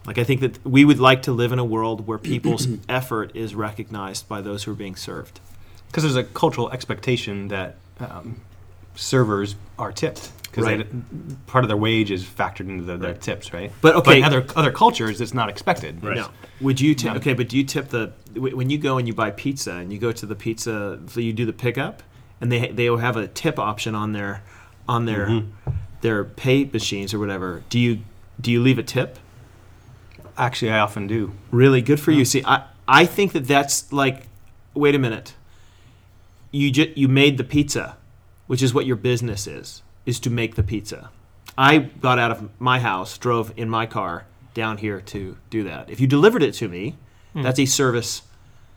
Like 0.07 0.17
I 0.17 0.23
think 0.23 0.41
that 0.41 0.65
we 0.65 0.85
would 0.85 0.99
like 0.99 1.21
to 1.23 1.31
live 1.31 1.51
in 1.51 1.59
a 1.59 1.65
world 1.65 2.07
where 2.07 2.17
people's 2.17 2.67
effort 2.89 3.35
is 3.35 3.55
recognized 3.55 4.27
by 4.27 4.41
those 4.41 4.63
who 4.63 4.71
are 4.71 4.75
being 4.75 4.95
served. 4.95 5.39
because 5.87 6.03
there's 6.03 6.15
a 6.15 6.23
cultural 6.23 6.69
expectation 6.71 7.47
that 7.49 7.75
um, 7.99 8.41
servers 8.95 9.55
are 9.77 9.91
tipped 9.91 10.31
because 10.55 10.67
Right. 10.67 11.47
part 11.47 11.65
of 11.65 11.67
their 11.67 11.77
wage 11.77 12.11
is 12.11 12.23
factored 12.23 12.69
into 12.69 12.85
the, 12.85 12.95
their 12.95 13.13
tips, 13.13 13.53
right? 13.53 13.73
But, 13.81 13.95
okay- 13.97 14.19
in 14.19 14.23
other 14.23 14.45
other 14.55 14.71
cultures, 14.71 15.19
it's 15.19 15.33
not 15.33 15.49
expected. 15.49 16.01
No. 16.01 16.29
Would 16.61 16.79
you 16.79 16.95
tip? 16.95 17.15
Okay, 17.17 17.33
but 17.33 17.49
do 17.49 17.57
you 17.57 17.63
tip 17.65 17.89
the 17.89 18.13
when 18.33 18.69
you 18.69 18.77
go 18.77 18.97
and 18.97 19.05
you 19.07 19.13
buy 19.13 19.31
pizza 19.31 19.73
and 19.73 19.91
you 19.91 19.99
go 19.99 20.11
to 20.13 20.25
the 20.25 20.35
pizza, 20.35 20.99
so 21.07 21.19
you 21.19 21.33
do 21.33 21.45
the 21.45 21.53
pickup, 21.53 22.01
and 22.39 22.49
they 22.51 22.69
they 22.69 22.89
will 22.89 22.99
have 22.99 23.17
a 23.17 23.27
tip 23.27 23.59
option 23.59 23.95
on 23.95 24.13
their 24.13 24.43
on 24.87 25.05
their 25.05 25.27
mm-hmm. 25.27 25.71
their 26.01 26.23
pay 26.23 26.63
machines 26.63 27.13
or 27.13 27.19
whatever. 27.19 27.63
Do 27.69 27.77
you 27.77 27.99
do 28.39 28.49
you 28.51 28.61
leave 28.61 28.79
a 28.79 28.83
tip? 28.83 29.19
Actually, 30.37 30.71
I 30.71 30.79
often 30.79 31.07
do. 31.07 31.33
Really 31.51 31.81
good 31.81 31.99
for 31.99 32.11
you. 32.11 32.23
See, 32.23 32.43
I 32.45 32.63
I 32.87 33.05
think 33.05 33.33
that 33.33 33.45
that's 33.45 33.91
like, 33.91 34.27
wait 34.73 34.95
a 34.95 34.99
minute. 34.99 35.33
You 36.51 36.71
ju- 36.71 36.93
you 36.95 37.09
made 37.09 37.37
the 37.37 37.43
pizza, 37.43 37.97
which 38.47 38.61
is 38.63 38.73
what 38.73 38.85
your 38.85 38.95
business 38.95 39.47
is, 39.47 39.81
is 40.05 40.19
to 40.21 40.29
make 40.29 40.55
the 40.55 40.63
pizza. 40.63 41.09
I 41.57 41.77
got 41.77 42.19
out 42.19 42.31
of 42.31 42.49
my 42.59 42.79
house, 42.79 43.17
drove 43.17 43.53
in 43.55 43.69
my 43.69 43.85
car 43.85 44.25
down 44.53 44.77
here 44.77 45.01
to 45.01 45.37
do 45.49 45.63
that. 45.63 45.89
If 45.89 45.99
you 45.99 46.07
delivered 46.07 46.43
it 46.43 46.53
to 46.55 46.67
me, 46.67 46.95
hmm. 47.33 47.41
that's 47.41 47.59
a 47.59 47.65
service 47.65 48.23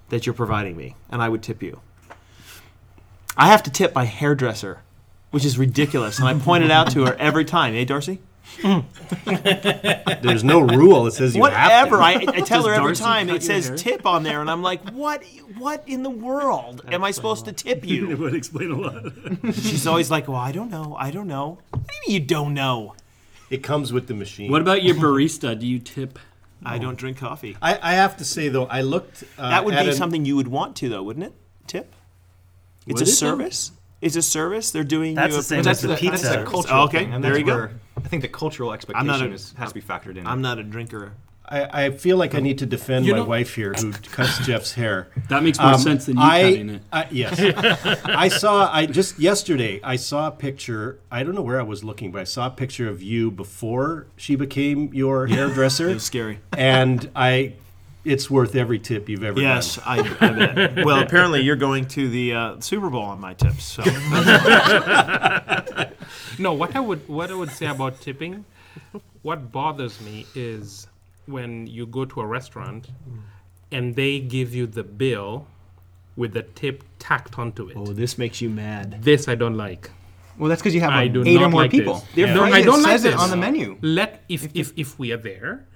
that 0.08 0.26
you're 0.26 0.34
providing 0.34 0.76
me, 0.76 0.96
and 1.10 1.22
I 1.22 1.28
would 1.28 1.42
tip 1.42 1.62
you. 1.62 1.80
I 3.36 3.48
have 3.48 3.62
to 3.64 3.70
tip 3.70 3.94
my 3.94 4.04
hairdresser, 4.04 4.82
which 5.30 5.44
is 5.44 5.58
ridiculous, 5.58 6.18
and 6.18 6.26
I 6.26 6.34
point 6.34 6.64
it 6.64 6.70
out 6.70 6.90
to 6.92 7.04
her 7.06 7.14
every 7.14 7.44
time. 7.44 7.74
Hey, 7.74 7.84
Darcy? 7.84 8.20
There's 10.22 10.44
no 10.44 10.60
rule 10.60 11.04
that 11.04 11.12
says 11.12 11.34
you 11.36 11.44
have 11.44 11.90
Whatever. 11.90 11.96
to. 11.98 12.02
I, 12.02 12.38
I 12.38 12.40
tell 12.44 12.64
her 12.66 12.74
every 12.74 12.88
Darcy 12.90 13.02
time 13.04 13.26
cut 13.28 13.36
it 13.36 13.42
says 13.42 13.68
hair? 13.68 13.76
tip 13.76 14.06
on 14.06 14.22
there, 14.22 14.40
and 14.40 14.50
I'm 14.50 14.62
like, 14.62 14.88
what? 14.90 15.22
What 15.56 15.84
in 15.86 16.02
the 16.02 16.10
world 16.10 16.82
am 16.88 17.04
I 17.04 17.10
supposed 17.10 17.44
to 17.46 17.52
tip 17.52 17.86
you? 17.86 18.16
would 18.16 18.34
explain 18.34 18.70
a 18.70 18.76
lot. 18.76 19.54
She's 19.54 19.86
always 19.86 20.10
like, 20.10 20.28
well, 20.28 20.36
I 20.38 20.52
don't 20.52 20.70
know. 20.70 20.96
I 20.98 21.10
don't 21.10 21.26
know. 21.28 21.58
What 21.70 21.86
do 21.86 21.92
you 21.94 22.00
mean 22.12 22.20
you 22.22 22.26
don't 22.26 22.54
know? 22.54 22.94
It 23.50 23.62
comes 23.62 23.92
with 23.92 24.08
the 24.08 24.14
machine. 24.14 24.50
What 24.50 24.60
about 24.60 24.82
your 24.82 24.94
barista? 24.96 25.58
Do 25.58 25.66
you 25.66 25.78
tip? 25.78 26.18
I 26.64 26.78
don't 26.78 26.96
drink 26.98 27.18
coffee. 27.18 27.56
I, 27.62 27.78
I 27.80 27.94
have 27.94 28.16
to 28.16 28.24
say 28.24 28.48
though, 28.48 28.66
I 28.66 28.80
looked. 28.82 29.22
Uh, 29.38 29.50
That 29.50 29.64
would 29.64 29.74
at 29.74 29.84
be 29.84 29.90
an- 29.90 29.94
something 29.96 30.24
you 30.24 30.36
would 30.36 30.48
want 30.48 30.74
to, 30.76 30.88
though, 30.88 31.02
wouldn't 31.04 31.24
it? 31.26 31.32
Tip. 31.66 31.94
It's 32.86 33.00
Would 33.00 33.00
a 33.00 33.02
it, 33.02 33.06
though? 33.06 33.12
service. 33.12 33.70
It's 34.00 34.16
a 34.16 34.22
service. 34.22 34.70
They're 34.70 34.84
doing. 34.84 35.14
That's 35.14 35.28
you 35.30 35.34
the 35.34 35.40
a- 35.40 35.42
same 35.42 35.62
That's 35.62 35.78
as 35.78 35.82
the 35.82 35.88
the, 35.88 36.10
that's 36.10 36.22
pizza. 36.22 36.38
the 36.38 36.44
cultural 36.44 36.82
Okay, 36.84 36.98
thing, 37.00 37.14
and 37.14 37.24
there 37.24 37.36
you 37.38 37.44
go. 37.44 37.68
I 37.96 38.00
think 38.08 38.22
the 38.22 38.28
cultural 38.28 38.72
expectation 38.72 39.06
not 39.06 39.22
a- 39.22 39.32
is, 39.32 39.54
has 39.58 39.70
to 39.70 39.74
be 39.74 39.82
factored 39.82 40.16
in. 40.16 40.26
I'm 40.26 40.40
not 40.40 40.58
a 40.58 40.62
drinker. 40.62 41.12
I, 41.50 41.86
I 41.86 41.90
feel 41.92 42.18
like 42.18 42.34
I 42.34 42.40
need 42.40 42.58
to 42.58 42.66
defend 42.66 43.06
You 43.06 43.12
my 43.12 43.18
know- 43.20 43.24
wife 43.24 43.54
here, 43.54 43.72
who 43.72 43.90
cuts 43.92 44.38
Jeff's 44.46 44.74
hair. 44.74 45.08
That 45.30 45.42
makes 45.42 45.58
more 45.58 45.72
Um, 45.72 45.78
sense 45.80 46.04
than 46.04 46.18
you 46.18 46.22
I, 46.22 46.42
cutting 46.42 46.68
it. 46.70 46.82
I- 46.92 47.06
yes, 47.10 47.40
I 48.04 48.28
saw. 48.28 48.70
I 48.72 48.84
just 48.86 49.18
yesterday 49.18 49.80
I 49.82 49.96
saw 49.96 50.28
a 50.28 50.30
picture. 50.30 51.00
I 51.10 51.22
don't 51.24 51.34
know 51.34 51.40
where 51.42 51.58
I 51.58 51.62
was 51.64 51.82
looking, 51.82 52.12
but 52.12 52.20
I 52.20 52.24
saw 52.24 52.46
a 52.48 52.50
picture 52.50 52.86
of 52.88 53.02
you 53.02 53.30
before 53.30 54.06
she 54.16 54.36
became 54.36 54.92
your 54.92 55.26
hairdresser, 55.26 55.88
It 55.88 55.94
was 55.94 56.04
scary. 56.04 56.38
and 56.56 57.10
I. 57.16 57.54
It's 58.08 58.30
worth 58.30 58.54
every 58.56 58.78
tip 58.78 59.08
you've 59.08 59.24
ever 59.24 59.40
Yes, 59.40 59.76
done. 59.76 59.84
I, 59.86 60.16
I 60.20 60.30
bet. 60.54 60.84
Well, 60.84 61.00
apparently 61.00 61.40
you're 61.42 61.56
going 61.56 61.86
to 61.88 62.08
the 62.08 62.34
uh, 62.34 62.60
Super 62.60 62.90
Bowl 62.90 63.02
on 63.02 63.20
my 63.20 63.34
tips. 63.34 63.64
So 63.64 63.82
No, 66.38 66.52
what 66.52 66.74
I 66.76 66.80
would 66.80 67.08
what 67.08 67.30
I 67.30 67.34
would 67.34 67.50
say 67.50 67.66
about 67.66 68.00
tipping, 68.00 68.44
what 69.22 69.50
bothers 69.52 70.00
me 70.00 70.26
is 70.34 70.86
when 71.26 71.66
you 71.66 71.86
go 71.86 72.04
to 72.04 72.20
a 72.20 72.26
restaurant 72.26 72.88
and 73.72 73.96
they 73.96 74.20
give 74.20 74.54
you 74.54 74.66
the 74.66 74.84
bill 74.84 75.46
with 76.16 76.32
the 76.32 76.42
tip 76.42 76.84
tacked 76.98 77.38
onto 77.38 77.68
it. 77.68 77.76
Oh, 77.76 77.86
this 77.86 78.18
makes 78.18 78.40
you 78.40 78.50
mad. 78.50 79.02
This 79.02 79.28
I 79.28 79.34
don't 79.34 79.56
like. 79.56 79.90
well, 80.38 80.48
that's 80.48 80.62
because 80.62 80.74
you 80.74 80.80
have 80.80 80.90
I 80.92 81.08
do 81.08 81.24
eight 81.26 81.40
or 81.42 81.48
more 81.48 81.62
like 81.62 81.70
people. 81.72 81.94
this. 81.94 82.16
Yeah. 82.16 82.34
No, 82.34 82.44
I 82.44 82.62
don't 82.62 82.82
like 82.82 82.92
says 82.92 83.04
it 83.04 83.10
this. 83.12 83.20
on 83.20 83.30
the 83.30 83.36
menu. 83.36 83.76
Let 83.82 84.22
if 84.28 84.48
if 84.54 84.72
if 84.76 84.98
we 84.98 85.12
are 85.12 85.16
there, 85.18 85.66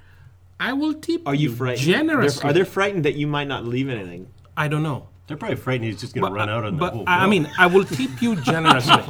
I 0.69 0.73
will 0.81 0.95
tip 0.95 1.23
Are 1.27 1.35
you 1.35 1.51
frightened? 1.51 1.87
generously. 1.87 2.41
They're- 2.43 2.51
Are 2.51 2.55
they 2.55 2.65
frightened 2.65 3.05
that 3.05 3.17
you 3.17 3.27
might 3.27 3.49
not 3.49 3.65
leave 3.75 3.89
anything? 3.89 4.29
I 4.57 4.69
don't 4.69 4.83
know. 4.91 5.09
They're 5.27 5.37
probably 5.37 5.57
frightened 5.57 5.87
he's 5.91 6.01
just 6.01 6.15
going 6.15 6.31
to 6.33 6.39
run 6.41 6.49
out 6.49 6.65
on 6.65 6.75
the 6.77 6.81
But 6.85 6.93
whole 6.93 7.05
I 7.07 7.17
I 7.17 7.21
bill. 7.21 7.29
mean, 7.31 7.45
I 7.59 7.67
will 7.67 7.85
tip 8.01 8.13
you 8.25 8.37
generously. 8.37 9.03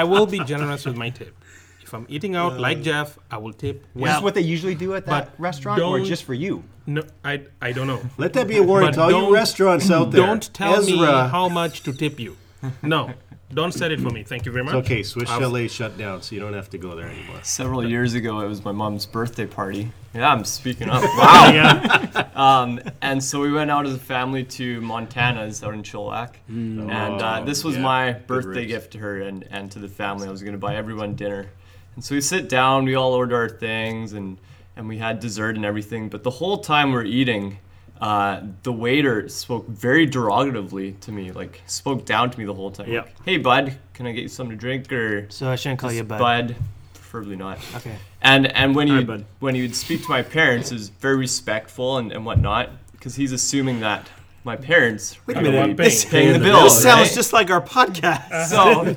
I 0.00 0.04
will 0.04 0.26
be 0.26 0.40
generous 0.52 0.84
with 0.84 0.96
my 0.96 1.10
tip. 1.10 1.34
If 1.82 1.94
I'm 1.94 2.06
eating 2.08 2.36
out 2.36 2.60
like 2.60 2.78
uh. 2.78 2.82
Jeff, 2.82 3.18
I 3.30 3.38
will 3.38 3.52
tip. 3.52 3.84
Is 3.96 4.02
this 4.02 4.20
what 4.22 4.34
they 4.34 4.42
usually 4.42 4.76
do 4.76 4.94
at 4.94 5.06
that 5.06 5.30
but 5.36 5.40
restaurant, 5.42 5.80
or 5.82 5.98
don't- 5.98 6.06
just 6.06 6.22
for 6.24 6.34
you? 6.34 6.62
No, 6.86 7.02
I, 7.24 7.42
I 7.60 7.72
don't 7.72 7.86
know. 7.86 8.00
Let 8.18 8.32
that 8.34 8.46
be 8.48 8.56
a 8.58 8.62
warning 8.62 8.90
But 8.90 8.94
to 8.96 9.00
all 9.02 9.10
you 9.10 9.20
don't- 9.26 9.32
restaurants 9.32 9.90
out 9.90 10.10
there. 10.12 10.24
Don't 10.26 10.46
tell 10.54 10.82
me 10.82 10.94
Ezra. 10.94 11.28
how 11.28 11.48
much 11.48 11.82
to 11.84 11.92
tip 11.92 12.18
you. 12.20 12.36
No, 12.82 13.14
don't 13.52 13.72
set 13.72 13.90
it 13.90 14.00
for 14.00 14.10
me. 14.10 14.22
Thank 14.22 14.46
you 14.46 14.52
very 14.52 14.64
much. 14.64 14.74
Okay, 14.74 15.02
Swiss 15.02 15.28
I'll- 15.28 15.40
Chalet 15.40 15.68
shut 15.68 15.98
down, 15.98 16.22
so 16.22 16.34
you 16.34 16.40
don't 16.40 16.52
have 16.54 16.70
to 16.70 16.78
go 16.78 16.94
there 16.94 17.08
anymore. 17.08 17.40
Several 17.42 17.86
years 17.86 18.14
ago, 18.14 18.40
it 18.40 18.48
was 18.48 18.64
my 18.64 18.72
mom's 18.72 19.06
birthday 19.06 19.46
party. 19.46 19.90
Yeah, 20.14 20.32
I'm 20.32 20.44
speaking 20.44 20.88
up. 20.88 21.02
Wow. 21.18 22.30
um, 22.34 22.80
and 23.02 23.22
so 23.22 23.40
we 23.40 23.52
went 23.52 23.70
out 23.70 23.86
as 23.86 23.94
a 23.94 23.98
family 23.98 24.44
to 24.44 24.80
Montana's 24.80 25.62
out 25.62 25.74
in 25.74 25.82
Chilliwack. 25.82 26.34
and 26.48 26.90
uh, 26.90 27.42
this 27.44 27.64
was 27.64 27.76
yeah. 27.76 27.82
my 27.82 28.12
Good 28.12 28.26
birthday 28.26 28.60
ribs. 28.60 28.66
gift 28.68 28.92
to 28.92 28.98
her 28.98 29.20
and, 29.22 29.44
and 29.50 29.70
to 29.72 29.78
the 29.78 29.88
family. 29.88 30.28
I 30.28 30.30
was 30.30 30.42
going 30.42 30.52
to 30.54 30.58
buy 30.58 30.76
everyone 30.76 31.14
dinner. 31.14 31.50
And 31.96 32.04
so 32.04 32.14
we 32.14 32.20
sit 32.20 32.48
down, 32.48 32.84
we 32.84 32.94
all 32.94 33.12
order 33.14 33.36
our 33.36 33.48
things, 33.48 34.12
and, 34.12 34.38
and 34.76 34.88
we 34.88 34.98
had 34.98 35.18
dessert 35.20 35.56
and 35.56 35.64
everything. 35.64 36.08
But 36.08 36.22
the 36.22 36.30
whole 36.30 36.58
time 36.58 36.92
we're 36.92 37.04
eating, 37.04 37.58
uh, 38.00 38.40
the 38.62 38.72
waiter 38.72 39.28
spoke 39.28 39.66
very 39.68 40.06
derogatively 40.08 40.98
to 41.00 41.12
me, 41.12 41.32
like 41.32 41.60
spoke 41.66 42.04
down 42.06 42.30
to 42.30 42.38
me 42.38 42.44
the 42.44 42.54
whole 42.54 42.70
time. 42.70 42.90
Yep. 42.90 43.04
Like, 43.04 43.24
hey, 43.24 43.36
bud, 43.36 43.76
can 43.94 44.06
I 44.06 44.12
get 44.12 44.22
you 44.22 44.28
something 44.28 44.56
to 44.56 44.60
drink? 44.60 44.90
Or 44.92 45.26
So 45.30 45.50
I 45.50 45.56
shouldn't 45.56 45.80
call 45.80 45.92
you 45.92 46.02
bud. 46.04 46.18
bud, 46.18 46.56
preferably 46.94 47.36
not. 47.36 47.58
Okay. 47.76 47.96
And 48.22 48.46
and 48.56 48.74
when 48.74 48.88
you 48.88 49.02
bud. 49.04 49.24
when 49.40 49.54
he 49.54 49.62
would 49.62 49.74
speak 49.76 50.02
to 50.04 50.08
my 50.08 50.22
parents, 50.22 50.72
is 50.72 50.88
very 50.88 51.16
respectful 51.16 51.98
and, 51.98 52.10
and 52.12 52.24
whatnot, 52.24 52.70
because 52.92 53.16
he's 53.16 53.32
assuming 53.32 53.80
that 53.80 54.08
my 54.42 54.56
parents 54.56 55.18
Wait 55.26 55.36
a 55.36 55.42
minute. 55.42 55.60
gonna 55.60 55.74
be 55.74 55.84
This- 55.84 56.04
paying 56.06 56.32
the 56.32 56.38
the 56.38 56.44
bill. 56.46 56.62
This 56.64 56.82
sounds 56.82 57.08
right? 57.08 57.14
just 57.14 57.32
like 57.34 57.50
our 57.50 57.60
podcast. 57.60 58.46
so. 58.46 58.96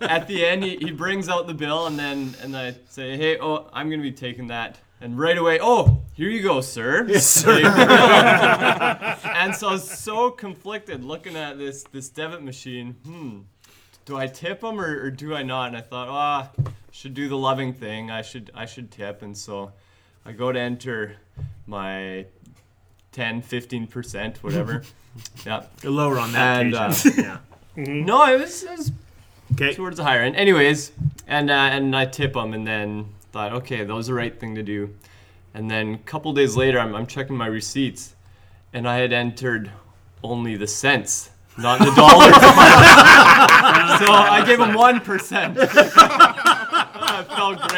at 0.00 0.26
the 0.26 0.44
end, 0.44 0.64
he, 0.64 0.76
he 0.78 0.90
brings 0.90 1.28
out 1.28 1.46
the 1.46 1.54
bill, 1.54 1.86
and 1.86 1.96
then 1.96 2.34
and 2.42 2.56
I 2.56 2.74
say, 2.88 3.16
"Hey, 3.16 3.38
oh, 3.40 3.68
I'm 3.72 3.88
gonna 3.88 4.02
be 4.02 4.10
taking 4.10 4.48
that." 4.48 4.78
And 5.02 5.18
right 5.18 5.36
away, 5.36 5.58
oh, 5.60 6.00
here 6.12 6.30
you 6.30 6.42
go, 6.42 6.60
sir. 6.60 7.04
Yes, 7.08 7.26
sir. 7.26 7.50
and 9.24 9.52
so 9.52 9.68
I 9.68 9.72
was 9.72 9.90
so 9.90 10.30
conflicted 10.30 11.02
looking 11.02 11.36
at 11.36 11.58
this 11.58 11.82
this 11.90 12.08
debit 12.08 12.40
machine. 12.40 12.94
Hmm, 13.04 13.38
do 14.04 14.16
I 14.16 14.28
tip 14.28 14.62
him 14.62 14.80
or, 14.80 15.02
or 15.06 15.10
do 15.10 15.34
I 15.34 15.42
not? 15.42 15.68
And 15.68 15.76
I 15.76 15.80
thought, 15.80 16.08
ah, 16.08 16.50
should 16.92 17.14
do 17.14 17.28
the 17.28 17.36
loving 17.36 17.72
thing. 17.72 18.12
I 18.12 18.22
should 18.22 18.52
I 18.54 18.64
should 18.64 18.92
tip. 18.92 19.22
And 19.22 19.36
so 19.36 19.72
I 20.24 20.30
go 20.30 20.52
to 20.52 20.60
enter 20.60 21.16
my 21.66 22.26
10, 23.10 23.42
15 23.42 23.88
percent, 23.88 24.42
whatever. 24.44 24.84
yeah. 25.44 25.64
You're 25.82 25.90
lower 25.92 26.18
on 26.20 26.30
that 26.32 26.60
And, 26.60 26.74
uh, 26.76 26.92
occasion. 26.92 27.24
yeah. 27.24 27.38
No, 27.74 28.24
it 28.32 28.38
was, 28.40 28.62
it 28.62 28.78
was 28.78 28.92
towards 29.74 29.96
the 29.96 30.04
higher 30.04 30.20
end. 30.20 30.36
Anyways, 30.36 30.92
and 31.26 31.50
uh, 31.50 31.54
and 31.54 31.96
I 31.96 32.04
tip 32.06 32.34
them, 32.34 32.52
and 32.54 32.64
then 32.66 33.06
thought, 33.32 33.52
okay, 33.54 33.82
that 33.82 33.92
was 33.94 34.06
the 34.06 34.14
right 34.14 34.38
thing 34.38 34.54
to 34.54 34.62
do. 34.62 34.94
And 35.54 35.70
then 35.70 35.94
a 35.94 35.98
couple 35.98 36.32
days 36.32 36.56
later, 36.56 36.78
I'm, 36.78 36.94
I'm 36.94 37.06
checking 37.06 37.36
my 37.36 37.46
receipts, 37.46 38.14
and 38.72 38.88
I 38.88 38.98
had 38.98 39.12
entered 39.12 39.70
only 40.22 40.56
the 40.56 40.66
cents, 40.66 41.30
not 41.58 41.78
the 41.78 41.92
dollars. 41.94 42.34
so 43.98 44.12
I 44.12 44.42
gave 44.46 44.60
him 44.60 44.74
one 44.74 45.00
percent. 45.00 45.58
That 47.12 47.28
felt 47.28 47.68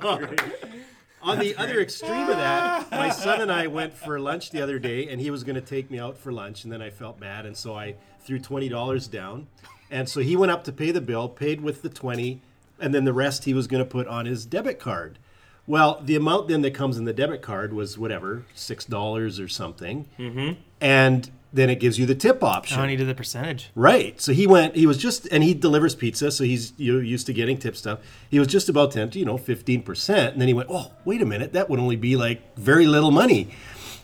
great. 0.00 0.42
On 1.22 1.38
the 1.38 1.56
other 1.56 1.80
extreme 1.80 2.28
of 2.28 2.36
that, 2.36 2.90
my 2.90 3.08
son 3.08 3.40
and 3.40 3.50
I 3.50 3.66
went 3.66 3.92
for 3.92 4.20
lunch 4.20 4.50
the 4.50 4.62
other 4.62 4.78
day, 4.78 5.08
and 5.08 5.20
he 5.20 5.30
was 5.30 5.42
going 5.42 5.56
to 5.56 5.60
take 5.60 5.90
me 5.90 5.98
out 5.98 6.16
for 6.16 6.30
lunch, 6.30 6.64
and 6.64 6.72
then 6.72 6.80
I 6.80 6.90
felt 6.90 7.18
bad, 7.18 7.44
and 7.44 7.56
so 7.56 7.74
I 7.74 7.96
threw 8.20 8.38
twenty 8.38 8.68
dollars 8.68 9.08
down, 9.08 9.46
and 9.90 10.08
so 10.08 10.20
he 10.20 10.36
went 10.36 10.52
up 10.52 10.64
to 10.64 10.72
pay 10.72 10.90
the 10.90 11.00
bill, 11.00 11.28
paid 11.28 11.60
with 11.60 11.82
the 11.82 11.88
twenty, 11.88 12.40
and 12.80 12.94
then 12.94 13.04
the 13.04 13.12
rest 13.12 13.44
he 13.44 13.54
was 13.54 13.66
going 13.66 13.82
to 13.82 13.88
put 13.88 14.06
on 14.06 14.26
his 14.26 14.46
debit 14.46 14.78
card. 14.78 15.18
Well, 15.66 16.00
the 16.02 16.16
amount 16.16 16.48
then 16.48 16.62
that 16.62 16.72
comes 16.72 16.96
in 16.96 17.04
the 17.04 17.12
debit 17.12 17.42
card 17.42 17.74
was 17.74 17.98
whatever 17.98 18.44
six 18.54 18.84
dollars 18.84 19.38
or 19.38 19.48
something, 19.48 20.08
mm-hmm. 20.18 20.60
and 20.80 21.30
then 21.52 21.68
it 21.68 21.78
gives 21.78 21.98
you 21.98 22.06
the 22.06 22.14
tip 22.14 22.42
option. 22.42 22.76
How 22.76 22.82
many 22.82 22.96
did 22.96 23.06
the 23.06 23.14
percentage? 23.14 23.70
Right. 23.74 24.18
So 24.20 24.32
he 24.32 24.46
went. 24.46 24.76
He 24.76 24.86
was 24.86 24.96
just, 24.96 25.26
and 25.30 25.44
he 25.44 25.52
delivers 25.52 25.94
pizza, 25.94 26.30
so 26.30 26.44
he's 26.44 26.72
you 26.78 26.94
know, 26.94 27.00
used 27.00 27.26
to 27.26 27.34
getting 27.34 27.58
tip 27.58 27.76
stuff. 27.76 28.00
He 28.30 28.38
was 28.38 28.48
just 28.48 28.70
about 28.70 28.92
to 28.92 29.00
enter, 29.00 29.18
you 29.18 29.26
know, 29.26 29.36
fifteen 29.36 29.82
percent, 29.82 30.32
and 30.32 30.40
then 30.40 30.48
he 30.48 30.54
went, 30.54 30.70
"Oh, 30.70 30.92
wait 31.04 31.20
a 31.20 31.26
minute, 31.26 31.52
that 31.52 31.68
would 31.68 31.80
only 31.80 31.96
be 31.96 32.16
like 32.16 32.56
very 32.56 32.86
little 32.86 33.10
money." 33.10 33.48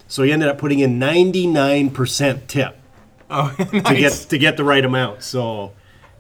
So 0.07 0.22
he 0.22 0.33
ended 0.33 0.51
up 0.51 0.59
putting 0.59 0.81
in 0.81 0.99
ninety 0.99 1.47
nine 1.47 1.89
percent 1.89 2.47
tip 2.47 2.77
Oh, 3.31 3.55
to 3.70 3.95
get 3.95 4.12
to 4.12 4.39
get 4.39 4.57
the 4.57 4.64
right 4.64 4.85
amount. 4.85 5.22
So 5.22 5.72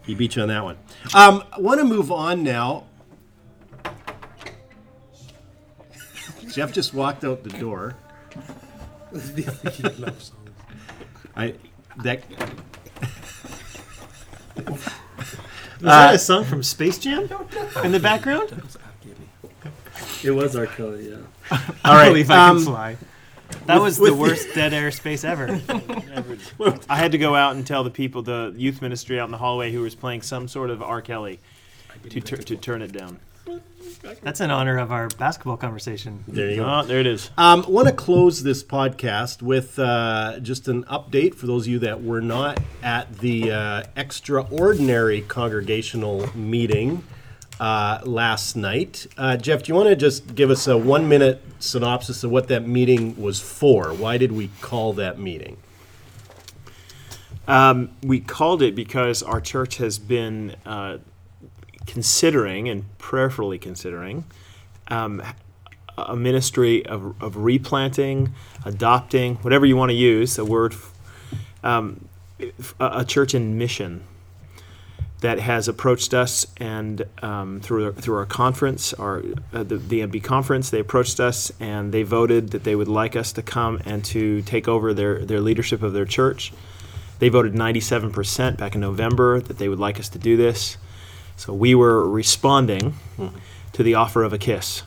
he 0.04 0.14
beat 0.14 0.36
you 0.36 0.42
on 0.42 0.48
that 0.48 0.64
one. 0.64 0.76
Um, 1.14 1.44
I 1.52 1.60
want 1.60 1.80
to 1.80 1.84
move 1.84 2.12
on 2.12 2.42
now. 2.42 2.84
Jeff 6.52 6.72
just 6.72 6.94
walked 6.94 7.24
out 7.24 7.42
the 7.42 7.50
door. 7.50 7.96
I 11.36 11.54
that 12.02 12.22
Was 14.56 14.82
that 15.80 16.14
a 16.14 16.18
song 16.18 16.44
from 16.44 16.62
Space 16.62 16.98
Jam 16.98 17.28
in 17.82 17.92
the 17.92 18.00
background? 18.00 18.62
It 20.22 20.30
was 20.30 20.56
R. 20.56 20.66
Kelly, 20.66 21.10
yeah. 21.10 21.16
all 21.84 21.94
right. 21.94 22.08
believe 22.08 22.30
I 22.30 22.48
um, 22.48 22.60
fly. 22.60 22.96
That 23.66 23.80
was 23.80 23.96
the 23.96 24.06
the- 24.06 24.14
worst 24.14 24.54
dead 24.54 24.72
air 24.74 24.90
space 24.90 25.24
ever. 25.24 25.60
I 26.88 26.96
had 26.96 27.12
to 27.12 27.18
go 27.18 27.34
out 27.34 27.56
and 27.56 27.66
tell 27.66 27.84
the 27.84 27.90
people, 27.90 28.22
the 28.22 28.52
youth 28.56 28.82
ministry 28.82 29.18
out 29.18 29.24
in 29.24 29.30
the 29.30 29.38
hallway 29.38 29.72
who 29.72 29.80
was 29.80 29.94
playing 29.94 30.22
some 30.22 30.48
sort 30.48 30.70
of 30.70 30.82
R. 30.82 31.00
Kelly 31.02 31.40
to, 32.10 32.20
tur- 32.20 32.36
to 32.36 32.56
turn 32.56 32.82
it 32.82 32.92
down. 32.92 33.18
That's 34.22 34.40
in 34.40 34.50
honor 34.50 34.76
of 34.78 34.92
our 34.92 35.08
basketball 35.08 35.56
conversation. 35.56 36.24
There 36.28 36.50
you 36.50 36.56
go. 36.56 36.64
Oh, 36.66 36.82
there 36.82 37.00
it 37.00 37.06
is. 37.06 37.30
Um, 37.38 37.64
want 37.66 37.88
to 37.88 37.94
close 37.94 38.42
this 38.42 38.62
podcast 38.62 39.40
with 39.40 39.78
uh, 39.78 40.40
just 40.40 40.68
an 40.68 40.84
update 40.84 41.34
for 41.34 41.46
those 41.46 41.66
of 41.66 41.68
you 41.72 41.78
that 41.80 42.02
were 42.02 42.20
not 42.20 42.60
at 42.82 43.18
the 43.18 43.50
uh, 43.52 43.82
extraordinary 43.96 45.22
congregational 45.22 46.28
meeting 46.36 47.02
uh, 47.60 48.00
last 48.04 48.56
night. 48.56 49.06
Uh, 49.16 49.36
Jeff, 49.36 49.62
do 49.62 49.70
you 49.70 49.74
want 49.74 49.88
to 49.88 49.96
just 49.96 50.34
give 50.34 50.50
us 50.50 50.66
a 50.66 50.76
one 50.76 51.08
minute 51.08 51.42
synopsis 51.58 52.24
of 52.24 52.30
what 52.30 52.48
that 52.48 52.66
meeting 52.66 53.20
was 53.20 53.40
for? 53.40 53.92
Why 53.92 54.18
did 54.18 54.32
we 54.32 54.50
call 54.60 54.92
that 54.94 55.18
meeting? 55.18 55.56
Um, 57.46 57.90
we 58.02 58.20
called 58.20 58.62
it 58.62 58.74
because 58.74 59.22
our 59.22 59.40
church 59.40 59.76
has 59.76 59.98
been 59.98 60.56
uh, 60.64 60.98
considering 61.86 62.68
and 62.68 62.96
prayerfully 62.98 63.58
considering 63.58 64.24
um, 64.88 65.22
a 65.96 66.16
ministry 66.16 66.84
of, 66.86 67.20
of 67.22 67.36
replanting, 67.36 68.34
adopting, 68.64 69.36
whatever 69.36 69.66
you 69.66 69.76
want 69.76 69.90
to 69.90 69.94
use, 69.94 70.38
a 70.38 70.44
word, 70.44 70.74
um, 71.62 72.08
a, 72.40 72.52
a 72.80 73.04
church 73.04 73.34
in 73.34 73.58
mission 73.58 74.02
that 75.24 75.40
has 75.40 75.68
approached 75.68 76.12
us 76.12 76.46
and 76.58 77.02
um, 77.22 77.58
through 77.58 77.90
through 77.94 78.18
our 78.18 78.26
conference, 78.26 78.92
our 78.92 79.22
uh, 79.54 79.62
the, 79.62 79.78
the 79.78 80.00
MB 80.00 80.22
conference, 80.22 80.68
they 80.68 80.80
approached 80.80 81.18
us 81.18 81.50
and 81.58 81.92
they 81.94 82.02
voted 82.02 82.50
that 82.50 82.64
they 82.64 82.76
would 82.76 82.88
like 82.88 83.16
us 83.16 83.32
to 83.32 83.40
come 83.40 83.80
and 83.86 84.04
to 84.04 84.42
take 84.42 84.68
over 84.68 84.92
their 84.92 85.24
their 85.24 85.40
leadership 85.40 85.82
of 85.82 85.94
their 85.94 86.04
church. 86.04 86.52
They 87.20 87.30
voted 87.30 87.54
97% 87.54 88.58
back 88.58 88.74
in 88.74 88.82
November 88.82 89.40
that 89.40 89.56
they 89.56 89.66
would 89.66 89.78
like 89.78 89.98
us 89.98 90.10
to 90.10 90.18
do 90.18 90.36
this. 90.36 90.76
So 91.36 91.54
we 91.54 91.74
were 91.74 92.06
responding 92.06 92.94
to 93.72 93.82
the 93.82 93.94
offer 93.94 94.24
of 94.24 94.34
a 94.34 94.38
kiss. 94.38 94.82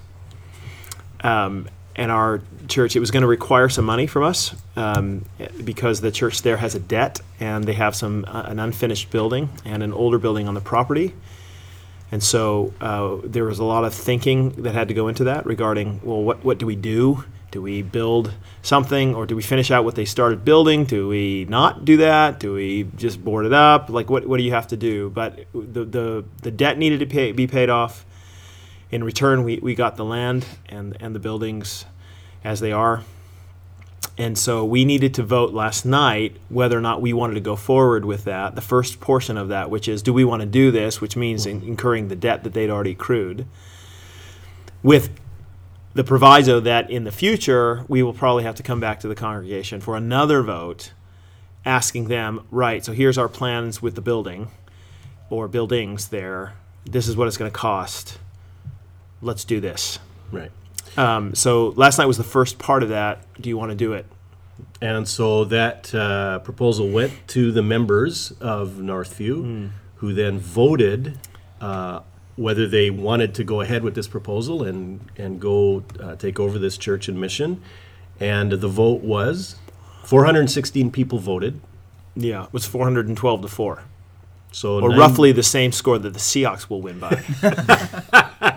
Um, 1.22 1.68
and 1.98 2.12
our 2.12 2.42
church, 2.68 2.96
it 2.96 3.00
was 3.00 3.10
going 3.10 3.22
to 3.22 3.28
require 3.28 3.70
some 3.70 3.84
money 3.84 4.06
from 4.06 4.24
us 4.24 4.56
um, 4.76 5.26
because 5.64 6.00
the 6.00 6.12
church 6.12 6.44
there 6.44 6.58
has 6.58 6.76
a 6.76 6.80
debt 6.80 7.20
and 7.40 7.64
they 7.64 7.74
have 7.74 7.96
some 7.96 8.24
uh, 8.28 8.44
an 8.44 8.60
unfinished 8.60 9.10
building 9.10 9.50
and 9.66 9.82
an 9.82 9.92
older 9.92 10.20
building 10.20 10.48
on 10.48 10.54
the 10.54 10.62
property. 10.62 11.16
And 12.12 12.24
so 12.24 12.74
uh, 12.80 13.18
there 13.24 13.44
was 13.44 13.60
a 13.60 13.64
lot 13.64 13.84
of 13.84 13.94
thinking 13.94 14.52
that 14.62 14.74
had 14.74 14.88
to 14.90 14.94
go 14.94 15.08
into 15.08 15.26
that 15.26 15.46
regarding, 15.46 16.00
well, 16.04 16.22
what, 16.22 16.46
what 16.46 16.58
do 16.58 16.66
we 16.66 16.76
do? 16.76 17.26
Do 17.50 17.62
we 17.62 17.82
build 17.82 18.34
something 18.62 19.16
or 19.16 19.26
do 19.26 19.36
we 19.36 19.42
finish 19.42 19.72
out 19.72 19.84
what 19.84 19.96
they 19.96 20.06
started 20.06 20.46
building? 20.46 20.86
Do 20.86 21.08
we 21.08 21.46
not 21.46 21.84
do 21.84 21.98
that? 21.98 22.40
Do 22.40 22.54
we 22.54 22.84
just 22.96 23.24
board 23.24 23.46
it 23.46 23.54
up? 23.54 23.90
Like, 23.90 24.10
what, 24.10 24.28
what 24.28 24.38
do 24.38 24.44
you 24.44 24.52
have 24.52 24.68
to 24.68 24.78
do? 24.78 25.10
But 25.10 25.46
the, 25.54 25.84
the, 25.84 26.26
the 26.44 26.52
debt 26.52 26.78
needed 26.78 27.00
to 27.00 27.06
pay, 27.06 27.32
be 27.32 27.48
paid 27.48 27.70
off. 27.70 28.06
In 28.90 29.04
return, 29.04 29.44
we, 29.44 29.60
we 29.60 29.76
got 29.76 29.98
the 29.98 30.06
land 30.06 30.46
and, 30.68 30.96
and 31.00 31.14
the 31.14 31.20
buildings 31.20 31.86
as 32.44 32.60
they 32.60 32.72
are. 32.72 33.04
And 34.18 34.38
so 34.38 34.66
we 34.66 34.86
needed 34.86 35.14
to 35.16 35.24
vote 35.24 35.54
last 35.54 35.86
night 35.86 36.38
whether 36.50 36.78
or 36.78 36.82
not 36.82 37.02
we 37.02 37.14
wanted 37.14 37.36
to 37.36 37.42
go 37.42 37.56
forward 37.56 38.04
with 38.06 38.24
that. 38.24 38.56
The 38.56 38.62
first 38.62 39.00
portion 39.00 39.38
of 39.38 39.50
that, 39.50 39.70
which 39.70 39.88
is 39.88 40.02
do 40.02 40.12
we 40.12 40.24
want 40.24 40.42
to 40.42 40.48
do 40.48 40.72
this, 40.72 41.00
which 41.00 41.16
means 41.16 41.46
in- 41.46 41.62
incurring 41.62 42.08
the 42.08 42.16
debt 42.16 42.44
that 42.44 42.54
they'd 42.54 42.70
already 42.70 42.92
accrued, 42.92 43.46
with 44.82 45.12
the 45.94 46.04
proviso 46.04 46.60
that 46.60 46.90
in 46.90 47.04
the 47.04 47.12
future 47.12 47.84
we 47.88 48.02
will 48.02 48.14
probably 48.14 48.44
have 48.44 48.56
to 48.56 48.64
come 48.64 48.80
back 48.80 49.00
to 49.02 49.08
the 49.08 49.16
congregation 49.16 49.82
for 49.82 49.96
another 49.96 50.42
vote 50.42 50.94
asking 51.66 52.08
them, 52.08 52.46
right, 52.50 52.86
so 52.86 52.94
here's 52.94 53.18
our 53.18 53.28
plans 53.28 53.82
with 53.82 53.96
the 53.96 54.02
building 54.02 54.50
or 55.30 55.48
buildings 55.48 56.08
there. 56.08 56.54
This 56.86 57.08
is 57.08 57.18
what 57.18 57.28
it's 57.28 57.38
going 57.38 57.52
to 57.52 57.58
cost. 57.58 58.18
Let's 59.22 59.44
do 59.44 59.60
this. 59.60 60.00
Right. 60.32 60.52
Um, 60.98 61.36
so 61.36 61.70
last 61.76 61.98
night 61.98 62.06
was 62.06 62.18
the 62.18 62.24
first 62.24 62.58
part 62.60 62.84
of 62.84 62.90
that. 62.90 63.24
Do 63.42 63.50
you 63.50 63.58
want 63.58 63.72
to 63.72 63.76
do 63.76 63.94
it? 63.94 64.06
And 64.82 65.08
so 65.08 65.44
that 65.46 65.94
uh, 65.94 66.40
proposal 66.40 66.88
went 66.90 67.12
to 67.30 67.52
the 67.52 67.62
members 67.62 68.32
of 68.42 68.74
Northview, 68.80 69.42
Hmm. 69.42 69.68
who 69.98 70.14
then 70.14 70.40
voted 70.40 71.18
uh, 71.62 72.02
whether 72.36 72.68
they 72.68 72.90
wanted 72.92 73.34
to 73.36 73.44
go 73.44 73.62
ahead 73.62 73.84
with 73.84 73.96
this 73.96 74.08
proposal 74.08 74.64
and, 74.64 75.00
and 75.18 75.40
go 75.40 75.84
uh, 76.00 76.16
take 76.16 76.40
over 76.40 76.60
this 76.60 76.78
church 76.78 77.08
and 77.08 77.20
mission. 77.20 77.62
And 78.20 78.52
the 78.52 78.68
vote 78.68 79.02
was 79.02 79.56
416 80.04 80.92
people 80.92 81.18
voted. 81.20 81.60
Yeah, 82.16 82.46
it 82.46 82.54
was 82.54 82.66
412 82.66 83.42
to 83.44 83.48
4. 83.48 83.84
So 84.52 84.80
Or 84.80 84.90
nine- 84.90 84.98
roughly 85.00 85.32
the 85.32 85.44
same 85.44 85.72
score 85.72 86.00
that 86.00 86.14
the 86.14 86.20
Seahawks 86.20 86.70
will 86.70 86.82
win 86.82 87.00
by. 87.00 87.22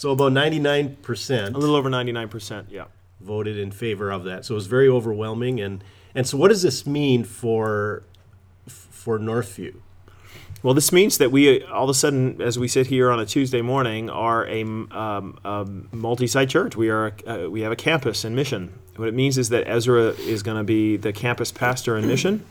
So 0.00 0.12
about 0.12 0.32
99%. 0.32 1.54
A 1.54 1.58
little 1.58 1.76
over 1.76 1.90
99%, 1.90 2.64
yeah. 2.70 2.84
voted 3.20 3.58
in 3.58 3.70
favor 3.70 4.10
of 4.10 4.24
that. 4.24 4.46
So 4.46 4.54
it 4.54 4.56
was 4.56 4.66
very 4.66 4.88
overwhelming. 4.88 5.60
And 5.60 5.84
and 6.14 6.26
so 6.26 6.38
what 6.38 6.48
does 6.48 6.62
this 6.62 6.86
mean 6.86 7.22
for 7.22 8.02
for 8.66 9.18
Northview? 9.18 9.74
Well, 10.62 10.72
this 10.72 10.90
means 10.90 11.18
that 11.18 11.30
we, 11.30 11.62
all 11.64 11.84
of 11.84 11.90
a 11.90 11.94
sudden, 11.94 12.40
as 12.40 12.58
we 12.58 12.66
sit 12.66 12.86
here 12.86 13.10
on 13.10 13.20
a 13.20 13.26
Tuesday 13.26 13.60
morning, 13.60 14.08
are 14.08 14.46
a, 14.46 14.62
um, 14.62 15.38
a 15.44 15.66
multi-site 15.92 16.48
church. 16.48 16.76
We 16.76 16.88
are, 16.90 17.12
uh, 17.26 17.50
we 17.50 17.60
have 17.62 17.72
a 17.72 17.76
campus 17.76 18.24
and 18.24 18.34
mission. 18.34 18.72
What 18.96 19.08
it 19.08 19.14
means 19.14 19.38
is 19.38 19.50
that 19.50 19.68
Ezra 19.68 20.08
is 20.18 20.42
going 20.42 20.58
to 20.58 20.64
be 20.64 20.96
the 20.96 21.12
campus 21.12 21.52
pastor 21.52 21.96
and 21.96 22.06
mission. 22.06 22.44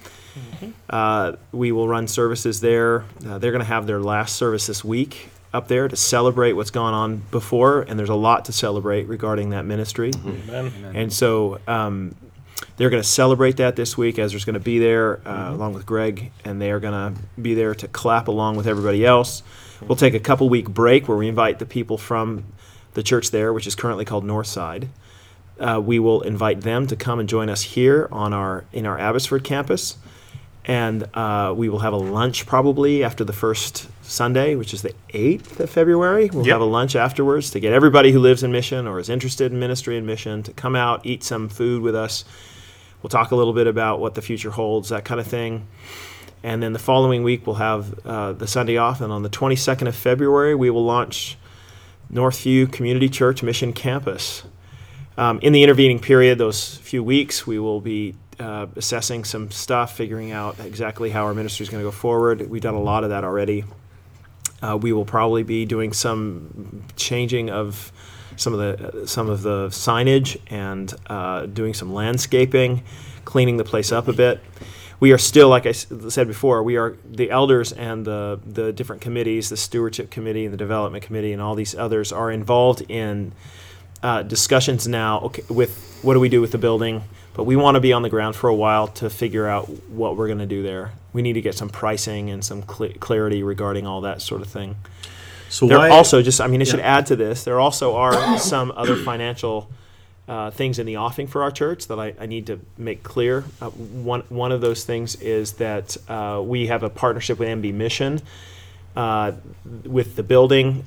Uh, 0.90 1.34
we 1.52 1.72
will 1.72 1.88
run 1.88 2.08
services 2.08 2.62
there. 2.62 3.06
Uh, 3.26 3.38
they're 3.38 3.52
going 3.52 3.60
to 3.60 3.66
have 3.66 3.86
their 3.86 4.00
last 4.00 4.36
service 4.36 4.66
this 4.68 4.84
week 4.84 5.30
up 5.54 5.68
there 5.68 5.88
to 5.88 5.96
celebrate 5.96 6.54
what's 6.54 6.72
gone 6.72 6.94
on 6.94 7.18
before, 7.32 7.82
and 7.82 7.98
there's 7.98 8.10
a 8.10 8.16
lot 8.16 8.46
to 8.46 8.52
celebrate 8.54 9.08
regarding 9.08 9.50
that 9.50 9.66
ministry. 9.66 10.12
And 10.94 11.12
so 11.12 11.60
um, 11.68 12.16
they're 12.78 12.90
going 12.90 13.02
to 13.02 13.08
celebrate 13.08 13.58
that 13.58 13.76
this 13.76 13.98
week. 13.98 14.20
Ezra's 14.20 14.46
going 14.46 14.54
to 14.54 14.60
be 14.60 14.80
there 14.80 15.28
uh, 15.28 15.54
along 15.54 15.74
with 15.74 15.86
Greg, 15.86 16.32
and 16.46 16.62
they 16.62 16.72
are 16.72 16.80
going 16.80 16.94
to 16.94 17.22
be 17.42 17.54
there 17.56 17.74
to 17.76 17.88
clap 17.88 18.28
along 18.28 18.58
with 18.58 18.68
everybody 18.68 19.06
else. 19.06 19.42
We'll 19.82 19.96
take 19.96 20.14
a 20.14 20.20
couple 20.20 20.50
week 20.50 20.70
break 20.70 21.08
where 21.08 21.18
we 21.18 21.28
invite 21.28 21.60
the 21.60 21.66
people 21.66 21.98
from 21.98 22.44
the 22.94 23.04
church 23.04 23.32
there, 23.32 23.54
which 23.54 23.66
is 23.66 23.76
currently 23.76 24.06
called 24.06 24.26
Northside. 24.26 24.90
Uh, 25.60 25.82
we 25.84 26.00
will 26.00 26.22
invite 26.22 26.62
them 26.62 26.88
to 26.88 26.96
come 26.96 27.20
and 27.20 27.28
join 27.28 27.50
us 27.50 27.62
here 27.62 28.08
on 28.12 28.34
our 28.34 28.66
in 28.72 28.86
our 28.86 28.98
Abbotsford 28.98 29.44
campus, 29.44 29.98
and 30.66 31.04
uh, 31.16 31.54
we 31.56 31.70
will 31.70 31.80
have 31.80 31.94
a 31.94 31.98
lunch 31.98 32.46
probably 32.46 33.04
after 33.04 33.24
the 33.24 33.34
first 33.34 33.88
Sunday, 34.04 34.56
which 34.56 34.74
is 34.74 34.82
the 34.82 34.94
eighth 35.12 35.60
of 35.60 35.70
February. 35.70 36.30
We'll 36.32 36.46
Yep. 36.46 36.54
have 36.54 36.62
a 36.62 36.66
lunch 36.66 36.96
afterwards 36.96 37.50
to 37.52 37.60
get 37.60 37.74
everybody 37.74 38.12
who 38.12 38.20
lives 38.20 38.44
in 38.44 38.52
mission 38.52 38.88
or 38.88 39.00
is 39.00 39.10
interested 39.10 39.52
in 39.52 39.60
ministry 39.60 39.98
and 39.98 40.06
mission 40.06 40.44
to 40.44 40.54
come 40.54 40.76
out, 40.76 41.06
eat 41.06 41.24
some 41.24 41.50
food 41.50 41.82
with 41.82 41.96
us. 41.96 42.26
We'll 43.02 43.10
talk 43.10 43.32
a 43.32 43.36
little 43.36 43.54
bit 43.54 43.66
about 43.68 44.00
what 44.00 44.16
the 44.16 44.22
future 44.22 44.52
holds, 44.52 44.90
that 44.90 45.06
kind 45.06 45.20
of 45.20 45.28
thing. 45.28 45.68
And 46.44 46.62
then 46.62 46.74
the 46.74 46.80
following 46.80 47.24
week, 47.24 47.46
we'll 47.48 47.56
have 47.58 48.06
uh, 48.06 48.34
the 48.34 48.48
Sunday 48.48 48.78
off. 48.78 49.02
And 49.02 49.12
on 49.12 49.24
the 49.24 49.30
22nd 49.30 49.88
of 49.88 49.96
February, 49.96 50.54
we 50.56 50.70
will 50.70 50.86
launch 50.86 51.38
Northview 52.12 52.72
Community 52.72 53.10
Church 53.10 53.44
Mission 53.44 53.74
Campus. 53.74 54.44
Um, 55.18 55.40
in 55.42 55.52
the 55.54 55.64
intervening 55.64 56.00
period, 56.00 56.38
those 56.38 56.78
few 56.78 57.04
weeks, 57.04 57.46
we 57.46 57.60
will 57.60 57.82
be 57.82 58.16
uh, 58.40 58.68
assessing 58.76 59.24
some 59.24 59.52
stuff, 59.52 59.96
figuring 59.96 60.32
out 60.32 60.60
exactly 60.60 61.10
how 61.10 61.26
our 61.26 61.34
ministry 61.34 61.64
is 61.64 61.70
going 61.70 61.84
to 61.84 61.88
go 61.88 61.92
forward. 61.92 62.50
We've 62.50 62.62
done 62.62 62.76
a 62.76 62.82
lot 62.82 63.04
of 63.04 63.10
that 63.10 63.24
already. 63.24 63.66
Uh, 64.62 64.78
we 64.82 64.92
will 64.92 65.06
probably 65.06 65.44
be 65.44 65.66
doing 65.66 65.94
some 65.94 66.84
changing 66.96 67.50
of 67.50 67.92
some 68.36 68.54
of 68.54 68.60
the 68.60 69.08
some 69.08 69.30
of 69.30 69.42
the 69.42 69.68
signage 69.68 70.40
and 70.50 70.94
uh, 71.08 71.46
doing 71.46 71.74
some 71.74 71.94
landscaping, 71.94 72.84
cleaning 73.26 73.58
the 73.58 73.64
place 73.64 73.92
up 73.92 74.08
a 74.08 74.14
bit. 74.14 74.40
We 75.02 75.14
are 75.14 75.18
still, 75.18 75.48
like 75.48 75.66
I 75.66 75.72
said 75.72 76.28
before, 76.28 76.62
we 76.62 76.76
are 76.76 76.98
the 77.10 77.32
elders 77.32 77.72
and 77.72 78.06
the 78.06 78.40
the 78.46 78.74
different 78.74 79.02
committees, 79.02 79.50
the 79.50 79.58
stewardship 79.58 80.10
committee 80.10 80.46
and 80.46 80.54
the 80.54 80.58
development 80.58 81.04
committee, 81.04 81.32
and 81.32 81.42
all 81.42 81.56
these 81.56 81.76
others 81.76 82.12
are 82.12 82.32
involved 82.32 82.82
in 82.90 83.32
uh, 84.04 84.24
discussions 84.24 84.88
now. 84.88 85.20
Okay, 85.22 85.44
with 85.50 86.00
what 86.02 86.16
do 86.16 86.20
we 86.20 86.30
do 86.30 86.42
with 86.42 86.52
the 86.52 86.58
building? 86.58 87.04
But 87.34 87.44
we 87.44 87.56
want 87.56 87.76
to 87.76 87.80
be 87.80 87.94
on 87.94 88.02
the 88.02 88.10
ground 88.10 88.36
for 88.36 88.50
a 88.50 88.56
while 88.56 88.88
to 88.88 89.10
figure 89.10 89.48
out 89.48 89.70
what 89.90 90.18
we're 90.18 90.28
going 90.28 90.40
to 90.40 90.46
do 90.46 90.64
there. 90.64 90.92
We 91.14 91.22
need 91.22 91.34
to 91.34 91.42
get 91.42 91.56
some 91.56 91.70
pricing 91.70 92.30
and 92.30 92.44
some 92.44 92.64
cl- 92.64 92.94
clarity 93.00 93.44
regarding 93.44 93.88
all 93.88 94.02
that 94.02 94.22
sort 94.22 94.42
of 94.42 94.48
thing. 94.48 94.76
So 95.50 95.68
There 95.68 95.78
why 95.78 95.90
also 95.90 96.22
just, 96.22 96.42
I 96.42 96.48
mean, 96.48 96.62
I 96.62 96.66
should 96.66 96.80
add 96.80 97.08
to 97.08 97.16
this. 97.16 97.44
There 97.44 97.60
also 97.60 97.96
are 97.96 98.38
some 98.38 98.72
other 98.76 98.96
financial 98.96 99.70
uh, 100.28 100.52
things 100.52 100.78
in 100.78 100.86
the 100.86 100.98
offing 100.98 101.26
for 101.26 101.42
our 101.42 101.50
church 101.50 101.88
that 101.88 102.00
I, 102.00 102.14
I 102.20 102.28
need 102.28 102.46
to 102.48 102.60
make 102.78 103.02
clear. 103.02 103.46
Uh, 103.60 103.70
one 103.72 104.22
one 104.30 104.52
of 104.52 104.62
those 104.62 104.84
things 104.84 105.16
is 105.16 105.54
that 105.54 105.98
uh, 106.08 106.40
we 106.44 106.68
have 106.68 106.84
a 106.84 106.90
partnership 106.90 107.40
with 107.40 107.50
MB 107.50 107.74
Mission. 107.74 108.22
Uh, 108.96 109.32
with 109.86 110.16
the 110.16 110.24
building, 110.24 110.84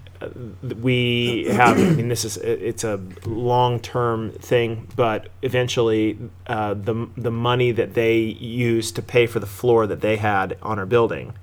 we 0.80 1.46
have. 1.50 1.78
I 1.78 1.90
mean, 1.90 2.08
this 2.08 2.24
is 2.24 2.36
it's 2.36 2.84
a 2.84 3.00
long-term 3.24 4.32
thing, 4.32 4.88
but 4.96 5.28
eventually, 5.42 6.18
uh, 6.46 6.74
the 6.74 7.08
the 7.16 7.30
money 7.30 7.72
that 7.72 7.94
they 7.94 8.18
use 8.18 8.92
to 8.92 9.02
pay 9.02 9.26
for 9.26 9.40
the 9.40 9.46
floor 9.46 9.86
that 9.86 10.00
they 10.00 10.16
had 10.16 10.56
on 10.62 10.78
our 10.78 10.86
building, 10.86 11.34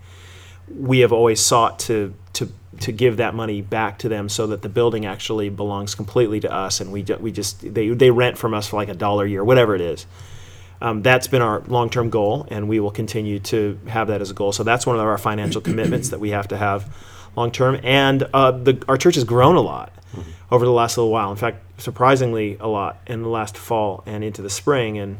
we 0.73 0.99
have 0.99 1.11
always 1.11 1.39
sought 1.39 1.79
to 1.79 2.13
to 2.33 2.51
to 2.79 2.91
give 2.91 3.17
that 3.17 3.33
money 3.33 3.61
back 3.61 3.97
to 3.99 4.09
them 4.09 4.29
so 4.29 4.47
that 4.47 4.61
the 4.61 4.69
building 4.69 5.05
actually 5.05 5.49
belongs 5.49 5.95
completely 5.95 6.39
to 6.39 6.51
us 6.51 6.79
and 6.79 6.91
we 6.91 7.03
we 7.19 7.31
just 7.31 7.73
they 7.73 7.89
they 7.89 8.11
rent 8.11 8.37
from 8.37 8.53
us 8.53 8.67
for 8.67 8.77
like 8.77 8.89
a 8.89 8.93
dollar 8.93 9.25
a 9.25 9.29
year 9.29 9.43
whatever 9.43 9.75
it 9.75 9.81
is 9.81 10.05
um, 10.81 11.01
that's 11.01 11.27
been 11.27 11.41
our 11.41 11.61
long-term 11.61 12.09
goal 12.09 12.47
and 12.49 12.69
we 12.69 12.79
will 12.79 12.91
continue 12.91 13.39
to 13.39 13.77
have 13.87 14.07
that 14.07 14.21
as 14.21 14.31
a 14.31 14.33
goal 14.33 14.51
so 14.51 14.63
that's 14.63 14.85
one 14.85 14.95
of 14.95 15.01
our 15.01 15.17
financial 15.17 15.61
commitments 15.61 16.09
that 16.09 16.19
we 16.19 16.29
have 16.29 16.47
to 16.47 16.57
have 16.57 16.93
long-term 17.39 17.79
and 17.83 18.23
uh, 18.33 18.51
the, 18.51 18.83
our 18.87 18.97
church 18.97 19.15
has 19.15 19.23
grown 19.23 19.55
a 19.55 19.61
lot 19.61 19.93
over 20.51 20.65
the 20.65 20.71
last 20.71 20.97
little 20.97 21.11
while 21.11 21.31
in 21.31 21.37
fact 21.37 21.81
surprisingly 21.81 22.57
a 22.59 22.67
lot 22.67 22.99
in 23.07 23.21
the 23.21 23.29
last 23.29 23.57
fall 23.57 24.03
and 24.05 24.23
into 24.23 24.41
the 24.41 24.49
spring 24.49 24.97
and 24.97 25.17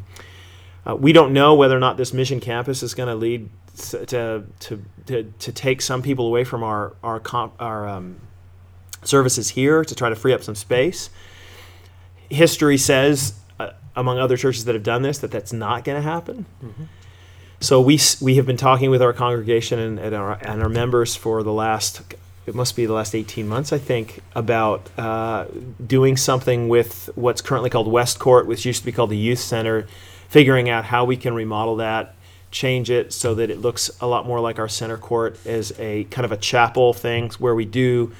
uh, 0.85 0.95
we 0.95 1.13
don't 1.13 1.33
know 1.33 1.55
whether 1.55 1.75
or 1.75 1.79
not 1.79 1.97
this 1.97 2.13
mission 2.13 2.39
campus 2.39 2.83
is 2.83 2.93
going 2.93 3.07
to 3.07 3.15
lead 3.15 3.49
to, 3.77 4.43
to, 4.59 4.81
to, 5.05 5.33
to 5.39 5.51
take 5.51 5.81
some 5.81 6.01
people 6.01 6.27
away 6.27 6.43
from 6.43 6.63
our, 6.63 6.95
our, 7.03 7.19
comp, 7.19 7.53
our 7.59 7.87
um, 7.87 8.19
services 9.03 9.49
here 9.49 9.85
to 9.85 9.95
try 9.95 10.09
to 10.09 10.15
free 10.15 10.33
up 10.33 10.43
some 10.43 10.55
space. 10.55 11.09
History 12.29 12.77
says, 12.77 13.33
uh, 13.59 13.71
among 13.95 14.19
other 14.19 14.37
churches 14.37 14.65
that 14.65 14.75
have 14.75 14.83
done 14.83 15.01
this, 15.01 15.19
that 15.19 15.31
that's 15.31 15.53
not 15.53 15.83
going 15.83 15.95
to 15.95 16.01
happen. 16.01 16.45
So 17.61 17.81
we, 17.81 17.99
we 18.21 18.37
have 18.37 18.45
been 18.45 18.57
talking 18.57 18.89
with 18.89 19.01
our 19.01 19.11
congregation 19.11 19.79
and, 19.79 19.99
and, 19.99 20.15
our, 20.15 20.33
and 20.41 20.63
our 20.63 20.69
members 20.69 21.17
for 21.17 21.43
the 21.43 21.51
last, 21.51 22.01
it 22.45 22.55
must 22.55 22.73
be 22.73 22.85
the 22.85 22.93
last 22.93 23.13
18 23.13 23.49
months, 23.49 23.73
I 23.73 23.77
think, 23.77 24.21
about 24.33 24.89
uh, 24.97 25.45
doing 25.85 26.15
something 26.15 26.69
with 26.69 27.09
what's 27.15 27.41
currently 27.41 27.69
called 27.69 27.89
West 27.89 28.17
Court, 28.17 28.47
which 28.47 28.65
used 28.65 28.79
to 28.79 28.85
be 28.85 28.93
called 28.93 29.09
the 29.09 29.17
Youth 29.17 29.39
Center, 29.39 29.87
figuring 30.29 30.69
out 30.69 30.85
how 30.85 31.03
we 31.03 31.17
can 31.17 31.33
remodel 31.33 31.75
that, 31.77 32.15
change 32.49 32.89
it 32.89 33.11
so 33.11 33.35
that 33.35 33.49
it 33.49 33.59
looks 33.59 33.91
a 33.99 34.07
lot 34.07 34.25
more 34.25 34.39
like 34.39 34.57
our 34.57 34.69
center 34.69 34.97
court 34.97 35.37
as 35.45 35.77
a 35.79 36.05
kind 36.05 36.23
of 36.23 36.31
a 36.31 36.37
chapel 36.37 36.93
thing 36.93 37.29
where 37.39 37.53
we 37.53 37.65
do 37.65 38.13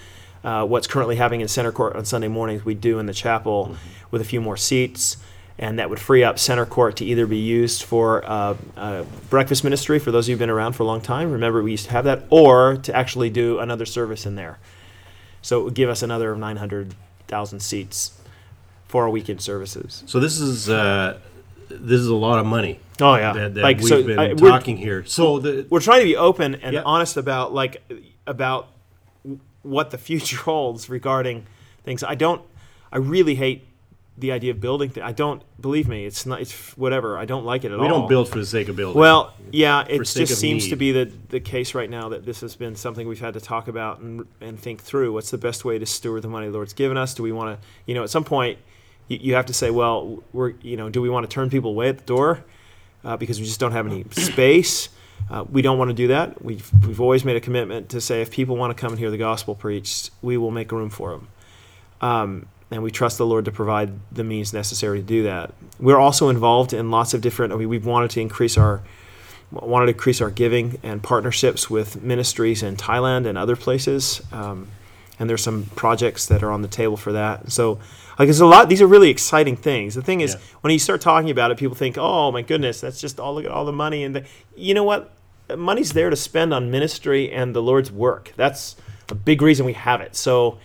uh, 0.44 0.66
what's 0.66 0.88
currently 0.88 1.16
happening 1.16 1.42
in 1.42 1.48
center 1.48 1.72
court 1.72 1.96
on 1.96 2.06
Sunday 2.06 2.28
mornings, 2.28 2.64
we 2.64 2.74
do 2.74 3.00
in 3.00 3.06
the 3.06 3.14
chapel 3.14 3.76
with 4.12 4.22
a 4.22 4.26
few 4.26 4.40
more 4.42 4.58
seats. 4.58 5.18
And 5.62 5.78
that 5.78 5.90
would 5.90 6.00
free 6.00 6.24
up 6.24 6.40
center 6.40 6.66
court 6.66 6.96
to 6.98 7.06
either 7.06 7.28
be 7.28 7.38
used 7.38 7.84
for 7.84 8.24
uh, 8.26 8.56
uh, 8.78 9.04
breakfast 9.30 9.66
ministry 9.66 10.00
for 10.00 10.10
those 10.10 10.26
of 10.26 10.30
you 10.30 10.34
who've 10.36 10.40
been 10.40 10.50
around 10.50 10.72
for 10.74 10.84
a 10.84 10.86
long 10.86 11.02
time. 11.02 11.32
Remember, 11.34 11.62
we 11.62 11.72
used 11.72 11.86
to 11.88 11.92
have 11.92 12.06
that, 12.06 12.24
or 12.30 12.78
to 12.78 12.96
actually 12.96 13.30
do 13.30 13.60
another 13.60 13.86
service 13.86 14.26
in 14.26 14.36
there. 14.36 14.58
So 15.42 15.60
it 15.60 15.64
would 15.66 15.74
give 15.74 15.90
us 15.90 16.02
another 16.02 16.34
900,000 16.34 17.60
seats 17.60 18.18
for 18.88 19.04
our 19.04 19.10
weekend 19.10 19.42
services. 19.42 20.04
So 20.08 20.22
this 20.22 20.40
is 20.40 20.70
uh, 20.70 21.20
this 21.70 22.00
is 22.00 22.08
a 22.08 22.16
lot 22.16 22.40
of 22.40 22.46
money 22.46 22.80
Oh 23.02 23.16
yeah, 23.16 23.34
that, 23.34 23.54
that 23.56 23.62
like 23.62 23.78
we've 23.80 23.88
so. 23.90 24.02
been 24.04 24.18
I- 24.18 24.34
talking 24.34 24.78
here. 24.78 25.04
So 25.06 25.40
the 25.40 25.68
we're 25.70 25.82
trying 25.82 26.00
to 26.00 26.06
be 26.06 26.16
open 26.16 26.56
and 26.56 26.74
Yeah. 26.74 26.82
honest 26.86 27.18
about 27.18 27.54
like 27.54 27.82
about 28.26 28.70
what 29.64 29.92
the 29.92 29.98
future 29.98 30.38
holds 30.50 30.90
regarding 30.90 31.46
things. 31.84 32.02
I 32.04 32.16
don't. 32.16 32.42
I 32.92 32.98
really 32.98 33.36
hate 33.36 33.68
the 34.20 34.32
idea 34.32 34.52
of 34.52 34.60
building. 34.60 34.90
Th- 34.90 35.06
I 35.06 35.12
don't 35.12 35.42
believe 35.60 35.88
me. 35.88 36.06
It's 36.06 36.26
not. 36.26 36.42
It's 36.42 36.78
whatever. 36.78 37.18
I 37.18 37.26
don't 37.26 37.46
like 37.46 37.64
it 37.64 37.72
at 37.72 37.80
We 37.80 37.86
all. 37.88 37.92
We 37.94 38.00
don't 38.00 38.10
build 38.10 38.30
for 38.30 38.40
the 38.40 38.46
sake 38.46 38.68
of 38.68 38.76
building. 38.76 39.00
Well, 39.00 39.34
yeah, 39.52 39.86
it 39.88 40.00
just 40.00 40.40
seems 40.40 40.66
need. 40.66 40.70
to 40.70 40.76
be 40.76 40.92
the, 40.92 41.12
the 41.30 41.40
case 41.40 41.74
right 41.74 41.90
now 41.90 42.10
that 42.10 42.26
this 42.26 42.42
has 42.42 42.56
been 42.56 42.76
something 42.76 43.08
we've 43.08 43.20
had 43.20 43.34
to 43.34 43.42
talk 43.42 43.68
about 43.68 44.00
and, 44.00 44.26
and 44.42 44.60
think 44.60 44.82
through. 44.82 45.14
What's 45.14 45.32
the 45.32 45.38
best 45.38 45.66
way 45.66 45.80
to 45.80 45.86
steward 45.86 46.22
the 46.22 46.28
money 46.28 46.48
the 46.48 46.54
Lord's 46.54 46.74
given 46.74 46.98
us? 46.98 47.14
Do 47.14 47.24
we 47.24 47.32
want 47.32 47.60
to, 47.60 47.68
you 47.86 47.96
know, 47.96 48.04
at 48.04 48.10
some 48.10 48.24
point, 48.24 48.60
you, 49.08 49.18
you 49.22 49.34
have 49.36 49.48
to 49.48 49.54
say, 49.54 49.72
well, 49.72 50.24
we're, 50.34 50.54
you 50.62 50.78
know, 50.78 50.90
do 50.90 51.02
we 51.02 51.10
want 51.10 51.30
to 51.30 51.34
turn 51.34 51.50
people 51.50 51.72
away 51.72 51.90
at 51.90 51.98
the 51.98 52.06
door 52.06 52.44
uh, 53.04 53.18
because 53.18 53.40
we 53.40 53.46
just 53.46 53.60
don't 53.60 53.72
have 53.72 53.88
any 53.88 54.06
space? 54.12 54.90
Uh, 55.30 55.44
we 55.50 55.62
don't 55.62 55.78
want 55.78 55.90
to 55.90 55.96
do 55.96 56.08
that. 56.08 56.44
We've, 56.44 56.70
we've 56.86 57.02
always 57.02 57.24
made 57.24 57.36
a 57.36 57.42
commitment 57.42 57.90
to 57.90 58.02
say 58.02 58.22
if 58.22 58.32
people 58.32 58.56
want 58.56 58.76
to 58.76 58.80
come 58.80 58.92
and 58.92 59.00
hear 59.00 59.12
the 59.12 59.18
gospel 59.18 59.54
preached, 59.54 60.12
we 60.22 60.38
will 60.38 60.52
make 60.52 60.72
room 60.72 60.90
for 60.90 61.12
them. 61.12 61.28
Um, 62.02 62.48
and 62.72 62.84
we 62.84 62.92
trust 62.92 63.18
the 63.18 63.26
Lord 63.26 63.46
to 63.46 63.52
provide 63.52 63.92
the 64.12 64.24
means 64.24 64.54
necessary 64.54 65.00
to 65.00 65.06
do 65.06 65.24
that. 65.24 65.54
We're 65.80 65.98
also 65.98 66.30
involved 66.30 66.74
in 66.74 66.92
lots 66.92 67.14
of 67.14 67.22
different. 67.22 67.54
I 67.54 67.56
mean, 67.58 67.70
we've 67.70 67.86
wanted 67.86 68.12
to 68.12 68.22
increase 68.22 68.58
our 68.58 68.82
wanted 69.52 69.88
to 69.88 69.94
increase 69.94 70.22
our 70.22 70.30
giving 70.30 70.78
and 70.84 71.02
partnerships 71.02 71.72
with 71.72 72.04
ministries 72.04 72.62
in 72.62 72.76
Thailand 72.78 73.26
and 73.26 73.36
other 73.36 73.56
places. 73.56 74.22
Um, 74.32 74.68
and 75.18 75.28
there's 75.28 75.42
some 75.44 75.64
projects 75.76 76.28
that 76.28 76.44
are 76.44 76.52
on 76.52 76.62
the 76.62 76.68
table 76.68 76.96
for 76.96 77.14
that. 77.14 77.52
So, 77.52 77.80
like, 78.20 78.28
there's 78.28 78.40
a 78.42 78.46
lot. 78.46 78.70
These 78.70 78.82
are 78.82 78.88
really 78.88 79.10
exciting 79.10 79.56
things. 79.58 79.96
The 79.96 80.04
thing 80.04 80.22
is, 80.22 80.34
Yeah. 80.34 80.40
when 80.62 80.72
you 80.72 80.78
start 80.78 81.02
talking 81.02 81.32
about 81.32 81.50
it, 81.52 81.58
people 81.58 81.76
think, 81.76 81.98
"Oh 81.98 82.32
my 82.32 82.44
goodness, 82.44 82.80
that's 82.80 83.02
just 83.02 83.20
all 83.20 83.34
look 83.34 83.46
at 83.46 83.52
all 83.52 83.66
the 83.66 83.72
money." 83.74 84.04
And 84.04 84.16
the, 84.16 84.24
you 84.56 84.74
know 84.76 84.84
what? 84.84 85.12
Money's 85.58 85.94
there 85.94 86.12
to 86.12 86.16
spend 86.16 86.54
on 86.54 86.70
ministry 86.70 87.32
and 87.32 87.56
the 87.56 87.62
Lord's 87.62 87.92
work. 87.92 88.34
That's 88.38 88.76
a 89.10 89.16
big 89.16 89.42
reason 89.42 89.66
we 89.66 89.74
have 89.74 90.00
it. 90.00 90.16
So 90.16 90.60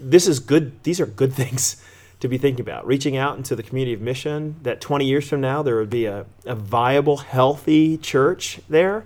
this 0.00 0.26
is 0.26 0.40
good 0.40 0.82
these 0.84 1.00
are 1.00 1.06
good 1.06 1.32
things 1.42 1.82
to 2.20 2.28
be 2.28 2.38
thinking 2.38 2.62
about. 2.62 2.86
Reaching 2.86 3.16
out 3.16 3.36
into 3.36 3.54
the 3.54 3.62
community 3.62 3.92
of 3.92 4.00
mission 4.00 4.56
that 4.62 4.80
20 4.80 5.04
years 5.04 5.28
from 5.28 5.40
now 5.40 5.62
there 5.62 5.76
would 5.76 5.90
be 5.90 6.06
a, 6.06 6.24
a 6.46 6.54
viable 6.54 7.18
healthy 7.18 7.98
church 7.98 8.58
there 8.68 9.04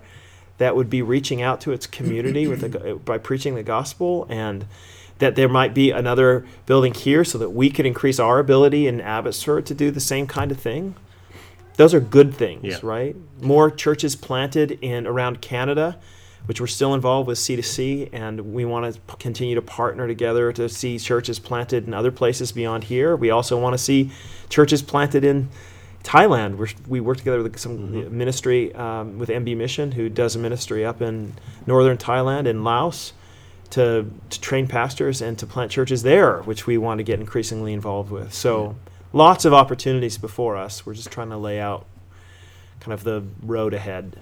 that 0.59 0.75
would 0.75 0.89
be 0.89 1.01
reaching 1.01 1.41
out 1.41 1.59
to 1.61 1.71
its 1.71 1.87
community 1.87 2.47
with 2.47 2.61
the, 2.71 2.89
eh, 2.89 2.93
by 2.93 3.17
preaching 3.17 3.55
the 3.55 3.63
gospel 3.63 4.25
and 4.29 4.65
that 5.17 5.35
there 5.35 5.49
might 5.49 5.73
be 5.73 5.91
another 5.91 6.45
building 6.65 6.93
here 6.93 7.23
so 7.23 7.37
that 7.37 7.49
we 7.49 7.69
could 7.69 7.85
increase 7.85 8.19
our 8.19 8.39
ability 8.39 8.87
in 8.87 9.01
abbotsford 9.01 9.65
to 9.65 9.73
do 9.73 9.91
the 9.91 9.99
same 9.99 10.25
kind 10.25 10.51
of 10.51 10.59
thing. 10.59 10.95
Those 11.75 11.93
are 11.93 11.99
good 11.99 12.33
things 12.33 12.63
Yeah. 12.63 12.79
right? 12.81 13.15
More 13.41 13.69
churches 13.69 14.15
planted 14.15 14.79
in 14.81 15.05
around 15.05 15.41
canada 15.41 15.97
which 16.45 16.59
we're 16.59 16.67
still 16.67 16.93
involved 16.93 17.27
with 17.27 17.37
C2C, 17.37 18.09
and 18.11 18.53
we 18.53 18.65
want 18.65 18.93
to 18.93 19.15
continue 19.17 19.55
to 19.55 19.61
partner 19.61 20.07
together 20.07 20.51
to 20.53 20.67
see 20.67 20.97
churches 20.97 21.39
planted 21.39 21.87
in 21.87 21.93
other 21.93 22.11
places 22.11 22.51
beyond 22.51 22.85
here. 22.85 23.15
We 23.15 23.29
also 23.29 23.59
want 23.59 23.73
to 23.73 23.77
see 23.77 24.11
churches 24.49 24.81
planted 24.81 25.23
in 25.23 25.49
Thailand. 26.03 26.57
We're, 26.57 26.67
we 26.87 26.99
work 26.99 27.17
together 27.17 27.43
with 27.43 27.59
some 27.59 28.17
ministry 28.17 28.73
um, 28.75 29.17
with 29.19 29.29
MB 29.29 29.55
Mission, 29.57 29.91
who 29.91 30.09
does 30.09 30.35
a 30.35 30.39
ministry 30.39 30.85
up 30.85 31.01
in 31.01 31.33
northern 31.65 31.97
Thailand 31.97 32.49
and 32.49 32.63
Laos 32.63 33.13
to, 33.71 34.11
to 34.29 34.41
train 34.41 34.67
pastors 34.67 35.21
and 35.21 35.37
to 35.39 35.45
plant 35.45 35.71
churches 35.71 36.03
there, 36.03 36.39
which 36.39 36.67
we 36.67 36.77
want 36.77 36.97
to 36.99 37.03
get 37.03 37.19
increasingly 37.19 37.73
involved 37.73 38.11
with. 38.11 38.33
So, 38.33 38.75
lots 39.13 39.45
of 39.45 39.53
opportunities 39.53 40.17
before 40.17 40.57
us. 40.57 40.85
We're 40.85 40.93
just 40.93 41.11
trying 41.11 41.29
to 41.29 41.37
lay 41.37 41.59
out 41.59 41.85
kind 42.79 42.93
of 42.93 43.03
the 43.03 43.23
road 43.41 43.73
ahead. 43.73 44.19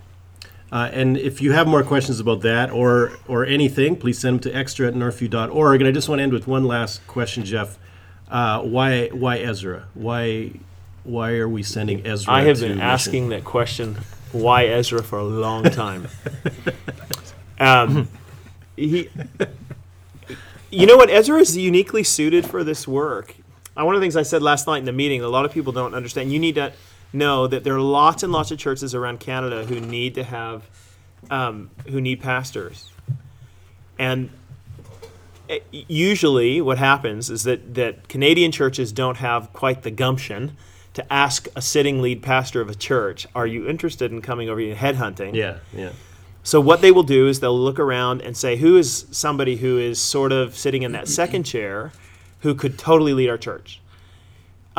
Uh, 0.72 0.90
and 0.94 1.18
if 1.18 1.42
you 1.42 1.52
have 1.52 1.68
more 1.68 1.84
questions 1.84 2.20
about 2.20 2.42
that 2.42 2.70
or 2.70 3.14
or 3.28 3.46
anything, 3.46 3.96
please 3.96 4.20
send 4.20 4.36
them 4.36 4.52
to 4.52 4.58
extra 4.58 4.88
at 4.88 4.94
northview.org. 4.94 5.82
And 5.82 5.88
I 5.88 5.92
just 5.92 6.08
want 6.08 6.20
to 6.20 6.24
end 6.24 6.34
with 6.34 6.48
one 6.48 6.64
last 6.64 7.06
question, 7.08 7.44
Jeff. 7.44 7.78
Uh, 8.30 8.62
why 8.62 9.08
why 9.08 9.38
Ezra? 9.40 9.88
Why 9.96 10.52
why 11.04 11.34
are 11.34 11.50
we 11.50 11.64
sending 11.64 12.06
Ezra? 12.06 12.34
I 12.34 12.42
have 12.42 12.60
been 12.60 12.80
asking 12.80 13.30
that 13.30 13.44
question, 13.44 13.98
why 14.32 14.66
Ezra, 14.66 15.02
for 15.02 15.18
a 15.18 15.24
long 15.24 15.64
time. 15.64 16.08
um, 17.60 18.08
he, 18.76 19.10
you 20.70 20.86
know 20.86 20.98
what? 20.98 21.10
Ezra 21.10 21.40
is 21.40 21.58
uniquely 21.58 22.04
suited 22.04 22.46
for 22.46 22.64
this 22.64 22.88
work. 22.88 23.36
Uh, 23.76 23.86
one 23.86 23.96
of 23.96 24.02
the 24.02 24.04
things 24.04 24.16
I 24.16 24.24
said 24.24 24.44
last 24.44 24.68
night 24.68 24.78
in 24.78 24.86
the 24.86 24.92
meeting, 24.92 25.22
a 25.24 25.28
lot 25.28 25.46
of 25.46 25.52
people 25.52 25.74
don't 25.74 25.96
understand. 25.96 26.32
You 26.32 26.40
need 26.40 26.56
to 26.56 26.74
know 27.12 27.48
that 27.48 27.64
there 27.64 27.76
are 27.76 27.82
lots 27.82 28.24
and 28.24 28.32
lots 28.32 28.52
of 28.52 28.58
churches 28.58 28.94
around 28.94 29.20
Canada 29.20 29.66
who 29.66 29.80
need 29.80 30.16
to 30.16 30.24
have, 30.24 30.64
um, 31.30 31.70
who 31.88 32.00
need 32.02 32.22
pastors, 32.22 32.92
and 33.98 34.30
usually 35.72 36.62
what 36.62 36.78
happens 36.78 37.30
is 37.30 37.44
that, 37.44 37.74
that 37.76 38.08
Canadian 38.08 38.52
churches 38.52 38.92
don't 38.92 39.18
have 39.18 39.52
quite 39.54 39.84
the 39.84 39.92
gumption 39.92 40.56
to 40.94 41.14
ask 41.14 41.48
a 41.56 41.62
sitting 41.62 42.02
lead 42.02 42.22
pastor 42.22 42.62
of 42.62 42.70
a 42.70 42.76
church, 42.76 43.28
Are 43.36 43.48
you 43.48 43.68
interested 43.68 44.12
in 44.12 44.22
coming 44.22 44.50
over 44.50 44.60
here 44.60 44.76
headhunting? 44.76 45.36
Yeah, 45.36 45.58
yeah. 45.74 45.92
So 46.44 46.60
what 46.60 46.82
they 46.82 46.92
will 46.92 47.04
do 47.04 47.28
is 47.28 47.40
they'll 47.40 47.58
look 47.58 47.80
around 47.80 48.22
and 48.22 48.36
say, 48.36 48.58
Who 48.58 48.78
is 48.78 49.06
somebody 49.12 49.58
who 49.58 49.78
is 49.78 50.00
sort 50.02 50.32
of 50.32 50.58
sitting 50.58 50.84
in 50.84 50.92
that 50.94 51.08
second 51.08 51.44
chair 51.44 51.92
who 52.42 52.56
could 52.56 52.78
totally 52.78 53.14
lead 53.14 53.30
our 53.30 53.38
church? 53.38 53.82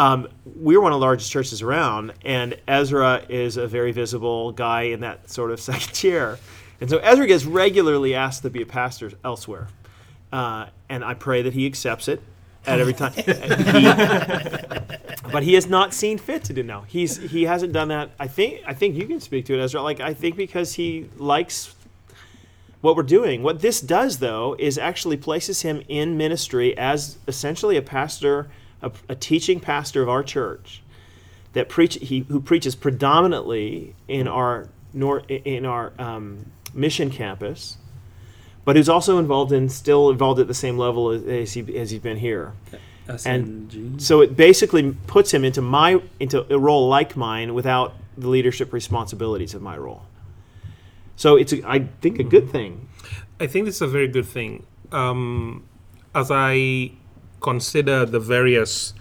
Um, 0.01 0.29
we're 0.47 0.81
one 0.81 0.93
of 0.93 0.99
the 0.99 1.05
largest 1.05 1.31
churches 1.31 1.61
around, 1.61 2.15
and 2.25 2.59
Ezra 2.67 3.23
is 3.29 3.59
a 3.59 3.67
very 3.67 3.93
visible 3.93 4.51
guy 4.53 4.83
in 4.83 5.01
that 5.01 5.31
sort 5.31 5.51
of 5.51 5.61
second 5.71 5.93
chair. 5.93 6.39
And 6.81 6.89
so 6.89 6.97
Ezra 6.99 7.27
gets 7.27 7.45
regularly 7.45 8.15
asked 8.15 8.43
to 8.43 8.51
be 8.51 8.63
a 8.63 8.67
pastor 8.67 9.13
elsewhere. 9.23 9.69
Uh, 10.33 10.67
and 10.89 11.05
I 11.05 11.13
pray 11.13 11.43
that 11.43 11.53
he 11.53 11.67
accepts 11.67 12.09
it 12.09 12.23
at 12.67 12.81
every 12.81 12.95
time. 12.95 13.13
He- 13.17 15.03
but 15.33 15.43
he 15.45 15.55
has 15.55 15.69
not 15.69 15.95
seen 15.95 16.19
fit 16.19 16.43
to 16.45 16.53
do 16.53 16.63
now. 16.63 16.83
He's 16.89 17.19
he 17.19 17.45
hasn't 17.45 17.73
done 17.73 17.89
that. 17.89 18.11
I 18.19 18.27
think 18.27 18.63
I 18.67 18.75
think 18.75 18.97
you 18.97 19.07
can 19.07 19.21
speak 19.21 19.45
to 19.45 19.55
it, 19.55 19.63
Ezra. 19.63 19.83
Like 19.83 20.01
I 20.01 20.13
think 20.15 20.37
because 20.37 20.75
he 20.75 21.09
likes 21.19 21.75
what 22.81 22.97
we're 22.97 23.03
doing. 23.05 23.43
What 23.43 23.61
this 23.61 23.81
does, 23.81 24.19
though, 24.19 24.57
is 24.59 24.79
actually 24.79 25.19
places 25.19 25.63
him 25.63 25.83
in 25.89 26.17
ministry 26.17 26.77
as 26.77 27.19
essentially 27.29 27.77
a 27.77 27.83
pastor, 27.83 28.51
a, 28.83 28.91
a 29.09 29.14
teaching 29.14 29.61
pastor 29.61 30.03
of 30.03 30.09
our 30.09 30.22
church 30.22 30.83
that 31.53 31.68
preach 31.68 31.95
he 31.95 32.20
who 32.28 32.41
preaches 32.41 32.74
predominantly 32.74 33.95
in 34.09 34.28
our 34.28 34.68
nor 34.93 35.20
in 35.28 35.66
our 35.66 35.93
um, 35.99 36.47
mission 36.74 37.11
campus, 37.11 37.76
but 38.64 38.76
who's 38.76 38.89
also 38.89 39.18
involved 39.18 39.53
in 39.53 39.68
still 39.68 40.11
involved 40.11 40.41
at 40.41 40.47
the 40.47 40.55
same 40.55 40.78
level 40.78 41.11
as, 41.11 41.22
as 41.24 41.53
he 41.55 41.76
as 41.76 41.91
he's 41.91 42.01
been 42.01 42.18
here. 42.18 42.53
SNG. 43.09 44.01
So 44.01 44.20
it 44.20 44.37
basically 44.37 44.93
puts 45.07 45.33
him 45.33 45.45
into 45.45 45.61
my 45.61 46.01
into 46.20 46.53
a 46.53 46.59
role 46.59 46.89
like 46.89 47.16
mine 47.16 47.55
without 47.55 47.95
the 48.16 48.28
leadership 48.28 48.72
responsibilities 48.72 49.55
of 49.55 49.62
my 49.62 49.76
role. 49.76 50.03
So 51.16 51.37
it's 51.37 51.53
a, 51.53 51.68
I 51.68 51.89
think 52.01 52.18
a 52.18 52.24
good 52.24 52.51
thing. 52.51 52.89
I 53.39 53.47
think 53.47 53.66
this 53.66 53.76
is 53.76 53.83
a 53.83 53.87
very 53.87 54.09
good 54.09 54.26
thing. 54.26 54.64
Um, 54.93 55.66
as 56.14 56.31
I 56.31 56.93
consider 57.41 58.05
the 58.07 58.20
various, 58.20 58.95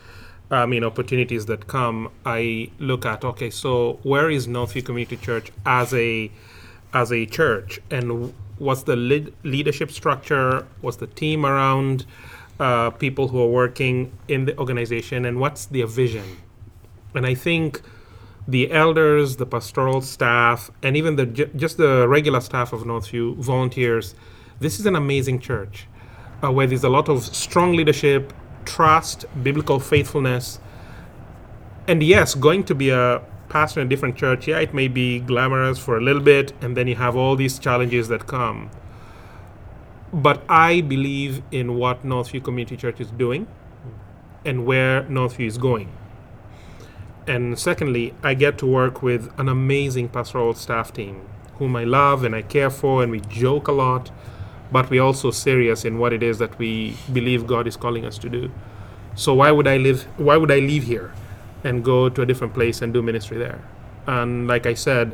I 0.49 0.65
mean, 0.65 0.83
opportunities 0.83 1.45
that 1.47 1.67
come, 1.67 2.11
I 2.25 2.71
look 2.79 3.05
at 3.05 3.23
okay, 3.23 3.49
so 3.49 3.99
where 4.03 4.29
is 4.29 4.47
Northview 4.47 4.85
Community 4.85 5.17
Church 5.17 5.51
as 5.65 5.93
a 5.93 6.31
as 6.93 7.11
a 7.11 7.25
church, 7.25 7.79
and 7.91 8.33
what's 8.57 8.83
the 8.83 8.95
lead, 8.95 9.33
leadership 9.43 9.91
structure? 9.91 10.65
What's 10.81 10.97
the 10.97 11.07
team 11.07 11.45
around 11.45 12.05
uh, 12.59 12.89
people 12.89 13.27
who 13.27 13.39
are 13.41 13.47
working 13.47 14.11
in 14.27 14.45
the 14.45 14.57
organization, 14.57 15.25
and 15.25 15.39
what's 15.39 15.65
their 15.67 15.85
vision? 15.85 16.37
And 17.13 17.25
I 17.25 17.35
think 17.35 17.81
the 18.47 18.71
elders, 18.71 19.35
the 19.35 19.45
pastoral 19.45 20.01
staff, 20.01 20.71
and 20.81 20.97
even 20.97 21.15
the 21.15 21.25
just 21.25 21.77
the 21.77 22.07
regular 22.07 22.41
staff 22.41 22.73
of 22.73 22.81
Northview 22.81 23.35
volunteers. 23.35 24.15
This 24.59 24.79
is 24.79 24.85
an 24.85 24.95
amazing 24.95 25.39
church 25.39 25.87
uh, 26.43 26.51
where 26.51 26.67
there's 26.67 26.83
a 26.83 26.89
lot 26.89 27.09
of 27.09 27.23
strong 27.23 27.73
leadership, 27.73 28.33
trust, 28.65 29.25
biblical 29.43 29.79
faithfulness, 29.79 30.59
and 31.87 32.03
yes, 32.03 32.35
going 32.35 32.63
to 32.65 32.75
be 32.75 32.89
a 32.91 33.21
pastor 33.49 33.81
in 33.81 33.87
a 33.87 33.89
different 33.89 34.15
church, 34.15 34.47
yeah, 34.47 34.59
it 34.59 34.73
may 34.73 34.87
be 34.87 35.19
glamorous 35.19 35.79
for 35.79 35.97
a 35.97 36.01
little 36.01 36.21
bit, 36.21 36.53
and 36.61 36.77
then 36.77 36.87
you 36.87 36.95
have 36.95 37.15
all 37.15 37.35
these 37.35 37.57
challenges 37.57 38.07
that 38.09 38.27
come. 38.27 38.69
But 40.13 40.43
I 40.47 40.81
believe 40.81 41.41
in 41.51 41.75
what 41.75 42.03
Northview 42.03 42.43
Community 42.43 42.77
Church 42.77 42.99
is 42.99 43.11
doing 43.11 43.47
and 44.45 44.65
where 44.65 45.03
Northview 45.03 45.47
is 45.47 45.57
going. 45.57 45.91
And 47.27 47.59
secondly, 47.59 48.13
I 48.23 48.33
get 48.33 48.57
to 48.59 48.65
work 48.65 49.03
with 49.03 49.31
an 49.39 49.49
amazing 49.49 50.09
pastoral 50.09 50.53
staff 50.53 50.93
team 50.93 51.27
whom 51.55 51.75
I 51.75 51.83
love 51.83 52.23
and 52.23 52.33
I 52.33 52.41
care 52.41 52.69
for, 52.69 53.03
and 53.03 53.11
we 53.11 53.19
joke 53.19 53.67
a 53.67 53.71
lot, 53.71 54.11
but 54.71 54.89
we're 54.89 55.01
also 55.01 55.31
serious 55.31 55.85
in 55.85 55.97
what 55.99 56.13
it 56.13 56.21
is 56.23 56.37
that 56.39 56.57
we 56.59 56.95
believe 57.11 57.47
God 57.47 57.67
is 57.67 57.75
calling 57.77 58.05
us 58.05 58.17
to 58.19 58.29
do. 58.29 58.51
So 59.15 59.33
why 59.33 59.51
would 59.51 59.67
I 59.67 59.77
live? 59.77 60.03
Why 60.17 60.37
would 60.37 60.51
I 60.51 60.59
leave 60.59 60.83
here 60.83 61.11
and 61.63 61.83
go 61.83 62.09
to 62.09 62.21
a 62.21 62.25
different 62.25 62.53
place 62.53 62.81
and 62.81 62.93
do 62.93 63.01
ministry 63.01 63.37
there? 63.37 63.59
And 64.07 64.47
like 64.47 64.65
I 64.65 64.73
said, 64.75 65.13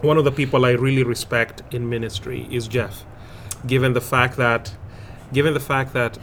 one 0.00 0.18
of 0.18 0.24
the 0.24 0.32
people 0.32 0.64
I 0.64 0.70
really 0.72 1.04
respect 1.04 1.62
in 1.72 1.88
ministry 1.88 2.48
is 2.50 2.66
Jeff, 2.66 3.04
given 3.66 3.92
the 3.92 4.00
fact 4.00 4.36
that, 4.36 4.74
given 5.32 5.54
the 5.54 5.60
fact 5.60 5.92
that 5.92 6.18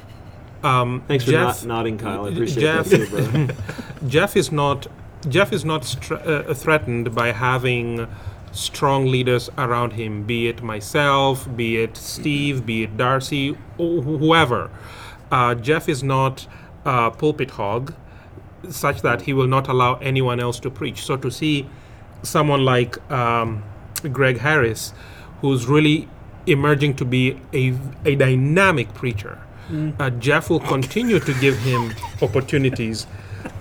Um, 0.62 1.04
Thanks 1.08 1.24
for 1.24 1.32
Jeff, 1.32 1.64
not 1.64 1.68
nodding, 1.78 1.98
Kyle. 1.98 2.26
I 2.26 2.30
appreciate 2.32 2.62
Jeff- 2.62 2.90
that 2.90 3.56
too. 4.02 4.08
Jeff 4.10 4.36
is 4.36 4.52
not 4.52 4.88
Jeff 5.30 5.54
is 5.54 5.64
not 5.64 5.86
str- 5.86 6.16
uh, 6.16 6.54
threatened 6.54 7.16
by 7.16 7.32
having 7.32 8.08
strong 8.52 9.06
leaders 9.06 9.50
around 9.58 9.94
him, 9.94 10.24
be 10.24 10.48
it 10.48 10.62
myself, 10.62 11.48
be 11.56 11.78
it 11.78 11.96
Steve, 11.98 12.66
be 12.66 12.84
it 12.84 12.98
Darcy, 12.98 13.54
wh- 13.78 14.04
whoever. 14.04 14.70
Uh, 15.32 15.56
Jeff 15.56 15.88
is 15.88 16.04
not 16.04 16.48
a 16.86 17.12
pulpit 17.12 17.52
hog, 17.52 17.94
such 18.70 19.02
that 19.02 19.22
he 19.24 19.34
will 19.34 19.48
not 19.48 19.68
allow 19.68 19.96
anyone 19.96 20.40
else 20.40 20.60
to 20.62 20.70
preach. 20.70 21.04
So 21.06 21.16
to 21.18 21.30
see 21.32 21.68
someone 22.24 22.66
like 22.66 23.00
um, 23.12 23.64
Greg 24.12 24.40
Harris, 24.40 24.94
who's 25.42 25.68
really 25.68 26.08
emerging 26.48 26.96
to 26.96 27.06
be 27.06 27.40
a, 27.54 27.74
a 28.06 28.16
dynamic 28.16 28.94
preacher, 28.94 29.40
uh, 30.00 30.10
Jeff 30.10 30.50
will 30.50 30.60
continue 30.62 31.20
to 31.20 31.34
give 31.40 31.56
him 31.60 31.94
opportunities 32.24 33.06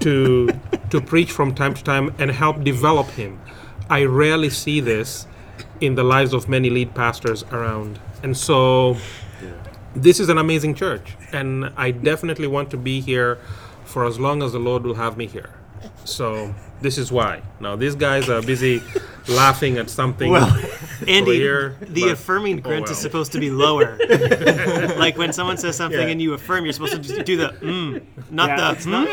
to 0.01 0.49
to 0.91 1.01
preach 1.03 1.31
from 1.31 1.55
time 1.55 1.75
to 1.75 1.85
time 1.85 2.15
and 2.19 2.31
help 2.31 2.65
develop 2.65 3.07
him. 3.09 3.39
I 3.91 4.05
rarely 4.05 4.51
see 4.51 4.81
this 4.81 5.27
in 5.81 5.95
the 5.95 6.05
lives 6.05 6.33
of 6.33 6.49
many 6.49 6.71
lead 6.71 6.95
pastors 6.95 7.43
around, 7.53 7.99
and 8.23 8.37
so 8.37 8.97
this 9.95 10.21
is 10.21 10.29
an 10.29 10.39
amazing 10.39 10.75
church, 10.75 11.17
and 11.33 11.73
I 11.77 11.91
definitely 11.93 12.47
want 12.49 12.71
to 12.71 12.77
be 12.77 13.01
here 13.01 13.39
for 13.85 14.05
as 14.05 14.19
long 14.21 14.43
as 14.43 14.53
the 14.53 14.59
Lord 14.59 14.85
will 14.85 14.95
have 14.97 15.17
me 15.17 15.27
here. 15.27 15.51
So 16.05 16.55
this 16.81 16.99
is 16.99 17.11
why. 17.13 17.43
Now 17.61 17.77
these 17.77 17.95
guys 17.95 18.29
are 18.29 18.43
busy 18.43 18.83
laughing 19.29 19.79
at 19.79 19.89
something. 19.91 20.31
Well, 20.33 20.51
Andy, 21.07 21.37
here, 21.37 21.77
the 21.81 22.03
but- 22.03 22.11
affirming 22.13 22.61
grunt 22.61 22.85
well. 22.85 22.93
is 22.93 22.99
supposed 22.99 23.33
to 23.33 23.39
be 23.41 23.51
lower. 23.51 23.97
like 24.97 25.17
when 25.17 25.33
someone 25.33 25.57
says 25.57 25.77
something 25.77 26.01
Yeah. 26.01 26.09
and 26.09 26.21
you 26.21 26.35
affirm, 26.35 26.65
you're 26.65 26.73
supposed 26.73 26.95
to 26.95 26.99
just 26.99 27.25
do 27.25 27.37
the 27.37 27.49
mm, 27.61 28.03
not 28.31 28.49
Yeah. 28.49 28.75
the 28.75 28.89
not. 28.91 29.09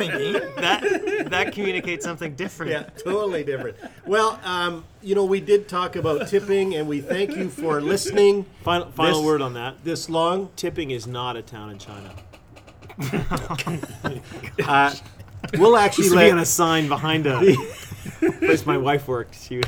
that 0.64 1.30
that 1.30 1.52
communicates 1.52 2.04
something 2.04 2.34
different. 2.34 2.72
Yeah, 2.72 2.82
totally 3.02 3.44
different. 3.44 3.76
Well, 4.06 4.40
um, 4.44 4.84
you 5.02 5.14
know, 5.14 5.24
we 5.24 5.40
did 5.40 5.68
talk 5.68 5.96
about 5.96 6.28
tipping, 6.28 6.74
and 6.74 6.88
we 6.88 7.00
thank 7.00 7.36
you 7.36 7.48
for 7.48 7.80
listening 7.80 8.46
Final, 8.62 8.90
final 8.92 9.20
This- 9.20 9.26
word 9.26 9.42
on 9.42 9.54
that. 9.54 9.84
this 9.84 10.08
long. 10.10 10.50
Tipping 10.56 10.90
is 10.90 11.06
not 11.06 11.36
a 11.36 11.42
town 11.42 11.70
in 11.70 11.78
China. 11.78 12.10
Uh, 14.66 14.94
we'll 15.58 15.76
actually 15.76 16.08
to 16.08 16.16
be 16.16 16.30
on 16.30 16.38
a 16.38 16.44
sign 16.46 16.88
behind 16.88 17.26
a 17.26 17.38
place 18.38 18.64
my 18.66 18.78
wife 18.78 19.08
worked. 19.08 19.40
She 19.42 19.56
would, 19.56 19.66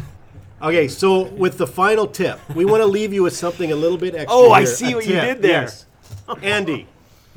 Okay, 0.62 0.88
so 0.88 1.24
with 1.24 1.58
the 1.58 1.66
final 1.66 2.06
tip, 2.06 2.38
we 2.54 2.64
want 2.64 2.80
to 2.80 2.86
leave 2.86 3.12
you 3.12 3.22
with 3.22 3.36
something 3.36 3.72
a 3.72 3.76
little 3.76 3.98
bit 3.98 4.14
extra. 4.14 4.28
Oh, 4.34 4.52
I 4.52 4.64
see 4.64 4.94
what 4.94 5.04
you 5.06 5.12
did 5.12 5.42
there. 5.42 5.62
Yes. 5.62 5.84
Andy, 6.42 6.86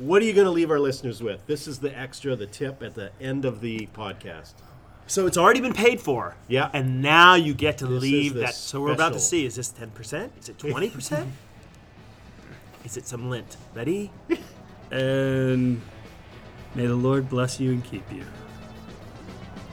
what 0.00 0.22
are 0.22 0.24
you 0.24 0.32
going 0.32 0.46
to 0.46 0.50
leave 0.50 0.70
our 0.70 0.80
listeners 0.80 1.22
with? 1.22 1.46
This 1.46 1.68
is 1.68 1.78
the 1.78 1.96
extra, 1.96 2.34
the 2.34 2.46
tip 2.46 2.82
at 2.82 2.94
the 2.94 3.12
end 3.20 3.44
of 3.44 3.60
the 3.60 3.86
podcast. 3.94 4.54
So 5.06 5.26
it's 5.26 5.36
already 5.36 5.60
been 5.60 5.74
paid 5.74 6.00
for. 6.00 6.34
Yeah. 6.48 6.70
And 6.72 7.02
now 7.02 7.34
you 7.34 7.52
get 7.52 7.78
to 7.78 7.84
is 7.84 8.02
leave 8.02 8.34
the 8.34 8.40
that. 8.40 8.54
So 8.54 8.80
we're 8.80 8.92
about 8.92 9.12
to 9.12 9.20
special. 9.20 9.28
see 9.28 9.46
is 9.46 9.56
this 9.56 9.70
10%? 9.72 10.30
Is 10.40 10.48
it 10.48 10.56
20%? 10.56 11.26
is 12.84 12.96
it 12.96 13.06
some 13.06 13.28
lint? 13.28 13.58
Ready? 13.74 14.10
And 14.90 15.82
may 16.74 16.86
the 16.86 16.94
Lord 16.94 17.28
bless 17.28 17.60
you 17.60 17.72
and 17.72 17.84
keep 17.84 18.10
you. 18.12 18.24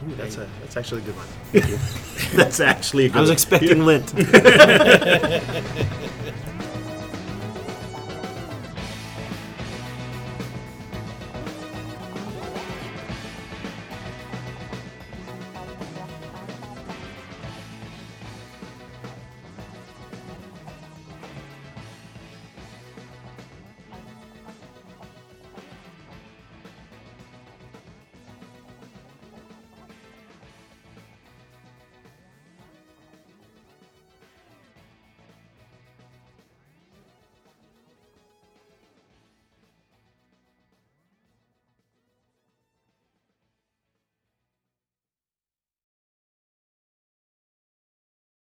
That's 0.10 0.38
a 0.38 0.48
that's 0.62 0.78
actually 0.78 1.02
a 1.02 1.06
good 1.06 1.16
one. 1.16 1.26
That's 2.36 2.60
actually 2.60 3.06
a 3.06 3.10
good 3.10 3.18
I 3.18 3.22
was 3.22 3.30
one. 3.30 3.34
expecting 3.34 3.84
lint. 3.84 4.14